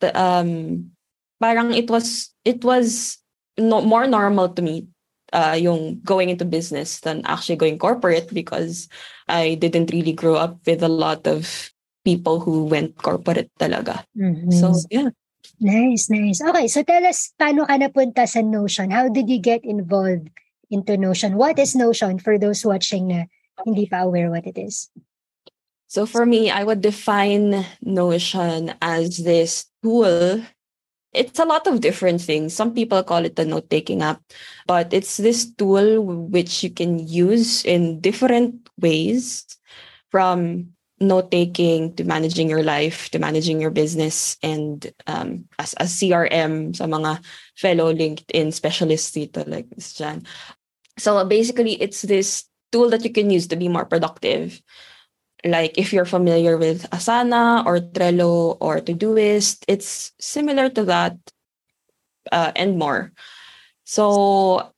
the 0.00 0.12
um 0.18 0.92
parang 1.42 1.74
it 1.74 1.90
was 1.90 2.30
it 2.44 2.64
was 2.64 3.18
no, 3.58 3.80
more 3.82 4.06
normal 4.06 4.48
to 4.54 4.62
me 4.62 4.86
uh 5.32 5.56
yung 5.58 6.00
going 6.04 6.30
into 6.30 6.44
business 6.44 7.00
than 7.00 7.24
actually 7.26 7.56
going 7.56 7.78
corporate 7.78 8.32
because 8.32 8.88
I 9.28 9.56
didn't 9.56 9.92
really 9.92 10.12
grow 10.12 10.36
up 10.36 10.60
with 10.66 10.82
a 10.82 10.88
lot 10.88 11.26
of 11.26 11.72
people 12.04 12.40
who 12.40 12.64
went 12.64 12.96
corporate 13.02 13.50
talaga. 13.58 14.04
Mhm. 14.16 14.52
So 14.52 14.72
yeah. 14.90 15.10
Nice, 15.60 16.06
nice. 16.10 16.38
Okay, 16.38 16.68
so 16.70 16.82
tell 16.86 17.02
us, 17.02 17.34
paano 17.34 17.66
ka 17.66 17.74
napunta 17.74 18.26
sa 18.30 18.40
Notion? 18.40 18.94
How 18.94 19.10
did 19.10 19.26
you 19.26 19.42
get 19.42 19.66
involved 19.66 20.30
into 20.70 20.94
Notion? 20.96 21.34
What 21.34 21.58
is 21.58 21.74
Notion 21.74 22.22
for 22.22 22.38
those 22.38 22.62
watching 22.62 23.10
na 23.10 23.26
hindi 23.66 23.90
pa 23.90 24.06
aware 24.06 24.30
what 24.30 24.46
it 24.46 24.54
is? 24.54 24.86
So 25.90 26.06
for 26.06 26.26
me, 26.26 26.50
I 26.50 26.62
would 26.62 26.80
define 26.80 27.66
Notion 27.82 28.74
as 28.78 29.18
this 29.18 29.66
tool. 29.82 30.46
It's 31.10 31.40
a 31.40 31.48
lot 31.48 31.66
of 31.66 31.80
different 31.80 32.20
things. 32.20 32.54
Some 32.54 32.74
people 32.74 33.02
call 33.02 33.24
it 33.24 33.38
a 33.38 33.44
note 33.44 33.70
taking 33.70 34.02
app, 34.02 34.22
but 34.68 34.92
it's 34.92 35.16
this 35.16 35.48
tool 35.50 36.04
which 36.04 36.62
you 36.62 36.70
can 36.70 37.00
use 37.02 37.64
in 37.64 37.98
different 37.98 38.68
ways 38.78 39.42
from 40.12 40.70
note 41.00 41.30
taking 41.30 41.94
to 41.94 42.04
managing 42.04 42.48
your 42.50 42.62
life 42.62 43.08
to 43.10 43.18
managing 43.18 43.60
your 43.60 43.70
business 43.70 44.36
and 44.42 44.92
um, 45.06 45.44
as 45.58 45.74
a 45.78 45.84
CRM 45.84 46.74
sa 46.74 46.86
mga 46.86 47.22
fellow 47.54 47.92
LinkedIn 47.92 48.52
specialists 48.52 49.14
dito 49.14 49.46
like 49.46 49.68
this 49.70 49.94
Jan. 49.94 50.26
So 50.98 51.22
basically 51.24 51.80
it's 51.80 52.02
this 52.02 52.44
tool 52.72 52.90
that 52.90 53.04
you 53.04 53.12
can 53.12 53.30
use 53.30 53.46
to 53.48 53.56
be 53.56 53.68
more 53.68 53.86
productive 53.86 54.60
like 55.44 55.78
if 55.78 55.92
you're 55.92 56.08
familiar 56.08 56.56
with 56.56 56.88
Asana 56.90 57.64
or 57.64 57.78
Trello 57.78 58.56
or 58.60 58.80
Todoist, 58.80 59.64
it's 59.68 60.12
similar 60.18 60.68
to 60.70 60.84
that 60.84 61.16
uh, 62.32 62.52
and 62.56 62.78
more. 62.78 63.12
So 63.84 64.72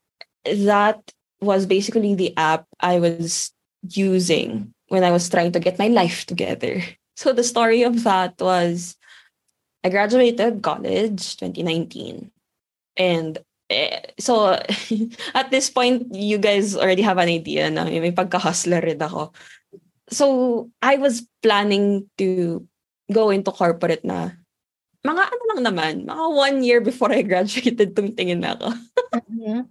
that 0.44 1.00
was 1.40 1.66
basically 1.66 2.14
the 2.14 2.36
app 2.36 2.66
I 2.78 3.00
was 3.00 3.52
using 3.82 4.74
when 4.90 5.06
I 5.06 5.14
was 5.14 5.30
trying 5.30 5.54
to 5.54 5.62
get 5.62 5.78
my 5.78 5.88
life 5.88 6.26
together. 6.26 6.82
So 7.20 7.36
the 7.36 7.44
story 7.44 7.84
of 7.84 8.00
that 8.08 8.40
was 8.40 8.96
I 9.84 9.92
graduated 9.92 10.64
college 10.64 11.36
2019 11.36 12.32
and 12.96 13.36
eh, 13.68 14.00
so 14.16 14.56
at 15.36 15.52
this 15.52 15.68
point 15.68 16.16
you 16.16 16.40
guys 16.40 16.72
already 16.72 17.04
have 17.04 17.20
an 17.20 17.28
idea 17.28 17.68
na 17.68 17.84
may 17.84 18.08
pagka-hustler 18.08 18.80
rin 18.80 19.04
ako 19.04 19.36
so 20.08 20.24
I 20.80 20.96
was 20.96 21.28
planning 21.44 22.08
to 22.16 22.64
go 23.12 23.28
into 23.28 23.52
corporate 23.52 24.00
na 24.00 24.40
mga 25.00 25.22
ano 25.32 25.42
lang 25.54 25.62
naman, 25.64 25.94
mga 26.04 26.24
one 26.28 26.56
year 26.60 26.80
before 26.84 27.08
I 27.12 27.24
graduated, 27.30 27.96
tumitingin 27.96 28.44
na 28.44 28.58
ako. 28.58 28.68
Mhm. 29.32 29.70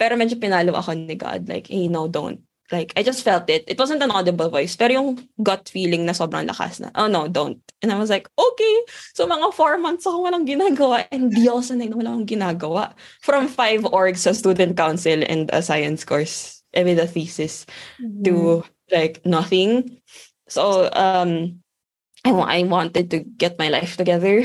Pero 0.00 0.14
medyo 0.16 0.38
pinalo 0.40 0.72
ako 0.72 0.96
ni 0.96 1.12
God. 1.18 1.44
Like, 1.50 1.68
hey, 1.68 1.90
no, 1.90 2.08
don't. 2.08 2.40
Like, 2.70 2.94
I 2.96 3.02
just 3.02 3.26
felt 3.26 3.50
it. 3.50 3.64
It 3.66 3.78
wasn't 3.78 4.02
an 4.02 4.14
audible 4.14 4.48
voice. 4.48 4.78
Pero 4.78 4.94
yung 4.94 5.28
gut 5.42 5.66
feeling 5.68 6.06
na 6.06 6.14
sobrang 6.14 6.46
lakas 6.46 6.78
na, 6.78 6.94
oh 6.94 7.10
no, 7.10 7.26
don't. 7.26 7.58
And 7.82 7.90
I 7.90 7.98
was 7.98 8.10
like, 8.10 8.30
okay. 8.38 8.74
So 9.14 9.26
mga 9.26 9.52
four 9.54 9.78
months 9.78 10.06
ako 10.06 10.22
walang 10.30 10.46
ginagawa. 10.46 11.06
And 11.10 11.34
di 11.34 11.50
ako 11.50 11.66
sanay 11.66 11.90
na 11.90 11.98
wala 11.98 12.10
akong 12.14 12.30
ginagawa. 12.30 12.94
From 13.26 13.50
five 13.50 13.82
orgs 13.90 14.22
sa 14.22 14.32
student 14.32 14.76
council 14.78 15.18
and 15.26 15.50
a 15.50 15.62
science 15.66 16.06
course, 16.06 16.62
eh, 16.72 16.86
with 16.86 17.02
a 17.02 17.10
thesis. 17.10 17.66
Mm-hmm. 17.98 18.22
to 18.30 18.62
like 18.94 19.18
nothing. 19.26 19.98
So 20.46 20.90
um 20.94 21.62
I, 22.22 22.30
wa- 22.30 22.46
I 22.50 22.62
wanted 22.68 23.10
to 23.10 23.24
get 23.24 23.58
my 23.58 23.66
life 23.72 23.96
together. 23.96 24.44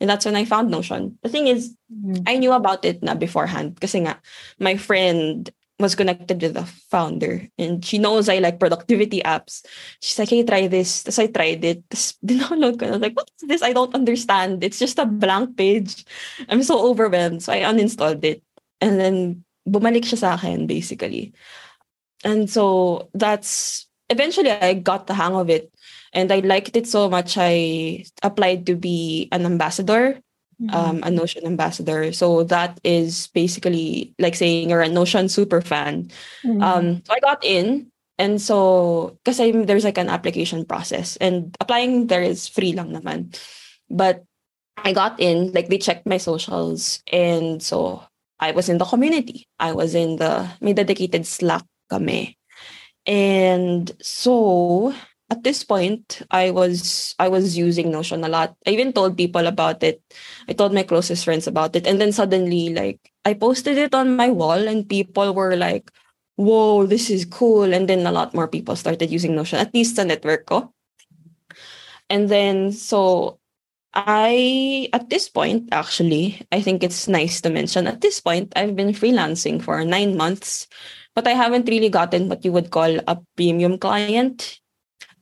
And 0.00 0.10
that's 0.10 0.24
when 0.26 0.34
I 0.36 0.44
found 0.44 0.70
Notion. 0.70 1.18
The 1.22 1.28
thing 1.28 1.46
is, 1.46 1.76
Mhm. 1.92 2.24
I 2.26 2.38
knew 2.40 2.52
about 2.56 2.84
it 2.88 3.02
na 3.04 3.12
beforehand 3.14 3.76
kasi 3.76 4.00
nga 4.08 4.16
my 4.58 4.74
friend 4.80 5.52
was 5.82 5.98
connected 5.98 6.40
with 6.40 6.54
the 6.54 6.64
founder 6.88 7.48
and 7.58 7.84
she 7.84 7.98
knows 7.98 8.28
I 8.28 8.38
like 8.38 8.62
productivity 8.62 9.20
apps. 9.20 9.66
She's 10.00 10.18
like, 10.18 10.30
hey, 10.30 10.44
try 10.44 10.66
this. 10.68 11.04
So 11.10 11.22
I 11.22 11.26
tried 11.26 11.64
it. 11.64 11.82
Tapos 11.90 12.16
dinownload 12.24 12.78
ko. 12.78 12.86
I 12.86 12.90
was 12.96 13.02
like, 13.02 13.16
what's 13.18 13.42
this? 13.42 13.62
I 13.62 13.74
don't 13.74 13.94
understand. 13.94 14.62
It's 14.64 14.78
just 14.78 14.98
a 14.98 15.04
blank 15.04 15.58
page. 15.58 16.06
I'm 16.48 16.62
so 16.62 16.78
overwhelmed. 16.88 17.42
So 17.42 17.52
I 17.52 17.66
uninstalled 17.66 18.24
it. 18.24 18.40
And 18.80 18.98
then 18.98 19.44
bumalik 19.68 20.06
siya 20.06 20.18
sa 20.18 20.34
akin, 20.38 20.70
basically. 20.70 21.34
And 22.24 22.48
so 22.48 23.10
that's 23.12 23.84
eventually 24.08 24.50
I 24.50 24.78
got 24.78 25.06
the 25.10 25.14
hang 25.14 25.34
of 25.34 25.50
it. 25.50 25.68
And 26.12 26.30
I 26.30 26.40
liked 26.40 26.76
it 26.76 26.86
so 26.86 27.08
much 27.08 27.36
I 27.36 28.04
applied 28.22 28.66
to 28.66 28.76
be 28.76 29.28
an 29.32 29.44
ambassador 29.44 30.22
um, 30.70 31.00
a 31.02 31.10
Notion 31.10 31.46
ambassador. 31.46 32.12
So 32.12 32.44
that 32.44 32.78
is 32.84 33.26
basically 33.34 34.14
like 34.18 34.34
saying 34.34 34.70
you're 34.70 34.84
a 34.84 34.88
Notion 34.88 35.28
super 35.28 35.60
fan. 35.60 36.10
Mhm. 36.44 36.62
Um, 36.62 36.84
so 37.02 37.12
I 37.14 37.20
got 37.20 37.44
in, 37.44 37.90
and 38.18 38.40
so 38.40 39.18
because 39.24 39.38
there's 39.38 39.84
like 39.84 39.98
an 39.98 40.08
application 40.08 40.64
process, 40.64 41.16
and 41.18 41.56
applying 41.58 42.06
there 42.06 42.22
is 42.22 42.46
free 42.46 42.72
lang 42.72 42.92
naman. 42.92 43.34
But 43.90 44.22
I 44.78 44.92
got 44.92 45.20
in, 45.20 45.52
like 45.52 45.68
they 45.68 45.78
checked 45.78 46.06
my 46.06 46.18
socials, 46.18 47.02
and 47.10 47.62
so 47.62 48.02
I 48.40 48.50
was 48.52 48.68
in 48.68 48.78
the 48.78 48.88
community. 48.88 49.46
I 49.58 49.72
was 49.72 49.94
in 49.94 50.16
the 50.16 50.48
may 50.60 50.72
dedicated 50.72 51.26
Slack 51.26 51.62
kami. 51.90 52.38
And 53.06 53.90
so 54.00 54.94
at 55.32 55.40
this 55.48 55.64
point 55.64 56.20
I 56.28 56.52
was 56.52 57.16
I 57.16 57.32
was 57.32 57.56
using 57.56 57.88
Notion 57.88 58.20
a 58.20 58.28
lot. 58.28 58.52
I 58.68 58.76
even 58.76 58.92
told 58.92 59.16
people 59.16 59.48
about 59.48 59.80
it. 59.80 60.04
I 60.44 60.52
told 60.52 60.76
my 60.76 60.84
closest 60.84 61.24
friends 61.24 61.48
about 61.48 61.72
it. 61.72 61.88
And 61.88 61.96
then 61.96 62.12
suddenly 62.12 62.68
like 62.68 63.00
I 63.24 63.32
posted 63.32 63.80
it 63.80 63.96
on 63.96 64.12
my 64.20 64.28
wall 64.28 64.60
and 64.68 64.84
people 64.84 65.32
were 65.32 65.56
like, 65.56 65.88
whoa, 66.36 66.84
this 66.84 67.08
is 67.08 67.24
cool. 67.24 67.72
And 67.72 67.88
then 67.88 68.04
a 68.04 68.12
lot 68.12 68.36
more 68.36 68.46
people 68.46 68.76
started 68.76 69.08
using 69.08 69.32
Notion, 69.32 69.56
at 69.56 69.72
least 69.72 69.96
sa 69.96 70.04
network 70.04 70.44
ko. 70.44 70.68
And 72.12 72.28
then 72.28 72.76
so 72.76 73.40
I 73.96 74.88
at 74.92 75.08
this 75.08 75.32
point 75.32 75.72
actually, 75.72 76.44
I 76.52 76.60
think 76.60 76.84
it's 76.84 77.08
nice 77.08 77.40
to 77.40 77.48
mention 77.48 77.88
at 77.88 78.04
this 78.04 78.20
point 78.20 78.52
I've 78.52 78.76
been 78.76 78.92
freelancing 78.92 79.64
for 79.64 79.80
9 79.80 79.88
months, 80.12 80.68
but 81.16 81.24
I 81.24 81.32
haven't 81.32 81.72
really 81.72 81.88
gotten 81.88 82.28
what 82.28 82.44
you 82.44 82.52
would 82.52 82.68
call 82.68 83.00
a 83.08 83.16
premium 83.36 83.80
client, 83.80 84.60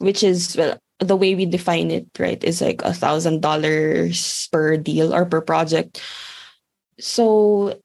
which 0.01 0.25
is 0.25 0.57
well 0.57 0.81
the 1.01 1.17
way 1.17 1.35
we 1.35 1.47
define 1.47 1.91
it, 1.91 2.07
right, 2.19 2.43
is 2.45 2.61
like 2.61 2.83
a 2.83 2.93
thousand 2.93 3.41
dollars 3.41 4.49
per 4.53 4.77
deal 4.77 5.15
or 5.15 5.25
per 5.25 5.41
project. 5.41 6.01
So 7.01 7.81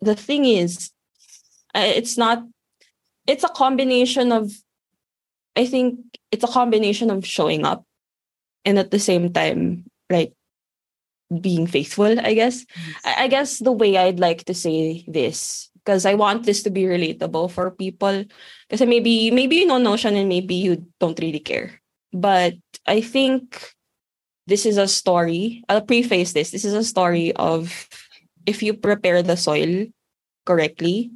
the 0.00 0.16
thing 0.16 0.44
is, 0.44 0.90
it's 1.74 2.16
not. 2.16 2.44
It's 3.26 3.44
a 3.44 3.52
combination 3.52 4.32
of. 4.32 4.52
I 5.56 5.66
think 5.66 6.00
it's 6.30 6.44
a 6.44 6.48
combination 6.48 7.10
of 7.10 7.26
showing 7.26 7.64
up, 7.64 7.84
and 8.64 8.78
at 8.78 8.90
the 8.90 8.98
same 8.98 9.32
time, 9.32 9.84
like 10.08 10.32
being 11.28 11.66
faithful. 11.66 12.18
I 12.20 12.32
guess. 12.32 12.64
I, 13.04 13.24
I 13.24 13.28
guess 13.28 13.58
the 13.58 13.72
way 13.72 13.96
I'd 13.96 14.20
like 14.20 14.44
to 14.44 14.54
say 14.54 15.04
this 15.06 15.68
because 15.84 16.06
I 16.06 16.14
want 16.14 16.44
this 16.44 16.62
to 16.64 16.70
be 16.70 16.84
relatable 16.84 17.50
for 17.50 17.70
people. 17.70 18.24
Because 18.68 18.86
maybe 18.86 19.30
maybe 19.30 19.56
you 19.56 19.66
know 19.66 19.78
Notion 19.78 20.16
and 20.16 20.28
maybe 20.28 20.54
you 20.54 20.84
don't 21.00 21.18
really 21.18 21.40
care. 21.40 21.80
But 22.12 22.54
I 22.86 23.00
think 23.00 23.72
this 24.46 24.66
is 24.66 24.76
a 24.76 24.88
story. 24.88 25.64
I'll 25.68 25.82
preface 25.84 26.32
this. 26.32 26.50
This 26.50 26.64
is 26.64 26.74
a 26.74 26.84
story 26.84 27.32
of 27.36 27.88
if 28.46 28.62
you 28.62 28.74
prepare 28.74 29.22
the 29.22 29.36
soil 29.36 29.86
correctly, 30.46 31.12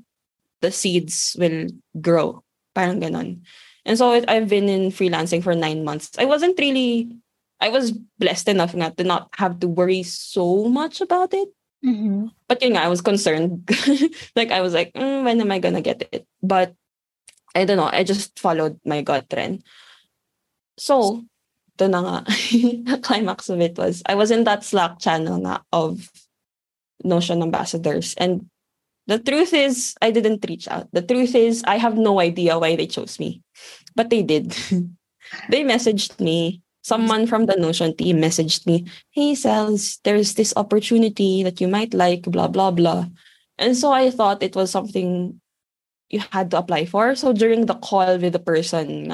the 0.61 0.71
seeds 0.73 1.37
will 1.39 1.69
grow. 2.01 2.45
Parang 2.75 3.01
ganon. 3.01 3.41
And 3.85 3.99
so 3.99 4.13
it, 4.13 4.25
I've 4.29 4.49
been 4.49 4.69
in 4.69 4.93
freelancing 4.93 5.43
for 5.43 5.55
nine 5.55 5.85
months. 5.85 6.11
I 6.19 6.25
wasn't 6.25 6.59
really, 6.59 7.17
I 7.61 7.69
was 7.69 7.93
blessed 8.19 8.49
enough 8.49 8.75
not 8.75 8.97
to 8.99 9.05
not 9.05 9.29
have 9.37 9.61
to 9.61 9.69
worry 9.69 10.03
so 10.05 10.69
much 10.69 11.01
about 11.01 11.35
it. 11.35 11.49
Mhm. 11.85 12.31
But 12.49 12.63
you 12.63 12.71
know, 12.71 12.81
I 12.81 12.89
was 12.89 13.01
concerned. 13.01 13.69
like 14.37 14.53
I 14.53 14.61
was 14.61 14.73
like, 14.73 14.93
"Mm, 14.95 15.25
when 15.25 15.41
am 15.41 15.51
I 15.51 15.59
gonna 15.59 15.83
get 15.83 16.07
it? 16.13 16.27
But 16.41 16.75
I 17.55 17.65
don't 17.65 17.77
know. 17.77 17.91
I 17.93 18.05
just 18.05 18.39
followed 18.39 18.81
my 18.85 19.03
gut 19.03 19.29
trend. 19.29 19.63
So, 20.79 21.25
ito 21.77 21.87
na 21.89 22.01
nga. 22.01 22.17
the 22.89 22.99
climax 23.03 23.49
of 23.49 23.61
it 23.61 23.77
was, 23.77 24.03
I 24.07 24.15
was 24.15 24.31
in 24.31 24.45
that 24.45 24.65
Slack 24.65 24.99
channel 24.99 25.41
nga 25.41 25.63
of 25.73 26.11
Notion 27.05 27.43
ambassadors. 27.43 28.15
And 28.17 28.47
the 29.07 29.19
truth 29.19 29.53
is, 29.53 29.95
I 30.01 30.11
didn't 30.11 30.45
reach 30.49 30.69
out. 30.69 30.89
The 30.93 31.03
truth 31.03 31.35
is, 31.35 31.63
I 31.67 31.77
have 31.77 31.99
no 31.99 32.21
idea 32.21 32.59
why 32.59 32.77
they 32.77 32.87
chose 32.87 33.19
me. 33.19 33.43
But 33.95 34.09
they 34.09 34.23
did. 34.23 34.51
they 35.51 35.65
messaged 35.65 36.21
me 36.21 36.63
someone 36.83 37.27
from 37.27 37.47
the 37.47 37.57
Notion 37.57 37.97
team 37.97 38.19
messaged 38.19 38.67
me, 38.67 38.87
Hey, 39.11 39.33
Celz, 39.33 39.99
there's 40.05 40.35
this 40.35 40.53
opportunity 40.57 41.43
that 41.43 41.61
you 41.61 41.69
might 41.69 41.95
like, 41.95 42.23
blah, 42.23 42.49
blah, 42.49 42.71
blah. 42.71 43.07
And 43.59 43.77
so 43.77 43.93
I 43.93 44.11
thought 44.11 44.43
it 44.43 44.57
was 44.57 44.71
something 44.71 45.41
you 46.13 46.21
had 46.31 46.51
to 46.53 46.59
apply 46.59 46.85
for. 46.85 47.15
So 47.17 47.33
during 47.33 47.67
the 47.67 47.75
call 47.75 48.19
with 48.19 48.33
the 48.33 48.39
person, 48.39 49.11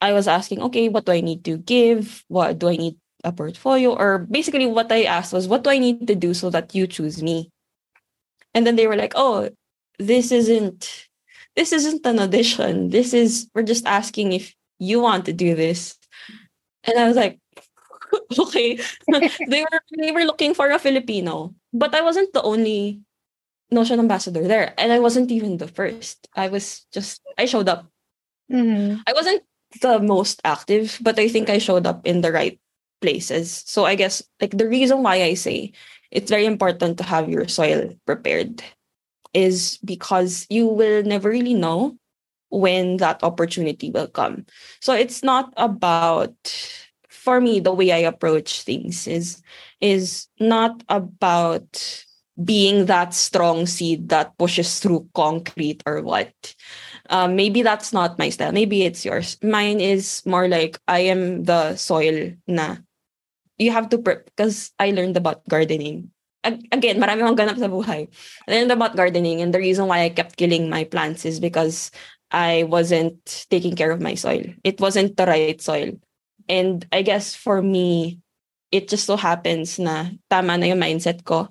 I 0.00 0.12
was 0.12 0.26
asking, 0.26 0.62
okay, 0.62 0.88
what 0.88 1.04
do 1.04 1.12
I 1.12 1.20
need 1.20 1.44
to 1.44 1.58
give? 1.58 2.24
What 2.28 2.58
do 2.58 2.68
I 2.68 2.76
need 2.76 2.96
a 3.22 3.32
portfolio? 3.32 3.94
Or 3.94 4.18
basically, 4.18 4.66
what 4.66 4.90
I 4.90 5.04
asked 5.04 5.32
was, 5.32 5.46
what 5.46 5.62
do 5.62 5.70
I 5.70 5.78
need 5.78 6.08
to 6.08 6.14
do 6.14 6.32
so 6.32 6.48
that 6.50 6.74
you 6.74 6.86
choose 6.86 7.22
me? 7.22 7.50
And 8.54 8.66
then 8.66 8.76
they 8.76 8.86
were 8.86 8.96
like, 8.96 9.12
oh, 9.14 9.50
this 9.98 10.32
isn't 10.32 11.06
this 11.56 11.72
isn't 11.72 12.06
an 12.06 12.18
audition. 12.18 12.88
This 12.88 13.12
is 13.12 13.48
we're 13.54 13.62
just 13.62 13.86
asking 13.86 14.32
if 14.32 14.54
you 14.78 15.00
want 15.00 15.26
to 15.26 15.32
do 15.32 15.54
this. 15.54 15.98
And 16.84 16.98
I 16.98 17.06
was 17.06 17.16
like, 17.16 17.38
okay. 18.38 18.80
they 19.46 19.62
were 19.62 19.80
they 19.98 20.12
were 20.12 20.24
looking 20.24 20.54
for 20.54 20.70
a 20.70 20.78
Filipino, 20.78 21.54
but 21.72 21.94
I 21.94 22.00
wasn't 22.00 22.32
the 22.32 22.42
only 22.42 23.00
Notion 23.70 24.00
ambassador 24.00 24.46
there, 24.46 24.74
and 24.78 24.92
I 24.92 24.98
wasn't 24.98 25.30
even 25.30 25.58
the 25.58 25.68
first. 25.68 26.28
I 26.34 26.48
was 26.48 26.86
just 26.92 27.22
I 27.38 27.46
showed 27.46 27.68
up. 27.68 27.86
Mm-hmm. 28.50 29.00
I 29.06 29.12
wasn't 29.12 29.42
the 29.80 30.00
most 30.00 30.40
active, 30.44 30.98
but 31.00 31.18
I 31.18 31.28
think 31.28 31.48
I 31.48 31.58
showed 31.58 31.86
up 31.86 32.06
in 32.06 32.20
the 32.20 32.32
right 32.32 32.58
places. 33.00 33.62
So 33.66 33.84
I 33.84 33.94
guess 33.94 34.22
like 34.40 34.56
the 34.56 34.68
reason 34.68 35.02
why 35.02 35.22
I 35.22 35.34
say 35.34 35.72
it's 36.10 36.30
very 36.30 36.46
important 36.46 36.98
to 36.98 37.04
have 37.04 37.30
your 37.30 37.46
soil 37.48 37.94
prepared 38.06 38.62
is 39.32 39.78
because 39.84 40.46
you 40.50 40.66
will 40.66 41.02
never 41.04 41.30
really 41.30 41.54
know 41.54 41.96
when 42.50 42.96
that 42.98 43.22
opportunity 43.22 43.90
will 43.90 44.08
come. 44.08 44.44
So 44.80 44.92
it's 44.92 45.22
not 45.22 45.54
about 45.56 46.34
for 47.08 47.40
me 47.40 47.60
the 47.60 47.72
way 47.72 47.92
I 47.92 48.08
approach 48.08 48.62
things 48.62 49.06
is 49.06 49.42
is 49.80 50.26
not 50.40 50.82
about 50.88 52.04
being 52.44 52.86
that 52.86 53.14
strong 53.14 53.66
seed 53.66 54.08
that 54.08 54.36
pushes 54.38 54.80
through 54.80 55.08
concrete 55.14 55.82
or 55.86 56.02
what. 56.02 56.32
Um, 57.10 57.36
maybe 57.36 57.62
that's 57.62 57.92
not 57.92 58.18
my 58.18 58.30
style. 58.30 58.52
Maybe 58.52 58.82
it's 58.82 59.04
yours. 59.04 59.36
Mine 59.42 59.80
is 59.80 60.24
more 60.24 60.48
like 60.48 60.78
I 60.86 61.10
am 61.10 61.44
the 61.44 61.76
soil 61.76 62.32
na 62.46 62.76
you 63.58 63.72
have 63.72 63.90
to 63.90 63.98
prep 63.98 64.26
because 64.26 64.72
I 64.78 64.90
learned 64.92 65.16
about 65.16 65.46
gardening 65.48 66.10
again, 66.44 66.96
marami 66.96 67.20
akong 67.20 67.36
ganap 67.36 67.60
sa 67.60 67.68
buhay. 67.68 68.08
I 68.46 68.50
learned 68.50 68.72
about 68.72 68.96
gardening 68.96 69.40
and 69.40 69.52
the 69.52 69.60
reason 69.60 69.86
why 69.86 70.08
I 70.08 70.10
kept 70.10 70.36
killing 70.36 70.70
my 70.70 70.84
plants 70.84 71.24
is 71.24 71.40
because 71.40 71.90
I 72.30 72.64
wasn't 72.64 73.20
taking 73.50 73.76
care 73.76 73.90
of 73.90 74.00
my 74.00 74.14
soil. 74.14 74.44
It 74.64 74.80
wasn't 74.80 75.16
the 75.16 75.26
right 75.26 75.60
soil. 75.60 75.98
And 76.48 76.86
I 76.92 77.02
guess 77.02 77.34
for 77.34 77.60
me, 77.60 78.20
it 78.70 78.88
just 78.88 79.04
so 79.04 79.16
happens 79.16 79.78
na 79.78 80.14
tama 80.30 80.56
na 80.56 80.70
yung 80.70 80.80
mindset 80.80 81.26
ko. 81.26 81.50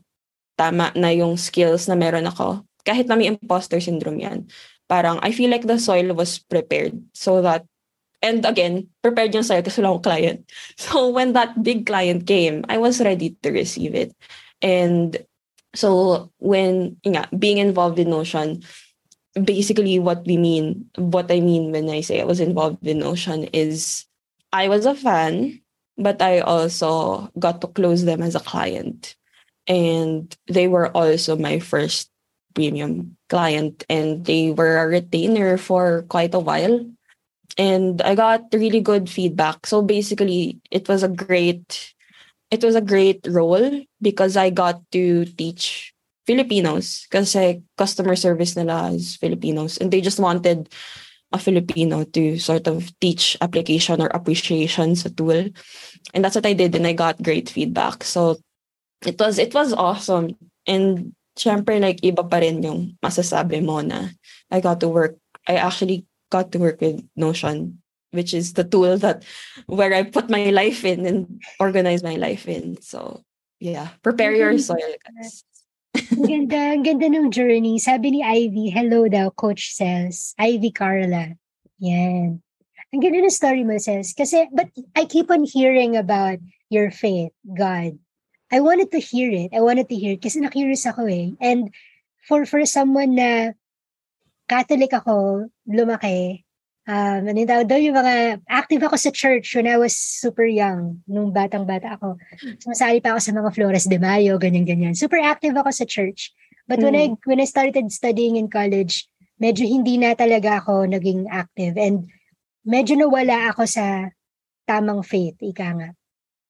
Tama 0.59 0.91
na 0.99 1.15
yung 1.15 1.39
skills 1.39 1.87
na 1.87 1.95
meron 1.95 2.27
ako. 2.27 2.67
Kahit 2.83 3.07
na 3.07 3.15
may 3.15 3.31
imposter 3.31 3.79
syndrome 3.79 4.19
yan. 4.19 4.51
Parang 4.91 5.23
I 5.23 5.31
feel 5.31 5.47
like 5.47 5.63
the 5.63 5.79
soil 5.79 6.11
was 6.11 6.43
prepared 6.43 6.99
so 7.15 7.39
that 7.39 7.63
and 8.19 8.43
again, 8.43 8.91
prepared 8.99 9.31
yung 9.31 9.47
soil 9.47 9.63
kasi 9.63 9.79
wala 9.79 9.95
akong 9.95 10.07
client. 10.11 10.39
So 10.83 11.07
when 11.07 11.31
that 11.33 11.63
big 11.63 11.87
client 11.87 12.27
came, 12.27 12.67
I 12.67 12.75
was 12.75 12.99
ready 12.99 13.39
to 13.39 13.47
receive 13.55 13.95
it. 13.95 14.11
And 14.59 15.15
so 15.71 16.27
when 16.43 16.99
yeah, 17.07 17.31
being 17.31 17.63
involved 17.63 17.99
in 17.99 18.11
Notion, 18.11 18.63
basically 19.37 19.99
what 19.99 20.25
we 20.25 20.35
mean, 20.35 20.89
what 20.99 21.31
I 21.31 21.39
mean 21.39 21.71
when 21.71 21.89
I 21.89 22.01
say 22.01 22.19
I 22.19 22.27
was 22.27 22.39
involved 22.39 22.85
in 22.85 22.99
Notion 22.99 23.47
is 23.55 24.05
I 24.51 24.67
was 24.67 24.85
a 24.85 24.95
fan, 24.95 25.61
but 25.97 26.21
I 26.21 26.39
also 26.39 27.29
got 27.37 27.61
to 27.61 27.67
close 27.67 28.03
them 28.03 28.21
as 28.21 28.35
a 28.35 28.43
client. 28.43 29.15
And 29.69 30.35
they 30.47 30.67
were 30.67 30.89
also 30.97 31.37
my 31.37 31.59
first 31.59 32.09
premium 32.55 33.15
client 33.29 33.85
and 33.87 34.25
they 34.25 34.51
were 34.51 34.77
a 34.77 34.87
retainer 34.87 35.57
for 35.57 36.03
quite 36.09 36.33
a 36.33 36.39
while. 36.39 36.83
And 37.57 38.01
I 38.01 38.15
got 38.15 38.49
really 38.51 38.81
good 38.81 39.09
feedback. 39.09 39.67
So 39.67 39.81
basically, 39.81 40.59
it 40.71 40.89
was 40.89 41.03
a 41.03 41.09
great 41.09 41.93
it 42.51 42.63
was 42.63 42.75
a 42.75 42.81
great 42.81 43.25
role 43.29 43.85
because 44.01 44.35
I 44.35 44.49
got 44.49 44.81
to 44.91 45.25
teach 45.37 45.93
Filipinos 46.25 47.05
kasi 47.09 47.37
eh, 47.37 47.59
customer 47.77 48.15
service 48.15 48.57
nila 48.57 48.93
is 48.93 49.17
Filipinos 49.17 49.77
and 49.77 49.89
they 49.89 50.01
just 50.01 50.19
wanted 50.19 50.69
a 51.31 51.37
Filipino 51.37 52.05
to 52.05 52.37
sort 52.37 52.65
of 52.65 52.89
teach 52.99 53.37
application 53.41 54.01
or 54.01 54.09
appreciation 54.13 54.97
sa 54.97 55.09
tool. 55.13 55.49
And 56.13 56.25
that's 56.25 56.33
what 56.33 56.45
I 56.45 56.53
did 56.53 56.73
and 56.73 56.85
I 56.85 56.93
got 56.93 57.21
great 57.21 57.49
feedback. 57.49 58.03
So 58.03 58.41
it 59.05 59.19
was 59.19 59.39
it 59.39 59.53
was 59.53 59.73
awesome. 59.73 60.35
And 60.67 61.15
syempre 61.37 61.79
like 61.79 62.01
iba 62.01 62.25
pa 62.25 62.43
rin 62.43 62.63
yung 62.63 62.99
masasabi 62.99 63.63
mo 63.63 63.79
na 63.79 64.11
I 64.51 64.59
got 64.59 64.79
to 64.83 64.89
work 64.91 65.15
I 65.47 65.55
actually 65.55 66.05
got 66.29 66.51
to 66.51 66.59
work 66.59 66.81
with 66.81 67.01
Notion 67.15 67.79
which 68.11 68.33
is 68.33 68.53
the 68.53 68.63
tool 68.63 68.97
that 68.97 69.23
where 69.67 69.93
I 69.93 70.03
put 70.03 70.29
my 70.29 70.49
life 70.49 70.83
in 70.83 71.05
and 71.05 71.41
organize 71.59 72.01
my 72.01 72.15
life 72.15 72.47
in. 72.47 72.81
So 72.81 73.21
yeah, 73.59 73.89
prepare 74.01 74.33
your 74.33 74.57
soil, 74.57 74.95
guys. 75.05 75.43
ganda, 76.13 76.73
ang 76.73 76.83
ganda 76.83 77.09
ng 77.09 77.31
journey. 77.31 77.77
Sabi 77.77 78.17
ni 78.17 78.21
Ivy, 78.23 78.69
hello 78.69 79.09
daw, 79.09 79.29
Coach 79.33 79.73
Cells. 79.73 80.33
Ivy 80.37 80.71
Carla. 80.71 81.33
Yan. 81.81 82.41
Ang 82.89 83.01
ganda 83.01 83.19
ng 83.21 83.33
story 83.33 83.61
mo, 83.65 83.77
Cells. 83.77 84.13
Kasi, 84.13 84.49
but 84.53 84.69
I 84.95 85.05
keep 85.05 85.29
on 85.29 85.45
hearing 85.45 85.97
about 85.97 86.41
your 86.69 86.89
faith, 86.89 87.33
God. 87.45 87.97
I 88.49 88.59
wanted 88.59 88.89
to 88.91 88.99
hear 88.99 89.29
it. 89.29 89.53
I 89.53 89.61
wanted 89.61 89.89
to 89.89 89.95
hear 89.95 90.17
it 90.17 90.21
kasi 90.25 90.41
na-curious 90.41 90.85
ako 90.89 91.05
eh. 91.05 91.37
And 91.37 91.69
for 92.25 92.45
for 92.49 92.65
someone 92.65 93.13
na 93.13 93.53
Catholic 94.49 94.89
ako, 94.89 95.45
lumaki, 95.69 96.41
um, 96.89 97.21
ano 97.29 97.45
daw, 97.45 97.61
daw 97.61 97.77
yung 97.77 97.93
mga, 97.93 98.41
active 98.49 98.81
ako 98.81 98.97
sa 98.97 99.13
church 99.13 99.53
when 99.53 99.69
I 99.69 99.77
was 99.77 99.93
super 99.93 100.49
young, 100.49 101.05
nung 101.05 101.29
batang-bata 101.29 102.01
ako. 102.01 102.17
Sumasali 102.57 102.97
pa 102.97 103.13
ako 103.13 103.21
sa 103.21 103.33
mga 103.37 103.49
Flores 103.53 103.85
de 103.85 104.01
Mayo, 104.01 104.41
ganyan-ganyan. 104.41 104.97
Super 104.97 105.21
active 105.21 105.53
ako 105.53 105.69
sa 105.69 105.85
church. 105.85 106.33
But 106.65 106.81
mm. 106.81 106.85
when 106.89 106.95
I 106.97 107.05
when 107.29 107.39
I 107.41 107.45
started 107.45 107.85
studying 107.93 108.41
in 108.41 108.49
college, 108.49 109.05
medyo 109.37 109.69
hindi 109.69 110.01
na 110.01 110.17
talaga 110.17 110.65
ako 110.65 110.89
naging 110.89 111.29
active 111.29 111.77
and 111.77 112.09
medyo 112.65 112.97
nawala 112.97 113.53
ako 113.53 113.69
sa 113.69 114.09
tamang 114.65 115.05
faith, 115.05 115.37
ika 115.41 115.69
nga. 115.77 115.89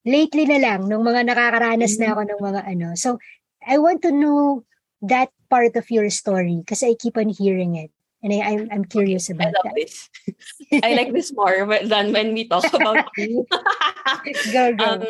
Lately 0.09 0.49
na 0.49 0.57
lang, 0.57 0.89
nung 0.89 1.05
mga 1.05 1.29
nakakaranas 1.29 2.01
na 2.01 2.09
mm. 2.09 2.13
ako 2.17 2.21
ng 2.25 2.41
mga 2.41 2.61
ano. 2.65 2.87
So, 2.97 3.21
I 3.61 3.77
want 3.77 4.01
to 4.01 4.09
know 4.09 4.65
that 5.05 5.29
part 5.53 5.77
of 5.77 5.85
your 5.93 6.09
story 6.09 6.65
kasi 6.65 6.93
I 6.93 6.95
keep 6.97 7.15
on 7.17 7.29
hearing 7.29 7.77
it. 7.77 7.93
And 8.19 8.35
I, 8.35 8.39
I'm, 8.43 8.63
I'm 8.71 8.85
curious 8.85 9.29
about 9.29 9.55
I 9.55 9.55
love 9.55 9.67
that. 9.71 9.77
this. 9.79 10.09
I 10.83 10.91
like 10.91 11.13
this 11.13 11.31
more 11.31 11.63
than 11.63 12.11
when 12.11 12.33
we 12.33 12.49
talk 12.49 12.67
about 12.73 13.07
you. 13.17 13.47
go, 14.51 14.75
go. 14.75 14.83
Um, 14.83 15.01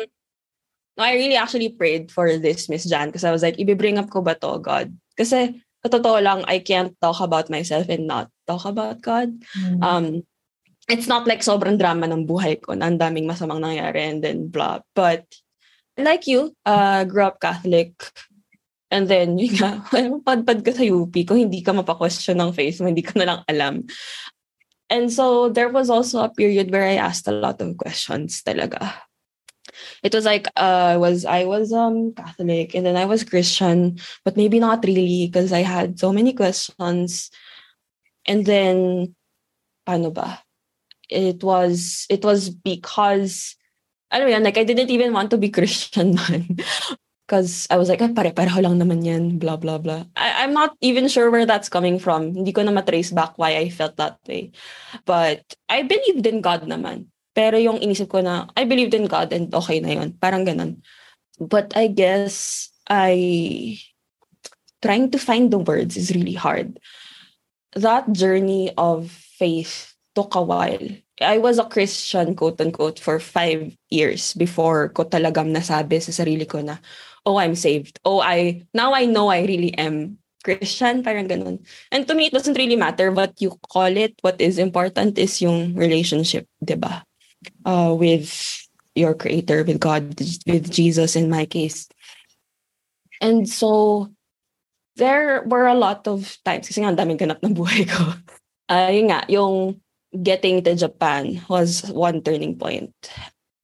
no, 0.94 1.02
I 1.02 1.14
really 1.18 1.34
actually 1.34 1.70
prayed 1.74 2.12
for 2.12 2.38
this, 2.38 2.68
Miss 2.68 2.84
Jan, 2.84 3.08
because 3.08 3.24
I 3.24 3.32
was 3.32 3.42
like, 3.42 3.58
i-bring 3.58 3.98
up 3.98 4.10
ko 4.10 4.22
ba 4.22 4.38
to, 4.38 4.62
God? 4.62 4.94
Kasi, 5.18 5.58
totoo 5.82 6.22
lang, 6.22 6.44
I 6.46 6.60
can't 6.60 6.94
talk 7.00 7.18
about 7.18 7.50
myself 7.50 7.88
and 7.88 8.06
not 8.06 8.30
talk 8.46 8.64
about 8.64 9.02
God. 9.02 9.32
Mm. 9.58 9.82
Um, 9.82 10.04
it's 10.90 11.06
not 11.06 11.24
like 11.30 11.46
sobrang 11.46 11.78
drama 11.78 12.10
ng 12.10 12.26
buhay 12.26 12.58
ko 12.58 12.74
na 12.74 12.90
ang 12.90 12.98
daming 12.98 13.30
masamang 13.30 13.62
nangyari 13.62 14.10
and 14.10 14.20
then 14.20 14.50
blah. 14.50 14.82
But 14.92 15.24
like 15.96 16.26
you, 16.26 16.52
uh, 16.66 17.06
grew 17.06 17.30
up 17.30 17.38
Catholic, 17.38 17.94
And 18.90 19.06
then, 19.06 19.38
yun 19.38 19.54
nga, 19.54 19.86
padpad 20.26 20.66
ka 20.66 20.74
sa 20.74 20.82
UP 20.82 21.14
kung 21.22 21.38
hindi 21.38 21.62
ka 21.62 21.70
mapa-question 21.70 22.34
ng 22.42 22.50
face 22.50 22.82
mo, 22.82 22.90
hindi 22.90 23.06
ka 23.06 23.14
na 23.14 23.26
lang 23.26 23.40
alam. 23.46 23.74
And 24.90 25.06
so, 25.14 25.46
there 25.46 25.70
was 25.70 25.86
also 25.86 26.26
a 26.26 26.34
period 26.34 26.74
where 26.74 26.82
I 26.82 26.98
asked 26.98 27.30
a 27.30 27.34
lot 27.34 27.62
of 27.62 27.78
questions 27.78 28.42
talaga. 28.42 28.90
It 30.02 30.10
was 30.10 30.26
like, 30.26 30.50
uh, 30.58 30.98
was 30.98 31.22
I 31.22 31.46
was 31.46 31.70
um 31.70 32.10
Catholic 32.18 32.74
and 32.74 32.82
then 32.82 32.98
I 32.98 33.06
was 33.06 33.22
Christian, 33.22 34.02
but 34.26 34.34
maybe 34.34 34.58
not 34.58 34.82
really 34.82 35.30
because 35.30 35.54
I 35.54 35.62
had 35.62 36.02
so 36.02 36.10
many 36.10 36.34
questions. 36.34 37.30
And 38.26 38.42
then, 38.42 39.14
paano 39.86 40.10
ba? 40.10 40.42
It 41.10 41.42
was, 41.42 42.06
it 42.08 42.24
was 42.24 42.50
because 42.50 43.56
I 44.10 44.18
don't 44.18 44.30
know, 44.30 44.38
like 44.42 44.58
I 44.58 44.64
didn't 44.64 44.90
even 44.90 45.12
want 45.12 45.30
to 45.30 45.38
be 45.38 45.48
Christian 45.54 46.14
man. 46.14 46.58
Because 47.26 47.70
I 47.70 47.78
was 47.78 47.88
like, 47.88 48.02
ah, 48.02 48.10
pare-pareho 48.10 48.58
lang 48.58 48.82
naman 48.82 49.06
yan, 49.06 49.38
blah, 49.38 49.54
blah, 49.54 49.78
blah. 49.78 50.02
I, 50.18 50.42
I'm 50.42 50.52
not 50.52 50.74
even 50.82 51.06
sure 51.06 51.30
where 51.30 51.46
that's 51.46 51.70
coming 51.70 52.02
from. 52.02 52.34
Hindi 52.34 52.50
ko 52.50 52.66
na 52.66 52.74
matrace 52.74 53.14
back 53.14 53.38
why 53.38 53.54
I 53.54 53.70
felt 53.70 53.94
that 54.02 54.18
way. 54.26 54.50
But 55.06 55.46
I 55.70 55.86
believed 55.86 56.26
in 56.26 56.42
God 56.42 56.66
naman. 56.66 57.06
Pero 57.30 57.54
yung 57.54 57.78
inisip 57.78 58.10
ko 58.10 58.18
na, 58.18 58.50
I 58.58 58.66
believed 58.66 58.94
in 58.98 59.06
God 59.06 59.32
and 59.32 59.46
okay 59.54 59.78
na 59.78 59.94
yun. 60.02 60.18
Parang 60.18 60.42
ganun. 60.42 60.82
But 61.38 61.70
I 61.78 61.86
guess 61.86 62.66
I... 62.90 63.78
Trying 64.82 65.12
to 65.12 65.18
find 65.18 65.52
the 65.52 65.62
words 65.62 65.96
is 65.96 66.10
really 66.10 66.34
hard. 66.34 66.80
That 67.76 68.10
journey 68.10 68.72
of 68.74 69.12
faith 69.12 69.89
took 70.14 70.34
a 70.34 70.42
while. 70.42 70.88
I 71.20 71.38
was 71.38 71.58
a 71.58 71.68
Christian, 71.68 72.34
quote 72.34 72.60
unquote, 72.60 72.98
for 72.98 73.20
five 73.20 73.76
years 73.90 74.34
before 74.34 74.88
ko 74.90 75.04
talagang 75.04 75.52
nasabi 75.52 76.00
sa 76.00 76.12
sarili 76.12 76.48
ko 76.48 76.64
na, 76.64 76.80
oh, 77.26 77.36
I'm 77.36 77.54
saved. 77.54 78.00
Oh, 78.04 78.20
I, 78.20 78.64
now 78.72 78.94
I 78.94 79.04
know 79.04 79.28
I 79.28 79.44
really 79.44 79.76
am 79.76 80.18
Christian, 80.40 81.04
parang 81.04 81.28
ganun. 81.28 81.60
And 81.92 82.08
to 82.08 82.14
me, 82.16 82.26
it 82.26 82.32
doesn't 82.32 82.56
really 82.56 82.76
matter 82.76 83.12
what 83.12 83.36
you 83.40 83.52
call 83.68 83.92
it. 83.92 84.16
What 84.24 84.40
is 84.40 84.56
important 84.56 85.18
is 85.20 85.42
yung 85.44 85.76
relationship, 85.76 86.48
di 86.64 86.80
ba? 86.80 87.04
Uh, 87.64 87.92
with 87.92 88.32
your 88.96 89.12
creator, 89.12 89.64
with 89.64 89.80
God, 89.80 90.16
with 90.48 90.72
Jesus 90.72 91.16
in 91.16 91.28
my 91.28 91.44
case. 91.44 91.88
And 93.20 93.44
so, 93.44 94.08
there 94.96 95.44
were 95.44 95.68
a 95.68 95.76
lot 95.76 96.08
of 96.08 96.24
times, 96.44 96.72
kasi 96.72 96.80
nga 96.80 96.96
daming 96.96 97.20
ganap 97.20 97.44
ng 97.44 97.52
buhay 97.52 97.84
ko. 97.84 98.16
Uh, 98.72 98.88
yun 98.96 99.12
nga, 99.12 99.28
yung 99.28 99.76
getting 100.14 100.62
to 100.64 100.74
Japan 100.74 101.42
was 101.48 101.86
one 101.90 102.22
turning 102.22 102.58
point. 102.58 102.94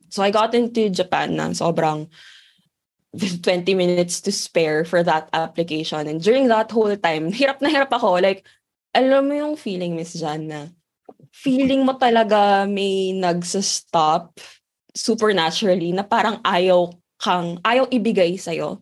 So 0.08 0.22
I 0.22 0.30
got 0.30 0.54
into 0.54 0.88
Japan 0.88 1.36
na 1.36 1.50
sobrang 1.50 2.08
20 3.42 3.74
minutes 3.74 4.20
to 4.22 4.32
spare 4.32 4.84
for 4.84 5.02
that 5.02 5.28
application. 5.32 6.06
And 6.06 6.22
during 6.22 6.48
that 6.48 6.70
whole 6.70 6.94
time, 6.96 7.32
hirap 7.32 7.60
na 7.60 7.68
hirap 7.68 7.90
ako. 7.90 8.20
Like, 8.20 8.46
alam 8.94 9.28
mo 9.28 9.34
yung 9.34 9.56
feeling, 9.56 9.96
Miss 9.96 10.14
Jan, 10.14 10.48
na 10.48 10.68
feeling 11.32 11.84
mo 11.84 11.96
talaga 11.96 12.64
may 12.68 13.12
nagsa-stop 13.16 14.36
supernaturally 14.96 15.92
na 15.92 16.04
parang 16.04 16.40
ayaw 16.44 16.92
kang, 17.20 17.60
ayaw 17.64 17.88
ibigay 17.92 18.36
sa'yo. 18.40 18.80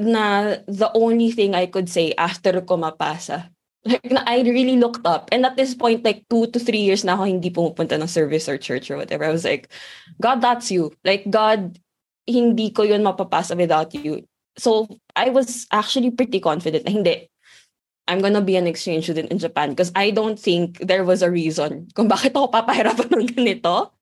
Na 0.00 0.56
the 0.66 0.90
only 0.96 1.30
thing 1.30 1.54
I 1.54 1.66
could 1.66 1.90
say 1.90 2.14
after 2.16 2.62
ko 2.62 2.78
mapasa 2.78 3.50
like 3.84 4.04
I 4.26 4.42
really 4.42 4.76
looked 4.76 5.06
up. 5.06 5.28
And 5.32 5.46
at 5.46 5.56
this 5.56 5.74
point 5.74 6.04
like 6.04 6.24
two 6.28 6.46
to 6.48 6.58
three 6.58 6.80
years 6.80 7.04
na 7.04 7.14
ako 7.14 7.24
hindi 7.24 7.50
pumupunta 7.50 7.96
ng 7.96 8.08
service 8.08 8.48
or 8.48 8.58
church 8.58 8.90
or 8.90 8.96
whatever. 8.96 9.24
I 9.24 9.32
was 9.32 9.44
like 9.44 9.72
God 10.20 10.40
that's 10.40 10.70
you. 10.70 10.92
Like 11.04 11.28
God 11.30 11.78
hindi 12.28 12.70
ko 12.70 12.82
yun 12.84 13.02
mapapasa 13.02 13.56
without 13.56 13.94
you. 13.94 14.26
So 14.58 14.88
I 15.16 15.30
was 15.30 15.66
actually 15.72 16.10
pretty 16.12 16.40
confident 16.40 16.84
na 16.84 16.92
hindi. 16.92 17.30
I'm 18.10 18.20
gonna 18.20 18.42
be 18.42 18.56
an 18.56 18.66
exchange 18.66 19.06
student 19.06 19.30
in 19.30 19.38
Japan 19.38 19.70
because 19.70 19.92
I 19.94 20.10
don't 20.10 20.38
think 20.38 20.82
there 20.82 21.06
was 21.06 21.22
a 21.22 21.30
reason 21.30 21.88
kung 21.94 22.10
bakit 22.10 22.34
ako 22.34 22.50
papahirapan 22.50 23.06
ng 23.06 23.30
ganito. 23.32 23.94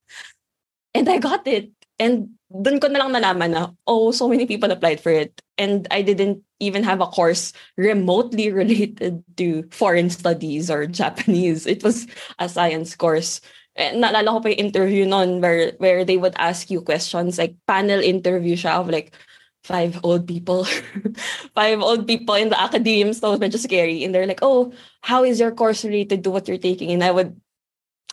And 0.97 1.07
I 1.07 1.21
got 1.21 1.47
it. 1.47 1.71
And 2.01 2.35
dun 2.49 2.81
ko 2.81 2.89
na 2.89 3.05
lang 3.05 3.13
nalaman 3.13 3.53
na 3.53 3.63
oh 3.85 4.11
so 4.11 4.27
many 4.27 4.49
people 4.49 4.73
applied 4.73 4.99
for 4.99 5.13
it. 5.13 5.37
And 5.61 5.87
I 5.93 6.03
didn't 6.03 6.43
even 6.61 6.83
have 6.83 7.01
a 7.01 7.07
course 7.07 7.53
remotely 7.77 8.53
related 8.63 9.25
to 9.37 9.65
foreign 9.71 10.11
studies 10.11 10.71
or 10.71 10.87
Japanese. 11.01 11.67
It 11.67 11.83
was 11.83 12.07
a 12.39 12.49
science 12.49 12.95
course. 12.97 13.41
And 13.79 14.03
naalala 14.03 14.35
ko 14.35 14.41
pa 14.43 14.49
yung 14.51 14.71
interview 14.71 15.07
noon 15.07 15.41
where, 15.41 15.73
where 15.79 16.05
they 16.05 16.19
would 16.19 16.35
ask 16.37 16.71
you 16.71 16.83
questions, 16.83 17.39
like 17.39 17.55
panel 17.67 18.03
interview 18.03 18.59
siya 18.59 18.83
of 18.83 18.91
like 18.91 19.15
five 19.63 20.01
old 20.03 20.27
people, 20.27 20.67
five 21.55 21.79
old 21.79 22.07
people 22.07 22.35
in 22.35 22.49
the 22.49 22.61
academe. 22.61 23.13
So 23.15 23.31
it 23.33 23.39
was 23.39 23.41
medyo 23.41 23.59
scary. 23.59 24.03
And 24.03 24.15
they're 24.15 24.27
like, 24.27 24.43
oh, 24.43 24.73
how 25.03 25.23
is 25.23 25.39
your 25.39 25.53
course 25.53 25.85
related 25.85 26.25
to 26.25 26.31
what 26.31 26.49
you're 26.49 26.59
taking? 26.59 26.91
And 26.91 27.05
I 27.05 27.13
would 27.13 27.39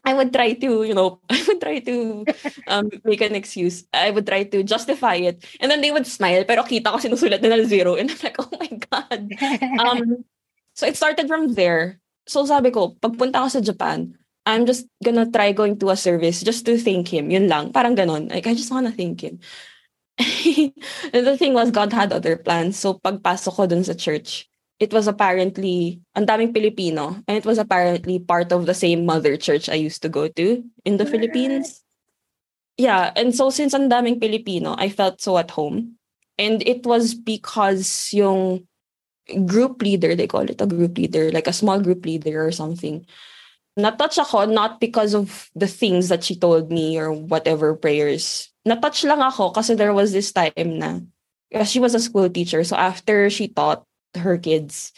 I 0.06 0.14
would 0.14 0.32
try 0.32 0.54
to, 0.54 0.84
you 0.86 0.94
know, 0.94 1.20
I 1.30 1.44
would 1.48 1.60
try 1.60 1.80
to 1.80 2.26
um, 2.68 2.90
make 3.04 3.22
an 3.22 3.36
excuse. 3.36 3.84
I 3.94 4.12
would 4.12 4.28
try 4.28 4.44
to 4.44 4.64
justify 4.64 5.16
it. 5.16 5.44
And 5.60 5.72
then 5.72 5.82
they 5.82 5.92
would 5.92 6.08
smile, 6.08 6.46
pero 6.46 6.64
kita 6.64 6.94
ko 6.94 6.98
sinusulat 7.02 7.42
nila 7.42 7.66
zero. 7.66 7.96
And 8.00 8.12
I'm 8.12 8.22
like, 8.22 8.38
oh 8.38 8.54
my 8.54 8.72
God. 8.90 9.20
Um, 9.82 10.26
so 10.74 10.86
it 10.86 10.96
started 10.96 11.28
from 11.28 11.54
there. 11.58 12.00
So 12.28 12.46
sabi 12.46 12.70
ko, 12.72 12.96
pagpunta 13.02 13.42
ko 13.42 13.48
sa 13.50 13.60
Japan, 13.62 14.14
I'm 14.46 14.70
just 14.70 14.86
gonna 15.02 15.26
try 15.26 15.52
going 15.52 15.82
to 15.82 15.90
a 15.90 15.98
service 15.98 16.46
just 16.46 16.66
to 16.70 16.78
thank 16.78 17.10
him. 17.10 17.34
Yun 17.34 17.50
lang. 17.50 17.74
Parang 17.74 17.98
ganon. 17.98 18.30
Like, 18.30 18.46
I 18.46 18.54
just 18.54 18.70
wanna 18.70 18.94
thank 18.94 19.26
him. 19.26 19.42
and 21.12 21.26
the 21.26 21.36
thing 21.36 21.54
was, 21.54 21.72
God 21.72 21.92
had 21.92 22.14
other 22.14 22.38
plans. 22.38 22.78
So 22.78 23.02
pagpasok 23.02 23.54
ko 23.54 23.66
dun 23.66 23.84
sa 23.84 23.98
church, 23.98 24.48
it 24.80 24.92
was 24.92 25.08
apparently 25.08 26.02
ang 26.16 26.28
daming 26.28 26.52
Filipino 26.52 27.16
and 27.28 27.38
it 27.38 27.46
was 27.46 27.58
apparently 27.58 28.20
part 28.20 28.52
of 28.52 28.66
the 28.66 28.76
same 28.76 29.06
mother 29.06 29.38
church 29.38 29.70
I 29.70 29.80
used 29.80 30.02
to 30.04 30.10
go 30.10 30.28
to 30.28 30.64
in 30.84 30.98
the 30.98 31.06
Philippines. 31.08 31.84
Yeah, 32.76 33.16
and 33.16 33.32
so 33.32 33.50
since 33.50 33.72
ang 33.72 33.88
daming 33.88 34.20
Filipino, 34.20 34.76
I 34.78 34.92
felt 34.92 35.22
so 35.22 35.38
at 35.40 35.52
home. 35.52 35.96
And 36.36 36.60
it 36.68 36.84
was 36.84 37.16
because 37.16 38.12
yung 38.12 38.68
group 39.48 39.82
leader, 39.82 40.12
they 40.14 40.28
call 40.28 40.44
it 40.44 40.60
a 40.60 40.68
group 40.68 40.98
leader, 40.98 41.32
like 41.32 41.48
a 41.48 41.56
small 41.56 41.80
group 41.80 42.04
leader 42.04 42.44
or 42.44 42.52
something. 42.52 43.08
Natouch 43.80 44.20
ako 44.20 44.52
not 44.52 44.80
because 44.80 45.16
of 45.16 45.48
the 45.56 45.68
things 45.68 46.12
that 46.12 46.24
she 46.24 46.36
told 46.36 46.72
me 46.72 47.00
or 47.00 47.12
whatever 47.16 47.76
prayers. 47.76 48.52
Natouch 48.68 49.08
lang 49.08 49.24
ako 49.24 49.52
kasi 49.52 49.76
there 49.76 49.96
was 49.96 50.12
this 50.12 50.36
time 50.36 50.80
na 50.80 51.00
she 51.64 51.80
was 51.80 51.96
a 51.96 52.04
school 52.04 52.28
teacher. 52.28 52.64
So 52.68 52.76
after 52.76 53.30
she 53.32 53.48
taught, 53.48 53.88
her 54.16 54.38
kids, 54.38 54.96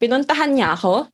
pinuntahan 0.00 0.56
niya 0.58 0.76
ako 0.76 1.08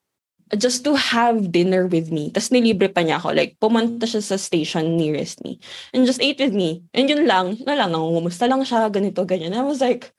just 0.59 0.85
to 0.85 0.95
have 0.95 1.49
dinner 1.49 1.89
with 1.89 2.13
me. 2.13 2.29
Tapos 2.29 2.53
nilibre 2.53 2.93
pa 2.93 3.01
niya 3.01 3.17
ako. 3.17 3.33
Like, 3.33 3.57
pumunta 3.57 4.05
siya 4.05 4.21
sa 4.21 4.37
station 4.37 5.01
nearest 5.01 5.41
me. 5.45 5.57
And 5.97 6.05
just 6.05 6.21
ate 6.21 6.41
with 6.41 6.53
me. 6.53 6.85
And 6.93 7.09
yun 7.09 7.25
lang, 7.25 7.57
na 7.65 7.73
lang, 7.73 7.97
nangungumusta 7.97 8.45
lang 8.45 8.61
siya, 8.61 8.93
ganito, 8.93 9.25
ganyan. 9.25 9.57
And 9.57 9.65
I 9.65 9.65
was 9.65 9.81
like, 9.81 10.13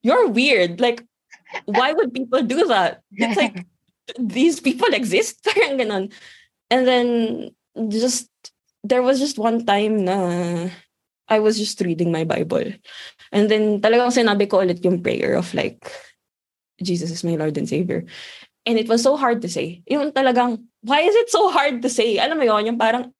you're 0.00 0.32
weird. 0.32 0.80
Like, 0.80 1.04
why 1.68 1.92
would 1.92 2.16
people 2.16 2.40
do 2.42 2.64
that? 2.72 3.04
It's 3.12 3.36
like, 3.36 3.68
these 4.18 4.60
people 4.60 4.88
exist? 4.96 5.44
Parang 5.44 5.76
ganon. 5.76 6.04
And 6.72 6.88
then, 6.88 7.08
just, 7.92 8.32
there 8.80 9.04
was 9.04 9.20
just 9.20 9.36
one 9.36 9.68
time 9.68 10.04
na 10.08 10.68
I 11.28 11.40
was 11.40 11.60
just 11.60 11.80
reading 11.84 12.08
my 12.08 12.24
Bible. 12.24 12.72
And 13.32 13.52
then, 13.52 13.84
talagang 13.84 14.16
sinabi 14.16 14.48
ko 14.48 14.64
ulit 14.64 14.80
yung 14.80 15.04
prayer 15.04 15.36
of 15.36 15.52
like, 15.52 15.84
Jesus 16.82 17.10
is 17.10 17.24
my 17.24 17.36
Lord 17.36 17.56
and 17.58 17.68
Savior. 17.68 18.04
And 18.66 18.78
it 18.78 18.88
was 18.88 19.02
so 19.02 19.16
hard 19.16 19.42
to 19.42 19.48
say. 19.48 19.82
Yung 19.86 20.12
talagang, 20.12 20.64
why 20.82 21.00
is 21.00 21.14
it 21.14 21.30
so 21.30 21.50
hard 21.50 21.82
to 21.82 21.90
say? 21.90 22.18
Alam 22.18 22.38
mo 22.38 22.44
yun, 22.44 22.66
yung 22.66 22.78
parang, 22.78 23.12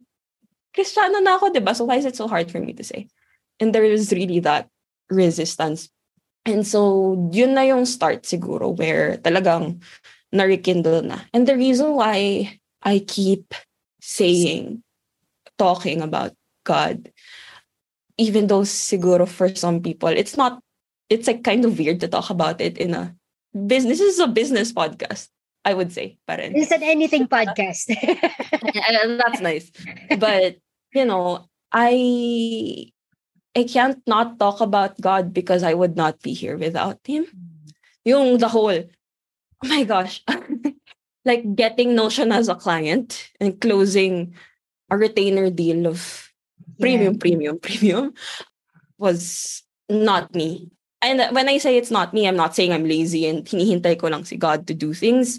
Kristiyano 0.74 1.22
na 1.22 1.36
ako, 1.36 1.52
di 1.52 1.60
ba? 1.60 1.74
So 1.74 1.84
why 1.84 1.96
is 1.96 2.08
it 2.08 2.16
so 2.16 2.26
hard 2.26 2.50
for 2.50 2.58
me 2.58 2.72
to 2.74 2.82
say? 2.82 3.06
And 3.60 3.74
there 3.74 3.84
is 3.84 4.10
really 4.10 4.40
that 4.40 4.66
resistance. 5.10 5.88
And 6.44 6.66
so, 6.66 7.30
yun 7.32 7.54
na 7.54 7.62
yung 7.62 7.86
start 7.86 8.24
siguro 8.28 8.76
where 8.76 9.16
talagang 9.16 9.80
na-rekindle 10.32 11.02
na. 11.06 11.24
And 11.32 11.46
the 11.46 11.56
reason 11.56 11.94
why 11.94 12.58
I 12.82 13.00
keep 13.00 13.54
saying, 14.00 14.82
talking 15.56 16.02
about 16.02 16.34
God, 16.64 17.08
even 18.18 18.48
though 18.48 18.66
siguro 18.66 19.28
for 19.28 19.54
some 19.54 19.80
people, 19.80 20.08
it's 20.08 20.36
not, 20.36 20.60
it's 21.08 21.26
like 21.26 21.44
kind 21.44 21.64
of 21.64 21.78
weird 21.78 22.00
to 22.00 22.08
talk 22.08 22.28
about 22.28 22.60
it 22.60 22.76
in 22.76 22.92
a 22.92 23.14
business. 23.54 23.98
This 23.98 24.14
is 24.14 24.18
a 24.18 24.28
business 24.28 24.72
podcast. 24.72 25.28
I 25.64 25.72
would 25.72 25.92
say. 25.92 26.18
Parin. 26.28 26.52
It's 26.54 26.70
an 26.70 26.82
anything 26.82 27.26
podcast. 27.26 27.88
That's 29.18 29.40
nice. 29.40 29.72
But, 30.18 30.56
you 30.92 31.06
know, 31.06 31.48
I 31.72 32.92
I 33.56 33.64
can't 33.64 34.02
not 34.06 34.38
talk 34.38 34.60
about 34.60 35.00
God 35.00 35.32
because 35.32 35.62
I 35.62 35.74
would 35.74 35.96
not 35.96 36.20
be 36.20 36.34
here 36.34 36.58
without 36.58 36.98
him. 37.04 37.26
Yung 38.04 38.38
the 38.38 38.48
whole, 38.48 38.70
oh 38.70 39.68
my 39.68 39.84
gosh, 39.84 40.22
like 41.24 41.54
getting 41.54 41.94
Notion 41.94 42.32
as 42.32 42.48
a 42.48 42.54
client 42.54 43.30
and 43.40 43.60
closing 43.60 44.34
a 44.90 44.98
retainer 44.98 45.50
deal 45.50 45.86
of 45.86 46.30
premium, 46.80 47.14
yeah. 47.14 47.20
premium, 47.20 47.58
premium 47.62 48.12
was 48.98 49.62
not 49.88 50.34
me 50.34 50.70
and 51.04 51.36
when 51.36 51.48
I 51.48 51.58
say 51.58 51.76
it's 51.76 51.92
not 51.92 52.14
me, 52.16 52.26
I'm 52.26 52.36
not 52.36 52.56
saying 52.56 52.72
I'm 52.72 52.88
lazy 52.88 53.28
and 53.28 53.44
hinihintay 53.44 54.00
ko 54.00 54.08
lang 54.08 54.24
si 54.24 54.36
God 54.36 54.66
to 54.66 54.74
do 54.74 54.96
things. 54.96 55.38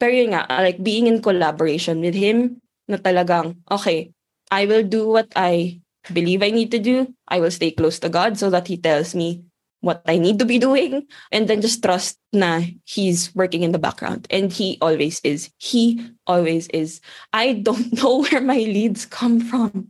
Pero 0.00 0.10
yun 0.10 0.32
nga, 0.32 0.48
like 0.48 0.82
being 0.82 1.06
in 1.06 1.22
collaboration 1.22 2.00
with 2.00 2.16
Him, 2.16 2.60
na 2.88 2.96
talagang, 2.96 3.56
okay, 3.70 4.12
I 4.50 4.66
will 4.66 4.84
do 4.84 5.08
what 5.08 5.28
I 5.36 5.80
believe 6.12 6.42
I 6.42 6.50
need 6.50 6.70
to 6.72 6.80
do. 6.80 7.08
I 7.28 7.40
will 7.40 7.52
stay 7.52 7.70
close 7.70 7.98
to 8.00 8.08
God 8.08 8.36
so 8.36 8.50
that 8.50 8.68
He 8.68 8.76
tells 8.76 9.14
me 9.14 9.44
what 9.80 10.00
I 10.08 10.16
need 10.16 10.38
to 10.40 10.48
be 10.48 10.58
doing. 10.58 11.06
And 11.32 11.48
then 11.48 11.60
just 11.60 11.82
trust 11.82 12.18
na 12.32 12.64
He's 12.84 13.34
working 13.34 13.62
in 13.62 13.72
the 13.72 13.80
background. 13.80 14.26
And 14.30 14.52
He 14.52 14.78
always 14.80 15.20
is. 15.24 15.52
He 15.58 16.00
always 16.26 16.68
is. 16.68 17.00
I 17.32 17.60
don't 17.60 17.92
know 18.00 18.24
where 18.24 18.40
my 18.40 18.60
leads 18.60 19.06
come 19.06 19.40
from. 19.40 19.88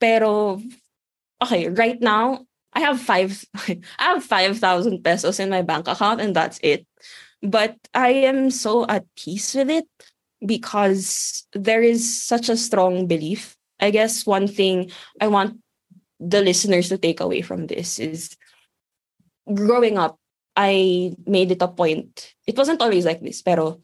Pero, 0.00 0.62
okay, 1.42 1.68
right 1.68 2.00
now, 2.00 2.46
I 2.72 2.80
have 2.80 3.00
five 3.00 3.44
I 3.68 3.80
have 3.98 4.24
five 4.24 4.58
thousand 4.58 5.02
pesos 5.02 5.40
in 5.40 5.50
my 5.50 5.62
bank 5.62 5.88
account 5.88 6.20
and 6.20 6.34
that's 6.34 6.58
it. 6.62 6.86
But 7.42 7.76
I 7.94 8.10
am 8.30 8.50
so 8.50 8.86
at 8.86 9.04
peace 9.16 9.54
with 9.54 9.70
it 9.70 9.88
because 10.44 11.44
there 11.52 11.82
is 11.82 12.02
such 12.02 12.48
a 12.48 12.56
strong 12.56 13.06
belief. 13.06 13.56
I 13.80 13.90
guess 13.90 14.26
one 14.26 14.46
thing 14.46 14.90
I 15.20 15.26
want 15.26 15.58
the 16.20 16.40
listeners 16.40 16.88
to 16.88 16.98
take 16.98 17.18
away 17.18 17.42
from 17.42 17.66
this 17.66 17.98
is 17.98 18.36
growing 19.52 19.98
up, 19.98 20.18
I 20.54 21.14
made 21.26 21.50
it 21.50 21.62
a 21.62 21.68
point. 21.68 22.34
It 22.46 22.56
wasn't 22.56 22.80
always 22.80 23.04
like 23.04 23.20
this, 23.20 23.42
pero 23.42 23.80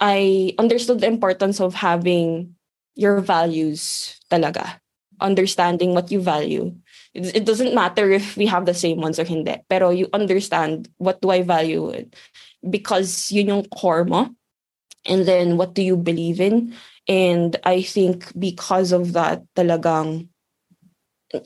I 0.00 0.54
understood 0.58 1.00
the 1.00 1.08
importance 1.12 1.60
of 1.60 1.74
having 1.74 2.56
your 2.94 3.20
values 3.20 4.16
talaga. 4.30 4.80
Understanding 5.20 5.94
what 5.94 6.10
you 6.10 6.20
value. 6.20 6.74
It, 7.14 7.46
doesn't 7.46 7.74
matter 7.74 8.10
if 8.10 8.36
we 8.36 8.46
have 8.46 8.66
the 8.66 8.74
same 8.74 9.00
ones 9.00 9.18
or 9.18 9.24
hindi. 9.24 9.62
Pero 9.70 9.90
you 9.90 10.08
understand 10.12 10.90
what 10.98 11.22
do 11.22 11.30
I 11.30 11.42
value 11.42 12.10
because 12.68 13.30
yun 13.30 13.48
yung 13.48 13.64
core 13.70 14.04
mo. 14.04 14.34
And 15.06 15.28
then 15.28 15.56
what 15.56 15.74
do 15.74 15.82
you 15.82 15.96
believe 15.96 16.40
in? 16.40 16.74
And 17.06 17.54
I 17.62 17.82
think 17.82 18.32
because 18.38 18.90
of 18.90 19.12
that, 19.12 19.44
talagang 19.54 20.28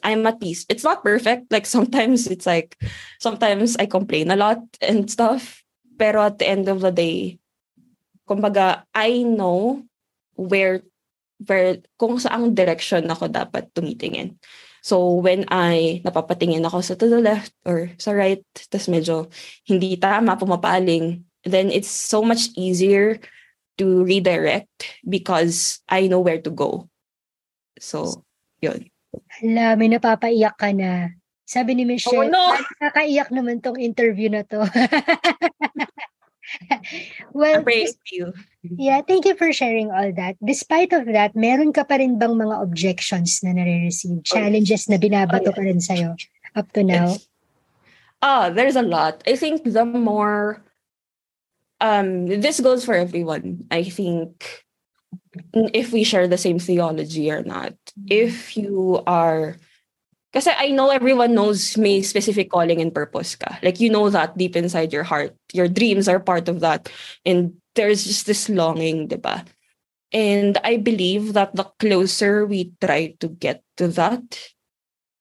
I'm 0.02 0.26
at 0.26 0.40
peace. 0.40 0.64
It's 0.68 0.84
not 0.84 1.02
perfect. 1.02 1.50
Like 1.50 1.66
sometimes 1.66 2.26
it's 2.26 2.46
like 2.46 2.76
sometimes 3.20 3.76
I 3.76 3.86
complain 3.86 4.30
a 4.30 4.36
lot 4.36 4.60
and 4.80 5.10
stuff. 5.10 5.64
Pero 5.98 6.22
at 6.22 6.38
the 6.38 6.48
end 6.48 6.68
of 6.68 6.80
the 6.80 6.92
day, 6.92 7.38
kumbaga, 8.28 8.84
I 8.94 9.24
know 9.24 9.82
where 10.36 10.84
where 11.42 11.82
kung 11.98 12.18
saang 12.18 12.54
direction 12.54 13.10
ako 13.10 13.26
dapat 13.26 13.74
tumitingin. 13.74 14.38
So 14.88 15.20
when 15.20 15.44
I 15.52 16.00
napapatingin 16.00 16.64
ako 16.64 16.80
sa 16.80 16.96
to 16.96 17.12
the 17.12 17.20
left 17.20 17.52
or 17.68 17.92
sa 18.00 18.16
right, 18.16 18.40
tas 18.72 18.88
medyo 18.88 19.28
hindi 19.68 20.00
tama, 20.00 20.40
pumapaling, 20.40 21.28
then 21.44 21.68
it's 21.68 21.92
so 21.92 22.24
much 22.24 22.48
easier 22.56 23.20
to 23.76 24.00
redirect 24.08 24.96
because 25.04 25.84
I 25.92 26.08
know 26.08 26.24
where 26.24 26.40
to 26.40 26.48
go. 26.48 26.88
So, 27.76 28.24
yun. 28.64 28.88
Hala, 29.12 29.76
may 29.76 29.92
napapaiyak 29.92 30.56
ka 30.56 30.72
na. 30.72 31.12
Sabi 31.44 31.76
ni 31.76 31.84
Michelle, 31.84 32.28
Oh, 32.28 32.32
no! 32.32 32.56
nakakaiyak 32.56 33.28
naman 33.28 33.60
tong 33.60 33.76
interview 33.76 34.32
na 34.32 34.40
to. 34.48 34.64
well, 37.32 37.64
to 37.64 37.94
you. 38.12 38.32
yeah, 38.62 39.02
thank 39.02 39.24
you 39.24 39.36
for 39.36 39.52
sharing 39.52 39.90
all 39.90 40.12
that. 40.16 40.36
Despite 40.44 40.92
of 40.92 41.06
that, 41.06 41.36
meron 41.36 41.72
ka 41.72 41.84
pa 41.84 41.96
rin 41.96 42.18
bang 42.18 42.34
mga 42.34 42.62
objections 42.62 43.40
na 43.42 43.52
nare-receive? 43.52 44.24
Challenges 44.24 44.88
na 44.88 44.96
binabato 44.96 45.50
Oh, 45.50 45.56
pa 45.56 45.62
rin 45.62 45.80
sa'yo 45.80 46.16
up 46.56 46.72
to 46.72 46.82
now? 46.82 47.16
Yes. 47.16 47.28
Ah, 48.22 48.50
there's 48.50 48.76
a 48.76 48.82
lot. 48.82 49.22
I 49.26 49.36
think 49.36 49.62
the 49.62 49.84
more 49.84 50.64
um 51.80 52.26
this 52.26 52.58
goes 52.58 52.84
for 52.84 52.94
everyone. 52.94 53.62
I 53.70 53.84
think 53.86 54.64
if 55.54 55.92
we 55.92 56.02
share 56.02 56.26
the 56.26 56.38
same 56.38 56.58
theology 56.58 57.30
or 57.30 57.42
not. 57.42 57.74
If 58.10 58.56
you 58.56 59.02
are 59.06 59.56
kasi 60.32 60.50
I 60.52 60.70
know 60.70 60.90
everyone 60.90 61.34
knows 61.34 61.76
may 61.76 62.02
specific 62.02 62.50
calling 62.50 62.80
and 62.80 62.92
purpose 62.92 63.36
ka. 63.36 63.58
Like 63.62 63.80
you 63.80 63.88
know 63.88 64.10
that 64.10 64.36
deep 64.36 64.56
inside 64.56 64.92
your 64.92 65.04
heart. 65.04 65.34
Your 65.52 65.68
dreams 65.68 66.08
are 66.08 66.20
part 66.20 66.48
of 66.48 66.60
that. 66.60 66.92
And 67.24 67.56
there's 67.74 68.04
just 68.04 68.26
this 68.26 68.48
longing, 68.48 69.08
diba? 69.08 69.46
And 70.12 70.56
I 70.64 70.76
believe 70.76 71.34
that 71.34 71.54
the 71.54 71.64
closer 71.78 72.46
we 72.46 72.72
try 72.80 73.14
to 73.20 73.28
get 73.28 73.62
to 73.76 73.88
that, 73.88 74.52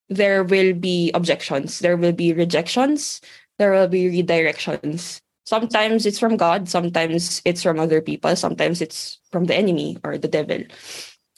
there 0.10 0.44
will 0.44 0.74
be 0.74 1.12
objections, 1.14 1.80
there 1.80 1.98
will 1.98 2.14
be 2.14 2.32
rejections, 2.32 3.20
there 3.60 3.72
will 3.72 3.88
be 3.88 4.08
redirections. 4.08 5.20
Sometimes 5.46 6.06
it's 6.06 6.20
from 6.20 6.38
God, 6.38 6.70
sometimes 6.70 7.42
it's 7.44 7.64
from 7.64 7.80
other 7.80 8.02
people, 8.02 8.36
sometimes 8.36 8.82
it's 8.82 9.20
from 9.32 9.46
the 9.46 9.56
enemy 9.56 9.98
or 10.04 10.18
the 10.18 10.28
devil. 10.28 10.64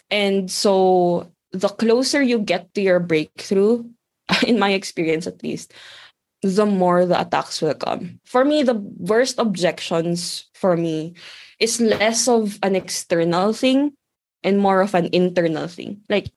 And 0.09 0.49
so 0.49 1.31
the 1.51 1.69
closer 1.69 2.21
you 2.21 2.39
get 2.39 2.73
to 2.73 2.81
your 2.81 2.99
breakthrough, 2.99 3.85
in 4.47 4.59
my 4.59 4.71
experience 4.71 5.27
at 5.27 5.43
least, 5.43 5.73
the 6.41 6.65
more 6.65 7.05
the 7.05 7.19
attacks 7.19 7.61
will 7.61 7.73
come. 7.73 8.19
For 8.25 8.45
me, 8.45 8.63
the 8.63 8.75
worst 8.75 9.39
objections 9.39 10.47
for 10.53 10.77
me 10.77 11.15
is 11.59 11.81
less 11.81 12.27
of 12.27 12.59
an 12.63 12.75
external 12.75 13.51
thing 13.53 13.93
and 14.43 14.59
more 14.59 14.81
of 14.81 14.95
an 14.95 15.09
internal 15.11 15.67
thing. 15.67 16.01
Like 16.07 16.31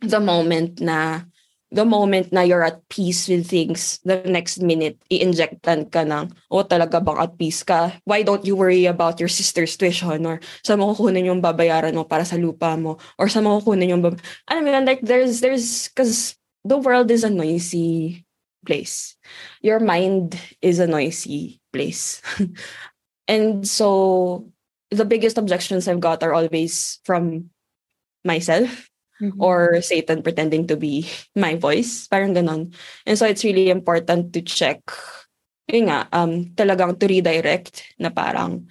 the 0.00 0.20
moment 0.20 0.80
na 0.80 1.22
the 1.70 1.86
moment 1.86 2.34
na 2.34 2.42
you're 2.42 2.66
at 2.66 2.82
peace 2.90 3.30
with 3.30 3.46
things, 3.46 4.02
the 4.02 4.18
next 4.26 4.58
minute, 4.58 4.98
i-injectan 5.06 5.86
ka 5.90 6.02
ng, 6.02 6.34
oh, 6.50 6.66
talaga 6.66 6.98
bang 6.98 7.18
at 7.22 7.38
peace 7.38 7.62
ka? 7.62 7.94
Why 8.04 8.26
don't 8.26 8.44
you 8.44 8.58
worry 8.58 8.90
about 8.90 9.22
your 9.22 9.30
sister's 9.30 9.78
tuition? 9.78 10.26
Or 10.26 10.42
sa 10.66 10.74
mo 10.74 10.90
kukunin 10.92 11.30
yung 11.30 11.40
babayaran 11.40 11.94
mo 11.94 12.02
para 12.02 12.26
sa 12.26 12.34
lupa 12.34 12.74
mo? 12.74 12.98
Or 13.16 13.30
sa 13.30 13.38
mo 13.38 13.62
kukunin 13.62 13.94
yung 13.94 14.02
bab- 14.02 14.22
I 14.50 14.58
mean, 14.60 14.74
like, 14.84 15.06
there's, 15.06 15.40
there's, 15.40 15.88
because 15.88 16.34
the 16.66 16.76
world 16.76 17.10
is 17.10 17.22
a 17.22 17.30
noisy 17.30 18.26
place. 18.66 19.14
Your 19.62 19.78
mind 19.78 20.34
is 20.60 20.82
a 20.82 20.90
noisy 20.90 21.62
place. 21.72 22.20
and 23.30 23.62
so, 23.62 24.50
the 24.90 25.06
biggest 25.06 25.38
objections 25.38 25.86
I've 25.86 26.02
got 26.02 26.26
are 26.26 26.34
always 26.34 26.98
from 27.06 27.54
myself 28.26 28.89
Mhm. 29.20 29.36
or 29.36 29.78
Satan 29.84 30.24
pretending 30.24 30.66
to 30.68 30.76
be 30.76 31.04
my 31.36 31.54
voice. 31.54 32.08
Parang 32.08 32.32
ganon. 32.34 32.72
And 33.04 33.16
so 33.20 33.28
it's 33.28 33.44
really 33.44 33.68
important 33.68 34.32
to 34.32 34.40
check, 34.40 34.80
yun 35.68 35.92
nga, 35.92 36.08
um, 36.12 36.50
talagang 36.56 36.96
to 36.98 37.06
redirect 37.06 37.84
na 38.00 38.08
parang, 38.08 38.66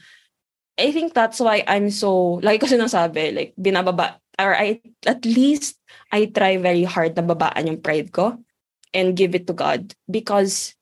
I 0.80 0.91
think 0.91 1.14
that's 1.14 1.39
why 1.39 1.64
I'm 1.68 1.91
so, 1.93 2.41
like 2.41 2.62
ko 2.62 2.68
sinasabi, 2.68 3.36
like, 3.36 3.52
binababa, 3.60 4.18
or 4.39 4.56
I, 4.56 4.82
at 5.06 5.22
least, 5.28 5.78
I 6.12 6.26
try 6.32 6.58
very 6.58 6.84
hard 6.88 7.14
na 7.16 7.24
babaan 7.24 7.68
yung 7.68 7.82
pride 7.84 8.12
ko 8.12 8.39
and 8.95 9.14
give 9.18 9.36
it 9.36 9.45
to 9.47 9.54
God. 9.54 9.93
Because 10.10 10.74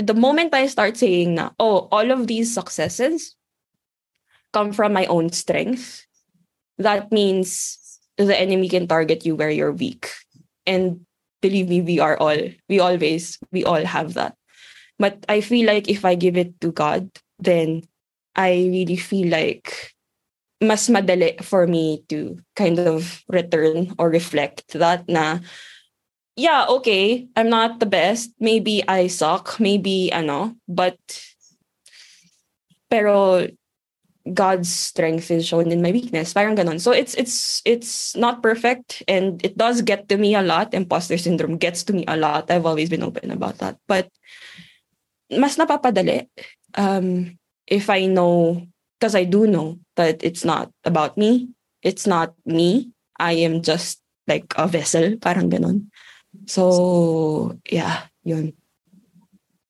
the 0.00 0.16
moment 0.16 0.54
I 0.54 0.66
start 0.66 0.96
saying 0.96 1.36
na, 1.36 1.50
oh, 1.60 1.86
all 1.92 2.10
of 2.10 2.26
these 2.26 2.50
successes 2.52 3.36
come 4.52 4.72
from 4.72 4.92
my 4.92 5.06
own 5.06 5.30
strength, 5.30 6.06
that 6.78 7.12
means 7.12 7.78
the 8.16 8.38
enemy 8.38 8.68
can 8.68 8.86
target 8.86 9.24
you 9.24 9.34
where 9.34 9.50
you're 9.50 9.72
weak. 9.72 10.10
And 10.66 11.04
believe 11.42 11.68
me, 11.68 11.80
we 11.82 12.00
are 12.00 12.16
all, 12.16 12.38
we 12.68 12.80
always, 12.80 13.38
we 13.52 13.64
all 13.64 13.84
have 13.84 14.14
that. 14.14 14.36
But 14.98 15.24
I 15.28 15.40
feel 15.40 15.66
like 15.66 15.88
if 15.88 16.04
I 16.04 16.14
give 16.14 16.36
it 16.36 16.60
to 16.60 16.70
God, 16.70 17.10
then 17.38 17.82
I 18.36 18.70
really 18.70 18.96
feel 18.96 19.28
like 19.28 19.92
mas 20.62 20.88
madali 20.88 21.42
for 21.44 21.66
me 21.66 22.02
to 22.08 22.38
kind 22.56 22.78
of 22.78 23.22
return 23.28 23.92
or 23.98 24.08
reflect 24.08 24.64
that 24.72 25.04
na 25.08 25.40
yeah, 26.36 26.66
okay, 26.66 27.28
I'm 27.36 27.48
not 27.48 27.78
the 27.78 27.86
best. 27.86 28.34
Maybe 28.40 28.82
I 28.88 29.06
suck. 29.06 29.60
Maybe 29.60 30.10
ano, 30.12 30.56
but 30.66 30.98
pero 32.90 33.46
God's 34.32 34.72
strength 34.72 35.30
is 35.30 35.44
shown 35.46 35.70
in 35.70 35.82
my 35.82 35.92
weakness. 35.92 36.32
Parang 36.32 36.56
ganon. 36.56 36.80
So 36.80 36.92
it's 36.92 37.12
it's 37.14 37.60
it's 37.68 38.16
not 38.16 38.40
perfect 38.40 39.02
and 39.06 39.44
it 39.44 39.58
does 39.58 39.82
get 39.82 40.08
to 40.08 40.16
me 40.16 40.34
a 40.34 40.40
lot. 40.40 40.72
Imposter 40.72 41.18
syndrome 41.18 41.60
gets 41.60 41.84
to 41.84 41.92
me 41.92 42.04
a 42.08 42.16
lot. 42.16 42.50
I've 42.50 42.64
always 42.64 42.88
been 42.88 43.04
open 43.04 43.30
about 43.30 43.58
that. 43.58 43.76
But 43.86 44.08
mas 45.28 45.60
napapadali 45.60 46.28
um, 46.74 47.38
if 47.66 47.90
I 47.90 48.06
know, 48.06 48.66
because 48.98 49.14
I 49.14 49.24
do 49.24 49.46
know 49.46 49.78
that 49.96 50.22
it's 50.22 50.44
not 50.44 50.70
about 50.84 51.16
me. 51.16 51.48
It's 51.82 52.06
not 52.06 52.34
me. 52.44 52.90
I 53.18 53.32
am 53.44 53.62
just 53.62 54.00
like 54.26 54.52
a 54.56 54.66
vessel. 54.68 55.16
Parang 55.18 55.50
ganon. 55.50 55.88
So, 56.46 57.58
yeah, 57.70 58.08
yun. 58.24 58.52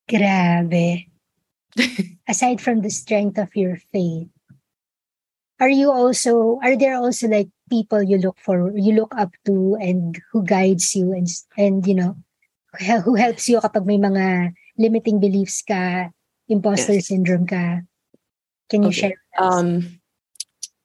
Grabe. 0.09 1.11
Aside 2.29 2.61
from 2.61 2.81
the 2.81 2.91
strength 2.91 3.39
of 3.39 3.55
your 3.57 3.77
faith, 3.93 4.29
are 5.61 5.71
you 5.71 5.91
also 5.91 6.59
are 6.63 6.77
there 6.77 6.97
also 6.97 7.29
like 7.29 7.49
people 7.71 8.03
you 8.03 8.19
look 8.19 8.37
for 8.39 8.73
you 8.77 8.93
look 8.93 9.15
up 9.17 9.31
to 9.47 9.77
and 9.81 10.21
who 10.33 10.43
guides 10.45 10.95
you 10.95 11.13
and 11.15 11.29
and 11.57 11.87
you 11.87 11.95
know 11.95 12.17
who 13.07 13.15
helps 13.15 13.49
you 13.49 13.63
kapag 13.63 13.87
may 13.87 13.99
mga 13.99 14.53
limiting 14.79 15.23
beliefs 15.23 15.63
ka, 15.63 16.11
imposter 16.51 16.99
Yes. 16.99 17.07
syndrome 17.07 17.47
ka? 17.47 17.87
Can 18.71 18.83
you 18.83 18.91
Okay. 18.91 19.15
share? 19.15 19.19
Um, 19.39 20.01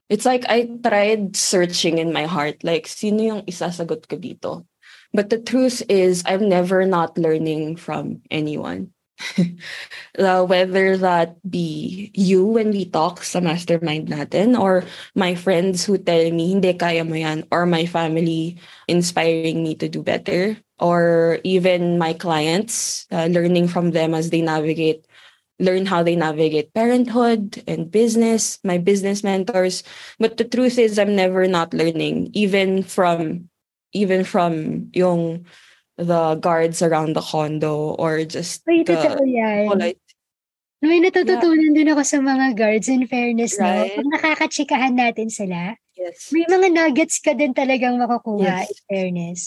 it's 0.09 0.26
like 0.26 0.45
I 0.49 0.70
tried 0.82 1.36
searching 1.36 1.97
in 1.97 2.13
my 2.13 2.26
heart, 2.26 2.63
like, 2.63 2.86
sino 2.86 3.22
yung 3.24 3.41
isasagot 3.45 4.05
ko 4.09 4.17
dito? 4.17 4.65
But 5.13 5.30
the 5.34 5.41
truth 5.41 5.82
is, 5.89 6.22
I'm 6.26 6.49
never 6.49 6.86
not 6.86 7.17
learning 7.17 7.78
from 7.82 8.22
anyone. 8.30 8.93
uh, 10.20 10.43
whether 10.45 10.97
that 10.97 11.36
be 11.49 12.11
you 12.13 12.45
when 12.45 12.72
we 12.72 12.86
talk 12.86 13.24
sa 13.24 13.39
mastermind 13.39 14.07
natin 14.07 14.55
or 14.55 14.84
my 15.15 15.36
friends 15.36 15.84
who 15.84 15.99
tell 15.99 16.24
me 16.32 16.55
hindi 16.55 16.72
kaya 16.74 17.03
mo 17.03 17.15
yan 17.15 17.43
or 17.51 17.67
my 17.67 17.84
family 17.84 18.55
inspiring 18.88 19.63
me 19.63 19.76
to 19.76 19.91
do 19.91 19.99
better 19.99 20.55
or 20.80 21.38
even 21.43 21.99
my 21.99 22.15
clients 22.15 23.05
uh, 23.11 23.28
learning 23.28 23.67
from 23.67 23.91
them 23.91 24.15
as 24.15 24.32
they 24.32 24.41
navigate 24.41 25.03
learn 25.59 25.84
how 25.86 25.99
they 25.99 26.15
navigate 26.15 26.72
parenthood 26.72 27.59
and 27.67 27.91
business 27.91 28.57
my 28.63 28.80
business 28.80 29.24
mentors. 29.24 29.84
But 30.15 30.39
the 30.39 30.47
truth 30.47 30.80
is 30.80 30.95
i'm 30.95 31.15
never 31.15 31.47
not 31.47 31.76
learning 31.76 32.32
even 32.32 32.84
from 32.88 33.51
even 33.91 34.24
from 34.24 34.88
yung 34.95 35.43
the 36.00 36.39
guards 36.39 36.80
around 36.80 37.12
the 37.14 37.22
condo 37.22 37.93
or 38.00 38.24
just 38.24 38.64
Uy, 38.66 38.88
the 38.88 38.95
totoo 38.95 39.20
yan. 39.28 39.68
polite 39.68 40.00
May 40.80 41.04
natututunan 41.04 41.76
din 41.76 41.91
ako 41.91 42.08
sa 42.08 42.24
mga 42.24 42.56
guards 42.56 42.88
in 42.88 43.04
fairness, 43.04 43.60
Right. 43.60 43.91
no? 43.91 44.00
Pag 44.00 44.08
nakakatsikahan 44.16 44.95
natin 44.95 45.28
sila, 45.28 45.76
Yes. 46.00 46.32
May 46.32 46.47
mga 46.47 46.72
nuggets 46.72 47.20
ka 47.20 47.36
din 47.36 47.52
talagang 47.52 48.00
makukuha, 48.00 48.64
Yes. 48.64 48.72
in 48.72 48.80
fairness. 48.88 49.41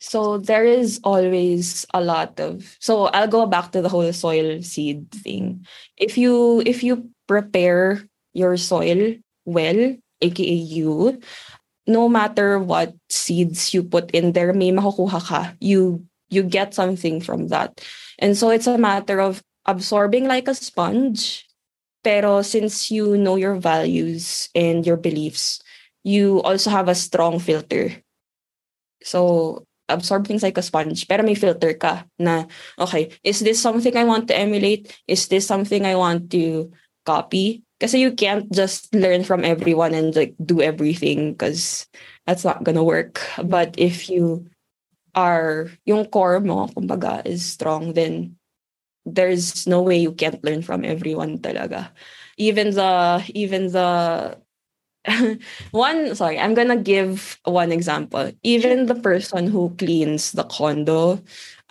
So 0.00 0.40
there 0.40 0.64
is 0.64 0.98
always 1.04 1.84
a 1.94 2.00
lot 2.00 2.40
of 2.40 2.64
so 2.80 3.12
I'll 3.12 3.28
go 3.30 3.44
back 3.44 3.70
to 3.76 3.84
the 3.84 3.92
whole 3.92 4.08
soil 4.16 4.64
seed 4.64 5.12
thing. 5.12 5.68
If 6.00 6.16
you 6.16 6.64
if 6.64 6.80
you 6.82 7.12
prepare 7.28 8.08
your 8.32 8.56
soil 8.56 9.20
well, 9.44 9.94
aka 10.24 10.56
you, 10.56 11.20
no 11.86 12.08
matter 12.08 12.58
what 12.58 12.94
seeds 13.08 13.74
you 13.74 13.82
put 13.82 14.10
in 14.12 14.32
there, 14.32 14.52
may 14.52 14.70
makukuha 14.70 15.20
ka. 15.20 15.52
You 15.60 16.06
you 16.30 16.42
get 16.42 16.74
something 16.74 17.20
from 17.20 17.48
that. 17.48 17.80
And 18.18 18.36
so 18.36 18.50
it's 18.50 18.66
a 18.66 18.78
matter 18.78 19.20
of 19.20 19.42
absorbing 19.66 20.26
like 20.26 20.48
a 20.48 20.54
sponge. 20.54 21.46
Pero 22.02 22.42
since 22.42 22.90
you 22.90 23.16
know 23.16 23.36
your 23.36 23.54
values 23.54 24.50
and 24.56 24.82
your 24.82 24.96
beliefs, 24.96 25.62
you 26.02 26.42
also 26.42 26.70
have 26.70 26.88
a 26.88 26.98
strong 26.98 27.38
filter. 27.38 27.94
So 29.04 29.62
absorb 29.88 30.26
things 30.26 30.42
like 30.42 30.58
a 30.58 30.66
sponge, 30.66 31.06
pero 31.06 31.22
may 31.22 31.38
filter 31.38 31.74
ka 31.74 32.06
na, 32.18 32.46
okay, 32.78 33.12
is 33.22 33.40
this 33.40 33.60
something 33.60 33.94
I 33.94 34.02
want 34.02 34.26
to 34.28 34.34
emulate? 34.34 34.90
Is 35.06 35.28
this 35.28 35.46
something 35.46 35.86
I 35.86 35.94
want 35.94 36.30
to 36.32 36.72
copy? 37.06 37.62
Kasi 37.82 37.98
you 37.98 38.14
can't 38.14 38.46
just 38.54 38.94
learn 38.94 39.26
from 39.26 39.42
everyone 39.42 39.90
and 39.90 40.14
like 40.14 40.38
do 40.38 40.62
everything 40.62 41.34
because 41.34 41.90
that's 42.30 42.46
not 42.46 42.62
gonna 42.62 42.86
work. 42.86 43.18
But 43.42 43.74
if 43.74 44.06
you 44.06 44.46
are, 45.18 45.66
yung 45.82 46.06
core 46.06 46.38
mo, 46.38 46.70
kumbaga, 46.70 47.26
is 47.26 47.42
strong, 47.42 47.98
then 47.98 48.38
there's 49.02 49.66
no 49.66 49.82
way 49.82 49.98
you 49.98 50.14
can't 50.14 50.38
learn 50.46 50.62
from 50.62 50.86
everyone 50.86 51.42
talaga. 51.42 51.90
Even 52.38 52.70
the, 52.70 53.18
even 53.34 53.74
the 53.74 54.38
one 55.72 56.14
sorry 56.14 56.38
i'm 56.38 56.54
gonna 56.54 56.78
give 56.78 57.40
one 57.42 57.72
example 57.72 58.30
even 58.42 58.86
the 58.86 58.94
person 58.94 59.48
who 59.50 59.74
cleans 59.74 60.30
the 60.30 60.44
condo 60.44 61.18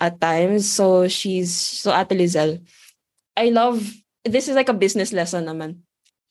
at 0.00 0.20
times 0.20 0.68
so 0.68 1.08
she's 1.08 1.54
so 1.54 1.88
ate 1.96 2.12
Lizelle, 2.12 2.60
i 3.36 3.48
love 3.48 3.80
this 4.24 4.48
is 4.48 4.54
like 4.54 4.68
a 4.68 4.76
business 4.76 5.12
lesson 5.16 5.48
naman 5.48 5.80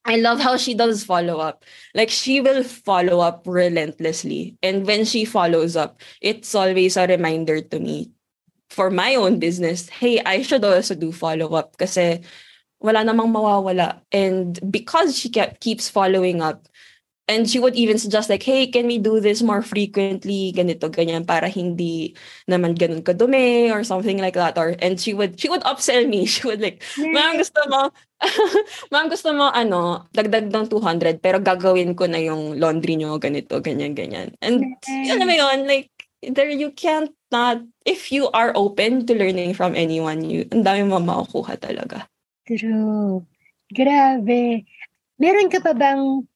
i 0.05 0.15
love 0.17 0.39
how 0.39 0.57
she 0.57 0.73
does 0.73 1.03
follow 1.03 1.37
up. 1.39 1.63
Like 1.93 2.09
she 2.09 2.41
will 2.41 2.63
follow 2.63 3.19
up 3.19 3.45
relentlessly. 3.45 4.57
And 4.63 4.85
when 4.87 5.05
she 5.05 5.25
follows 5.25 5.75
up 5.75 6.01
it's 6.21 6.55
always 6.55 6.97
a 6.97 7.07
reminder 7.07 7.61
to 7.61 7.79
me 7.79 8.11
for 8.69 8.89
my 8.89 9.15
own 9.15 9.37
business 9.37 9.89
hey 9.89 10.21
i 10.23 10.41
should 10.41 10.63
also 10.63 10.95
do 10.95 11.11
follow 11.11 11.53
up 11.59 11.75
kasi 11.77 12.23
wala 12.81 13.05
namang 13.05 13.29
mawawala. 13.29 14.01
And 14.11 14.57
because 14.71 15.17
she 15.17 15.29
kept 15.29 15.61
keeps 15.61 15.87
following 15.87 16.41
up 16.41 16.67
and 17.31 17.47
she 17.47 17.63
would 17.63 17.79
even 17.79 17.95
suggest 17.95 18.27
like, 18.27 18.43
hey, 18.43 18.67
can 18.67 18.85
we 18.85 18.99
do 18.99 19.23
this 19.23 19.39
more 19.39 19.63
frequently? 19.63 20.51
Ganito, 20.51 20.91
ganyan, 20.91 21.23
para 21.23 21.47
hindi 21.47 22.11
naman 22.51 22.75
ganun 22.75 22.99
kadumi 22.99 23.71
or 23.71 23.87
something 23.87 24.19
like 24.19 24.35
that. 24.35 24.59
Or, 24.59 24.75
and 24.83 24.99
she 24.99 25.15
would, 25.15 25.39
she 25.39 25.47
would 25.47 25.63
upsell 25.63 26.03
me. 26.03 26.27
She 26.31 26.43
would 26.43 26.59
like, 26.59 26.83
ma'am, 26.99 27.39
gusto 27.39 27.63
mo, 27.71 27.89
ma'am, 28.91 29.07
gusto 29.07 29.31
mo, 29.31 29.47
ano, 29.55 30.11
dagdag 30.11 30.51
ng 30.51 30.67
200, 30.67 31.23
pero 31.23 31.39
gagawin 31.39 31.95
ko 31.95 32.11
na 32.11 32.19
yung 32.19 32.59
laundry 32.59 32.99
nyo, 32.99 33.15
ganito, 33.15 33.63
ganyan, 33.63 33.95
ganyan. 33.95 34.35
And, 34.43 34.75
Nice. 34.83 35.15
alam 35.15 35.25
mo 35.25 35.35
yun, 35.35 35.59
like, 35.65 35.89
there, 36.19 36.51
you 36.51 36.75
can't 36.75 37.15
not, 37.31 37.63
if 37.87 38.11
you 38.11 38.27
are 38.35 38.51
open 38.53 39.07
to 39.07 39.15
learning 39.15 39.55
from 39.55 39.73
anyone, 39.73 40.21
you, 40.27 40.45
ang 40.51 40.67
dami 40.67 40.83
mo 40.83 40.99
makukuha 40.99 41.55
talaga. 41.57 42.05
True. 42.45 43.23
Grabe. 43.71 44.67
Meron 45.15 45.47
ka 45.47 45.63
pa 45.63 45.71
bang 45.71 46.27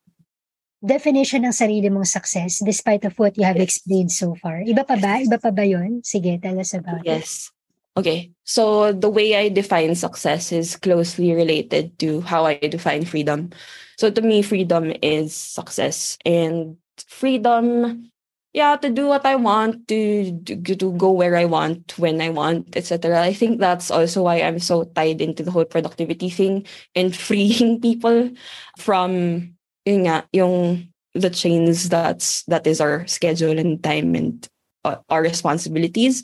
definition 0.86 1.44
ng 1.44 1.52
sarili 1.52 1.90
mong 1.90 2.06
success 2.06 2.62
despite 2.62 3.04
of 3.04 3.18
what 3.18 3.36
you 3.36 3.44
have 3.44 3.58
Yes. 3.58 3.82
explained 3.82 4.12
so 4.14 4.38
far? 4.38 4.62
Iba 4.62 4.86
pa 4.86 4.96
ba? 4.96 5.20
Iba 5.20 5.42
pa 5.42 5.50
ba 5.50 5.66
yun? 5.66 6.06
Sige, 6.06 6.38
tell 6.40 6.56
us 6.62 6.78
about 6.78 7.02
it. 7.02 7.10
Yes. 7.10 7.50
Okay. 7.98 8.32
So 8.44 8.92
the 8.92 9.10
way 9.10 9.36
I 9.36 9.50
define 9.50 9.96
success 9.96 10.52
is 10.52 10.76
closely 10.76 11.32
related 11.32 11.98
to 12.00 12.22
how 12.22 12.46
I 12.46 12.60
define 12.60 13.06
freedom. 13.06 13.52
So 13.98 14.12
to 14.12 14.22
me, 14.22 14.44
freedom 14.44 14.92
is 15.02 15.34
success. 15.34 16.18
And 16.28 16.76
freedom, 17.08 18.12
yeah, 18.52 18.76
to 18.76 18.90
do 18.92 19.08
what 19.08 19.26
I 19.26 19.36
want, 19.40 19.88
to, 19.88 20.32
to, 20.44 20.76
to 20.76 20.92
go 21.00 21.12
where 21.12 21.38
I 21.38 21.46
want, 21.46 21.96
when 21.98 22.20
I 22.20 22.30
want, 22.30 22.76
etc. 22.76 23.24
I 23.24 23.32
think 23.32 23.60
that's 23.60 23.90
also 23.90 24.24
why 24.24 24.42
I'm 24.44 24.60
so 24.60 24.84
tied 24.84 25.22
into 25.22 25.44
the 25.44 25.52
whole 25.52 25.66
productivity 25.66 26.30
thing 26.30 26.68
and 26.96 27.16
freeing 27.28 27.80
people 27.80 28.32
from 28.78 29.55
yun 29.86 30.06
nga, 30.10 30.26
yung 30.34 30.88
the 31.16 31.30
chains 31.30 31.90
that's 31.90 32.44
that 32.52 32.68
is 32.68 32.82
our 32.82 33.08
schedule 33.08 33.58
and 33.58 33.82
time 33.84 34.16
and 34.16 34.48
uh, 34.84 34.98
our 35.10 35.22
responsibilities 35.24 36.24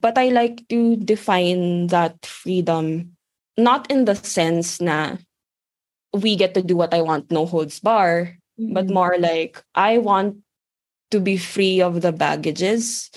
but 0.00 0.18
I 0.18 0.28
like 0.28 0.66
to 0.68 0.96
define 0.96 1.88
that 1.88 2.24
freedom 2.26 3.16
not 3.56 3.90
in 3.90 4.04
the 4.04 4.14
sense 4.16 4.80
na 4.80 5.16
we 6.12 6.36
get 6.36 6.54
to 6.54 6.62
do 6.62 6.76
what 6.76 6.94
I 6.94 7.02
want, 7.02 7.30
no 7.30 7.46
holds 7.46 7.80
bar, 7.80 8.38
but 8.58 8.86
Mhm. 8.86 8.94
more 8.94 9.16
like 9.18 9.62
I 9.74 9.98
want 9.98 10.38
to 11.10 11.20
be 11.20 11.36
free 11.36 11.80
of 11.82 12.02
the 12.02 12.12
baggages 12.12 13.10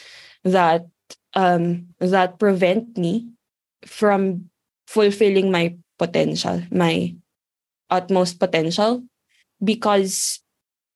that 0.44 0.86
um 1.36 1.94
that 2.00 2.40
prevent 2.40 2.98
me 2.98 3.30
from 3.86 4.50
fulfilling 4.88 5.52
my 5.52 5.76
potential, 6.00 6.64
my 6.72 7.16
utmost 7.90 8.40
potential 8.40 9.04
because 9.64 10.40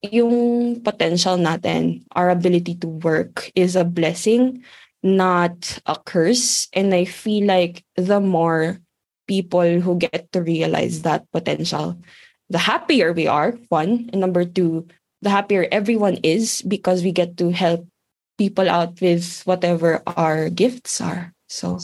yung 0.01 0.81
potential 0.81 1.37
natin, 1.37 2.03
our 2.17 2.29
ability 2.29 2.75
to 2.81 2.87
work 2.87 3.51
is 3.53 3.75
a 3.75 3.85
blessing, 3.85 4.63
not 5.03 5.79
a 5.85 5.95
curse. 6.05 6.67
And 6.73 6.93
I 6.93 7.05
feel 7.05 7.45
like 7.45 7.85
the 7.95 8.19
more 8.19 8.81
people 9.27 9.79
who 9.79 9.97
get 9.97 10.31
to 10.33 10.41
realize 10.41 11.03
that 11.03 11.29
potential, 11.31 11.97
the 12.49 12.57
happier 12.57 13.13
we 13.13 13.27
are, 13.27 13.57
one. 13.69 14.09
And 14.11 14.21
number 14.21 14.43
two, 14.43 14.87
the 15.21 15.29
happier 15.29 15.67
everyone 15.71 16.17
is 16.23 16.61
because 16.63 17.03
we 17.03 17.11
get 17.11 17.37
to 17.37 17.51
help 17.51 17.85
people 18.37 18.69
out 18.69 18.99
with 19.01 19.45
whatever 19.45 20.01
our 20.07 20.49
gifts 20.49 20.99
are. 20.99 21.33
So 21.47 21.77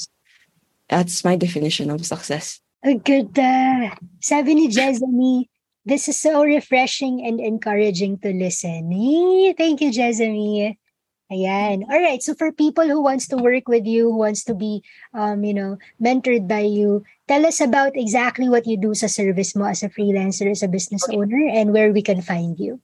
that's 0.90 1.24
my 1.24 1.36
definition 1.36 1.92
of 1.94 2.06
success. 2.06 2.60
Ang 2.82 3.02
ganda. 3.06 3.46
Uh, 3.46 3.90
sabi 4.22 4.58
ni 4.58 4.70
this 5.88 6.12
is 6.12 6.20
so 6.20 6.44
refreshing 6.44 7.24
and 7.24 7.40
encouraging 7.40 8.20
to 8.20 8.36
listen. 8.36 8.92
Thank 9.56 9.80
you, 9.80 9.90
Jezami. 9.90 10.76
Ayan. 11.32 11.84
All 11.88 12.00
right. 12.00 12.24
So 12.24 12.36
for 12.36 12.52
people 12.56 12.88
who 12.88 13.04
wants 13.04 13.28
to 13.32 13.38
work 13.40 13.68
with 13.68 13.84
you, 13.88 14.12
who 14.12 14.20
wants 14.20 14.44
to 14.48 14.56
be, 14.56 14.84
um, 15.12 15.44
you 15.44 15.54
know, 15.54 15.76
mentored 16.00 16.48
by 16.48 16.64
you, 16.64 17.04
tell 17.28 17.44
us 17.46 17.60
about 17.60 17.96
exactly 18.00 18.48
what 18.48 18.68
you 18.68 18.80
do 18.80 18.96
sa 18.96 19.08
service 19.08 19.52
mo 19.56 19.68
as 19.68 19.84
a 19.84 19.92
freelancer, 19.92 20.48
as 20.48 20.64
a 20.64 20.72
business 20.72 21.04
Okay. 21.04 21.20
owner, 21.20 21.44
and 21.52 21.76
where 21.76 21.92
we 21.92 22.00
can 22.00 22.24
find 22.24 22.56
you. 22.60 22.80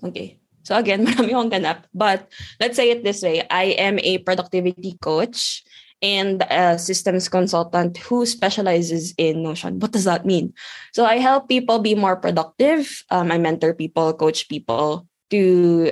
Okay. 0.00 0.40
So 0.64 0.76
again, 0.76 1.04
marami 1.08 1.36
akong 1.36 1.52
ganap. 1.52 1.84
But 1.92 2.32
let's 2.60 2.80
say 2.80 2.88
it 2.92 3.04
this 3.04 3.20
way. 3.20 3.44
I 3.48 3.76
am 3.76 4.00
a 4.00 4.24
productivity 4.24 4.96
coach 4.96 5.60
and 6.06 6.46
a 6.54 6.78
systems 6.78 7.26
consultant 7.26 7.98
who 7.98 8.22
specializes 8.22 9.10
in 9.18 9.42
Notion. 9.42 9.82
What 9.82 9.90
does 9.90 10.06
that 10.06 10.22
mean? 10.22 10.54
So 10.94 11.02
I 11.02 11.18
help 11.18 11.50
people 11.50 11.82
be 11.82 11.98
more 11.98 12.14
productive. 12.14 13.02
Um, 13.10 13.34
I 13.34 13.42
mentor 13.42 13.74
people, 13.74 14.14
coach 14.14 14.46
people 14.46 15.10
to 15.34 15.90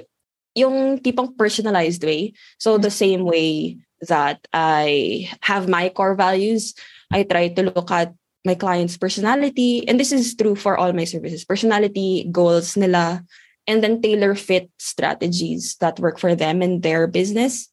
yung 0.55 1.03
tipong 1.03 1.35
personalized 1.35 2.07
way. 2.07 2.31
So 2.63 2.79
the 2.79 2.95
same 2.95 3.27
way 3.27 3.83
that 4.07 4.39
I 4.55 5.27
have 5.43 5.67
my 5.67 5.91
core 5.91 6.15
values, 6.15 6.79
I 7.11 7.27
try 7.27 7.51
to 7.51 7.75
look 7.75 7.91
at 7.91 8.15
my 8.47 8.55
client's 8.55 8.95
personality. 8.95 9.83
And 9.89 9.99
this 9.99 10.15
is 10.15 10.39
true 10.39 10.55
for 10.55 10.79
all 10.79 10.95
my 10.95 11.11
services. 11.11 11.43
Personality, 11.43 12.31
goals 12.31 12.79
nila, 12.79 13.27
and 13.67 13.83
then 13.83 13.99
tailor 13.99 14.39
fit 14.39 14.71
strategies 14.79 15.75
that 15.83 15.99
work 15.99 16.23
for 16.23 16.39
them 16.39 16.63
and 16.63 16.87
their 16.87 17.11
business. 17.11 17.67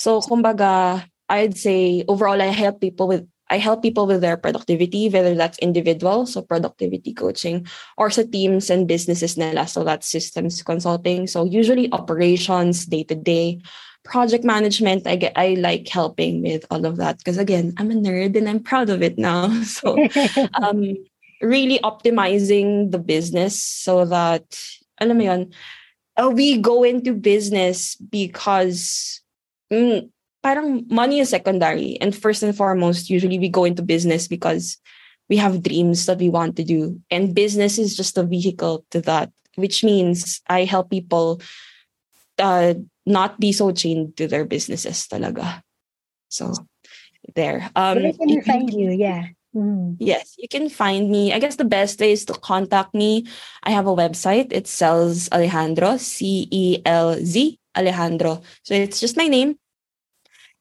So 0.00 0.24
kumbaga, 0.24 1.04
I'd 1.34 1.58
say 1.58 2.04
overall 2.08 2.40
I 2.40 2.54
help 2.54 2.80
people 2.80 3.08
with 3.08 3.26
I 3.50 3.58
help 3.58 3.82
people 3.82 4.06
with 4.06 4.22
their 4.22 4.38
productivity, 4.38 5.10
whether 5.10 5.34
that's 5.34 5.58
individual, 5.58 6.24
so 6.24 6.40
productivity 6.40 7.12
coaching, 7.12 7.68
or 7.98 8.08
sa 8.08 8.24
teams 8.24 8.70
and 8.70 8.88
businesses 8.88 9.36
nila, 9.36 9.68
so 9.68 9.84
that's 9.84 10.08
systems 10.08 10.62
consulting. 10.64 11.28
So 11.28 11.44
usually 11.44 11.92
operations, 11.92 12.86
day 12.86 13.04
to 13.04 13.14
day, 13.14 13.60
project 14.04 14.44
management. 14.44 15.06
I 15.06 15.16
get 15.16 15.36
I 15.36 15.60
like 15.60 15.88
helping 15.88 16.40
with 16.40 16.64
all 16.70 16.86
of 16.86 16.96
that 16.96 17.18
because 17.18 17.36
again, 17.36 17.74
I'm 17.76 17.90
a 17.90 17.94
nerd 17.94 18.36
and 18.36 18.48
I'm 18.48 18.64
proud 18.64 18.88
of 18.88 19.02
it 19.02 19.18
now. 19.18 19.48
So 19.64 20.00
um, 20.56 20.96
really 21.42 21.78
optimizing 21.84 22.92
the 22.92 22.98
business 22.98 23.60
so 23.60 24.04
that, 24.08 24.44
alam 25.00 25.18
mo 25.18 25.24
yun, 25.24 25.42
uh, 26.16 26.30
we 26.30 26.56
go 26.58 26.84
into 26.84 27.12
business 27.12 27.96
because 27.96 29.20
mm, 29.72 30.08
parang 30.44 30.84
money 30.92 31.18
is 31.24 31.32
secondary. 31.32 31.96
And 32.04 32.14
first 32.14 32.44
and 32.44 32.52
foremost, 32.52 33.08
usually 33.08 33.40
we 33.40 33.48
go 33.48 33.64
into 33.64 33.80
business 33.80 34.28
because 34.28 34.76
we 35.32 35.40
have 35.40 35.64
dreams 35.64 36.04
that 36.04 36.20
we 36.20 36.28
want 36.28 36.60
to 36.60 36.64
do. 36.64 37.00
And 37.08 37.34
business 37.34 37.80
is 37.80 37.96
just 37.96 38.20
a 38.20 38.28
vehicle 38.28 38.84
to 38.92 39.00
that. 39.08 39.32
which 39.56 39.84
means 39.84 40.40
I 40.48 40.64
help 40.64 40.90
people 40.90 41.40
uh, 42.38 42.74
not 43.06 43.38
be 43.38 43.52
so 43.52 43.70
chained 43.72 44.16
to 44.16 44.26
their 44.26 44.44
businesses 44.44 45.06
talaga. 45.06 45.62
So 46.28 46.52
there. 47.34 47.70
Um, 47.76 48.02
Where 48.02 48.12
can 48.12 48.42
find 48.42 48.72
you? 48.72 48.90
Yeah. 48.90 49.26
Mm. 49.54 49.96
Yes, 50.00 50.34
you 50.36 50.48
can 50.48 50.68
find 50.68 51.10
me. 51.10 51.32
I 51.32 51.38
guess 51.38 51.56
the 51.56 51.64
best 51.64 52.00
way 52.00 52.10
is 52.10 52.24
to 52.26 52.34
contact 52.34 52.92
me. 52.92 53.26
I 53.62 53.70
have 53.70 53.86
a 53.86 53.94
website. 53.94 54.50
It 54.50 54.66
sells 54.66 55.30
Alejandro, 55.30 55.96
C 55.96 56.48
E 56.50 56.82
L 56.84 57.14
Z 57.22 57.58
Alejandro. 57.76 58.42
So 58.64 58.74
it's 58.74 58.98
just 58.98 59.16
my 59.16 59.28
name. 59.28 59.54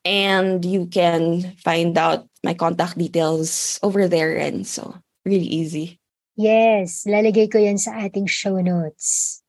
And 0.04 0.64
you 0.64 0.88
can 0.88 1.56
find 1.64 1.98
out 1.98 2.28
my 2.44 2.54
contact 2.54 2.98
details 2.98 3.80
over 3.84 4.08
there. 4.08 4.36
And 4.36 4.68
so 4.68 5.00
really 5.24 5.48
easy. 5.48 6.00
Yes, 6.36 7.06
lalagay 7.06 7.48
ko 7.48 7.62
yan 7.62 7.78
sa 7.78 7.96
ating 8.04 8.28
show 8.28 8.60
notes. 8.60 9.40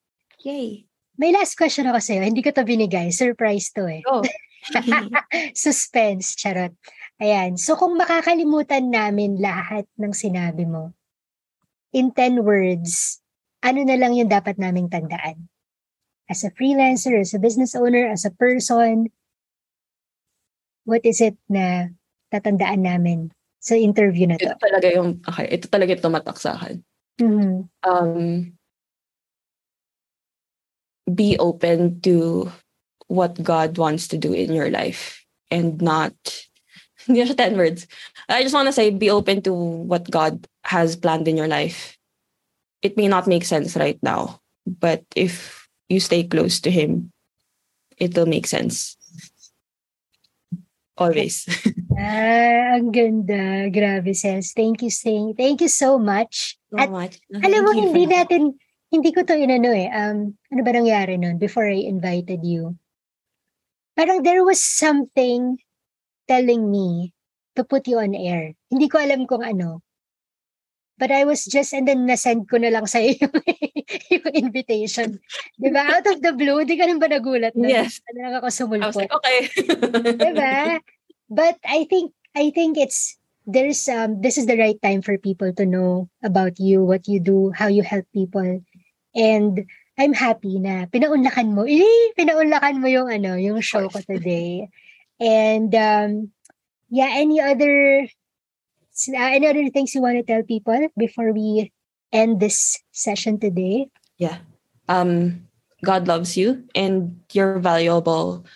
Yay. 0.45 0.85
May 1.17 1.31
last 1.33 1.57
question 1.57 1.87
ako 1.87 2.03
sa'yo. 2.03 2.23
Hindi 2.27 2.43
ko 2.43 2.51
to 2.53 2.67
binigay. 2.67 3.09
Surprise 3.15 3.71
to 3.73 3.87
eh. 3.89 4.03
Oh. 4.05 4.23
Suspense, 5.57 6.37
charot. 6.37 6.75
Ayan. 7.23 7.57
So 7.57 7.79
kung 7.79 7.97
makakalimutan 7.97 8.91
namin 8.91 9.39
lahat 9.39 9.87
ng 9.97 10.13
sinabi 10.13 10.67
mo, 10.67 10.93
in 11.95 12.11
10 12.11 12.43
words, 12.43 13.23
ano 13.63 13.87
na 13.87 13.97
lang 13.97 14.13
yung 14.19 14.29
dapat 14.29 14.59
naming 14.59 14.91
tandaan? 14.91 15.49
As 16.29 16.43
a 16.43 16.51
freelancer, 16.53 17.17
as 17.17 17.33
a 17.33 17.41
business 17.41 17.73
owner, 17.79 18.11
as 18.11 18.27
a 18.27 18.35
person, 18.35 19.09
what 20.85 21.05
is 21.05 21.21
it 21.21 21.37
na 21.49 21.89
tatandaan 22.33 22.85
namin 22.85 23.19
sa 23.61 23.75
interview 23.75 24.29
na 24.29 24.37
to? 24.37 24.53
Ito 24.53 24.61
talaga 24.61 24.89
yung, 24.93 25.21
okay, 25.25 25.47
ito 25.49 25.67
talaga 25.69 25.97
yung 25.97 26.05
tumatak 26.05 26.39
sa 26.41 26.57
akin. 26.57 26.77
Mm-hmm. 27.21 27.59
Um, 27.85 28.53
be 31.09 31.37
open 31.41 32.01
to 32.01 32.49
what 33.09 33.37
God 33.43 33.77
wants 33.77 34.09
to 34.09 34.17
do 34.17 34.33
in 34.33 34.53
your 34.53 34.71
life 34.71 35.25
and 35.51 35.81
not 35.81 36.13
hindi 37.07 37.21
siya 37.21 37.37
10 37.37 37.61
words. 37.61 37.87
I 38.29 38.43
just 38.43 38.57
want 38.57 38.69
to 38.69 38.73
say 38.73 38.89
be 38.89 39.13
open 39.13 39.43
to 39.45 39.53
what 39.53 40.09
God 40.09 40.49
has 40.65 40.97
planned 40.97 41.29
in 41.29 41.37
your 41.37 41.49
life. 41.49 41.97
It 42.81 42.97
may 42.97 43.09
not 43.09 43.29
make 43.29 43.45
sense 43.45 43.77
right 43.77 44.01
now, 44.03 44.41
but 44.65 45.05
if 45.17 45.65
you 45.89 46.01
stay 46.01 46.25
close 46.25 46.61
to 46.65 46.71
him, 46.71 47.13
it 47.97 48.17
will 48.17 48.27
make 48.27 48.47
sense. 48.47 48.97
Always. 50.95 51.47
ah, 51.99 52.79
ang 52.79 52.95
ganda. 52.95 53.67
Grabe, 53.71 54.15
Sels. 54.15 54.55
Thank 54.55 54.83
you, 54.87 54.91
Sing. 54.91 55.35
Thank 55.35 55.61
you 55.61 55.71
so 55.71 55.99
much. 55.99 56.57
So 56.71 56.79
At, 56.79 56.91
much. 56.91 57.19
Alam 57.35 57.61
mo, 57.67 57.71
hindi 57.75 58.07
natin, 58.07 58.55
hindi 58.95 59.11
ko 59.11 59.27
to 59.27 59.35
inano 59.35 59.75
eh. 59.75 59.91
Um, 59.91 60.39
ano 60.55 60.61
ba 60.63 60.71
nangyari 60.71 61.19
nun 61.19 61.39
before 61.39 61.67
I 61.67 61.87
invited 61.87 62.47
you? 62.47 62.79
Parang 63.95 64.23
there 64.23 64.43
was 64.43 64.63
something 64.63 65.59
telling 66.27 66.71
me 66.71 67.15
to 67.55 67.63
put 67.63 67.87
you 67.87 68.03
on 68.03 68.15
air. 68.15 68.55
Hindi 68.71 68.91
ko 68.91 68.99
alam 68.99 69.27
kung 69.27 69.43
ano. 69.43 69.84
But 70.99 71.11
I 71.11 71.27
was 71.27 71.45
just, 71.45 71.75
and 71.75 71.89
then 71.89 72.07
nasend 72.07 72.47
ko 72.47 72.57
na 72.57 72.71
lang 72.71 72.87
sa'yo 72.87 73.19
yung, 73.19 73.35
yung 74.15 74.27
invitation. 74.47 75.19
Di 75.59 75.71
ba? 75.75 75.99
Out 75.99 76.07
of 76.07 76.23
the 76.23 76.31
blue, 76.31 76.63
di 76.63 76.79
ka 76.79 76.87
nang 76.87 77.03
ba 77.03 77.11
nagulat 77.11 77.59
na? 77.59 77.67
Yes. 77.67 77.99
Ano 78.15 78.19
lang 78.23 78.35
ako 78.39 78.49
sumulpot. 78.55 78.85
I 78.85 78.91
was 78.95 79.01
like, 79.03 79.15
okay. 79.15 79.39
di 80.23 80.31
ba? 80.39 80.79
But 81.27 81.59
I 81.67 81.91
think, 81.91 82.15
I 82.39 82.55
think 82.55 82.79
it's, 82.79 83.19
there's, 83.43 83.91
um, 83.91 84.23
this 84.23 84.39
is 84.39 84.47
the 84.47 84.57
right 84.57 84.79
time 84.83 85.03
for 85.03 85.19
people 85.19 85.51
to 85.53 85.67
know 85.67 86.09
about 86.23 86.63
you, 86.63 86.87
what 86.87 87.11
you 87.11 87.19
do, 87.19 87.51
how 87.51 87.67
you 87.67 87.83
help 87.83 88.07
people. 88.15 88.63
And 89.19 89.67
I'm 89.99 90.15
happy 90.15 90.59
na 90.59 90.87
pinaunlakan 90.91 91.55
mo, 91.55 91.67
eh, 91.67 92.15
pinaunlakan 92.19 92.83
mo 92.83 92.87
yung 92.87 93.11
ano, 93.11 93.35
yung 93.39 93.63
show 93.63 93.87
ko 93.91 94.03
today. 94.03 94.71
And 95.23 95.71
um, 95.75 96.35
yeah, 96.91 97.15
any 97.15 97.39
other 97.39 98.07
any 99.15 99.47
other 99.47 99.69
things 99.71 99.95
you 99.95 100.01
want 100.01 100.17
to 100.17 100.23
tell 100.23 100.43
people 100.43 100.89
before 100.97 101.33
we 101.33 101.73
end 102.13 102.41
this 102.41 102.79
session 102.93 103.39
today? 103.39 103.89
Yeah. 104.19 104.39
Um, 104.89 105.49
God 105.83 106.09
loves 106.09 106.37
you 106.37 106.65
and 106.75 107.21
you're 107.33 107.59
valuable 107.59 108.47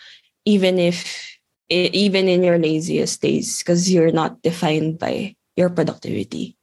even 0.44 0.78
if 0.78 1.36
even 1.68 2.28
in 2.28 2.42
your 2.42 2.58
laziest 2.58 3.20
days 3.20 3.60
because 3.60 3.92
you're 3.92 4.12
not 4.12 4.40
defined 4.40 4.98
by 4.98 5.36
your 5.56 5.68
productivity. 5.68 6.56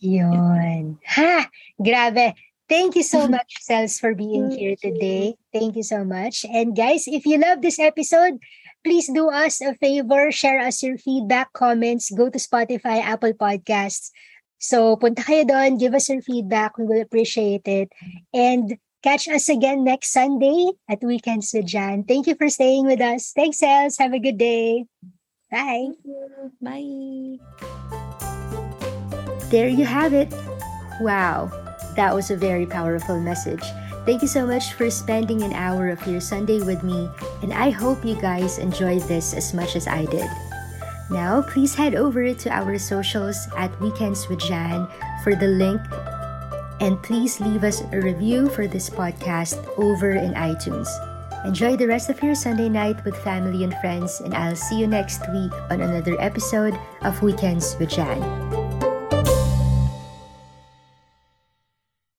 Yon. 0.00 0.98
Ha! 1.06 1.46
Grabe. 1.78 2.34
Thank 2.68 2.96
you 2.96 3.02
so 3.04 3.28
much, 3.36 3.62
Celz, 3.62 4.00
for 4.00 4.14
being 4.14 4.50
here 4.50 4.74
today. 4.74 5.36
Thank 5.52 5.76
you 5.76 5.84
so 5.84 6.04
much. 6.04 6.44
And 6.50 6.74
guys, 6.74 7.04
if 7.06 7.24
you 7.26 7.38
love 7.38 7.62
this 7.62 7.78
episode, 7.78 8.40
please 8.84 9.08
do 9.08 9.32
us 9.32 9.60
a 9.64 9.74
favor, 9.74 10.30
share 10.30 10.60
us 10.60 10.82
your 10.82 10.98
feedback, 11.00 11.52
comments, 11.52 12.12
go 12.12 12.28
to 12.28 12.38
Spotify, 12.38 13.00
Apple 13.00 13.32
Podcasts. 13.32 14.12
So 14.60 14.96
punta 14.96 15.24
kayo 15.24 15.48
doon, 15.48 15.80
give 15.80 15.96
us 15.96 16.08
your 16.08 16.20
feedback. 16.20 16.76
We 16.78 16.84
will 16.84 17.00
appreciate 17.00 17.66
it. 17.66 17.90
And 18.32 18.76
catch 19.02 19.28
us 19.28 19.48
again 19.48 19.84
next 19.84 20.12
Sunday 20.12 20.76
at 20.88 21.02
Weekends 21.02 21.52
with 21.52 21.66
Jan. 21.66 22.04
Thank 22.04 22.28
you 22.28 22.36
for 22.36 22.48
staying 22.48 22.86
with 22.86 23.00
us. 23.00 23.32
Thanks, 23.32 23.60
Celz. 23.60 23.98
Have 23.98 24.12
a 24.12 24.20
good 24.20 24.38
day. 24.38 24.84
Bye. 25.50 25.92
Bye. 26.60 27.40
There 29.50 29.68
you 29.68 29.84
have 29.84 30.12
it. 30.12 30.32
Wow, 31.00 31.50
that 31.96 32.14
was 32.14 32.30
a 32.30 32.36
very 32.36 32.66
powerful 32.66 33.20
message. 33.20 33.64
Thank 34.04 34.20
you 34.20 34.28
so 34.28 34.46
much 34.46 34.74
for 34.74 34.90
spending 34.90 35.42
an 35.42 35.54
hour 35.54 35.88
of 35.88 36.06
your 36.06 36.20
Sunday 36.20 36.60
with 36.60 36.82
me, 36.84 37.08
and 37.42 37.54
I 37.54 37.70
hope 37.70 38.04
you 38.04 38.20
guys 38.20 38.58
enjoyed 38.58 39.00
this 39.08 39.32
as 39.32 39.54
much 39.54 39.76
as 39.76 39.88
I 39.88 40.04
did. 40.04 40.28
Now, 41.10 41.40
please 41.40 41.74
head 41.74 41.94
over 41.94 42.34
to 42.34 42.50
our 42.50 42.78
socials 42.78 43.48
at 43.56 43.72
Weekends 43.80 44.28
with 44.28 44.40
Jan 44.40 44.88
for 45.22 45.34
the 45.34 45.48
link, 45.48 45.80
and 46.80 47.02
please 47.02 47.40
leave 47.40 47.64
us 47.64 47.80
a 47.92 48.00
review 48.00 48.50
for 48.50 48.66
this 48.66 48.90
podcast 48.90 49.56
over 49.78 50.12
in 50.12 50.34
iTunes. 50.34 50.88
Enjoy 51.44 51.76
the 51.76 51.88
rest 51.88 52.10
of 52.10 52.22
your 52.22 52.34
Sunday 52.34 52.68
night 52.68 53.02
with 53.04 53.16
family 53.16 53.64
and 53.64 53.74
friends, 53.80 54.20
and 54.20 54.34
I'll 54.34 54.56
see 54.56 54.80
you 54.80 54.86
next 54.86 55.20
week 55.32 55.52
on 55.70 55.80
another 55.80 56.20
episode 56.20 56.78
of 57.02 57.22
Weekends 57.22 57.76
with 57.80 57.88
Jan. 57.88 58.63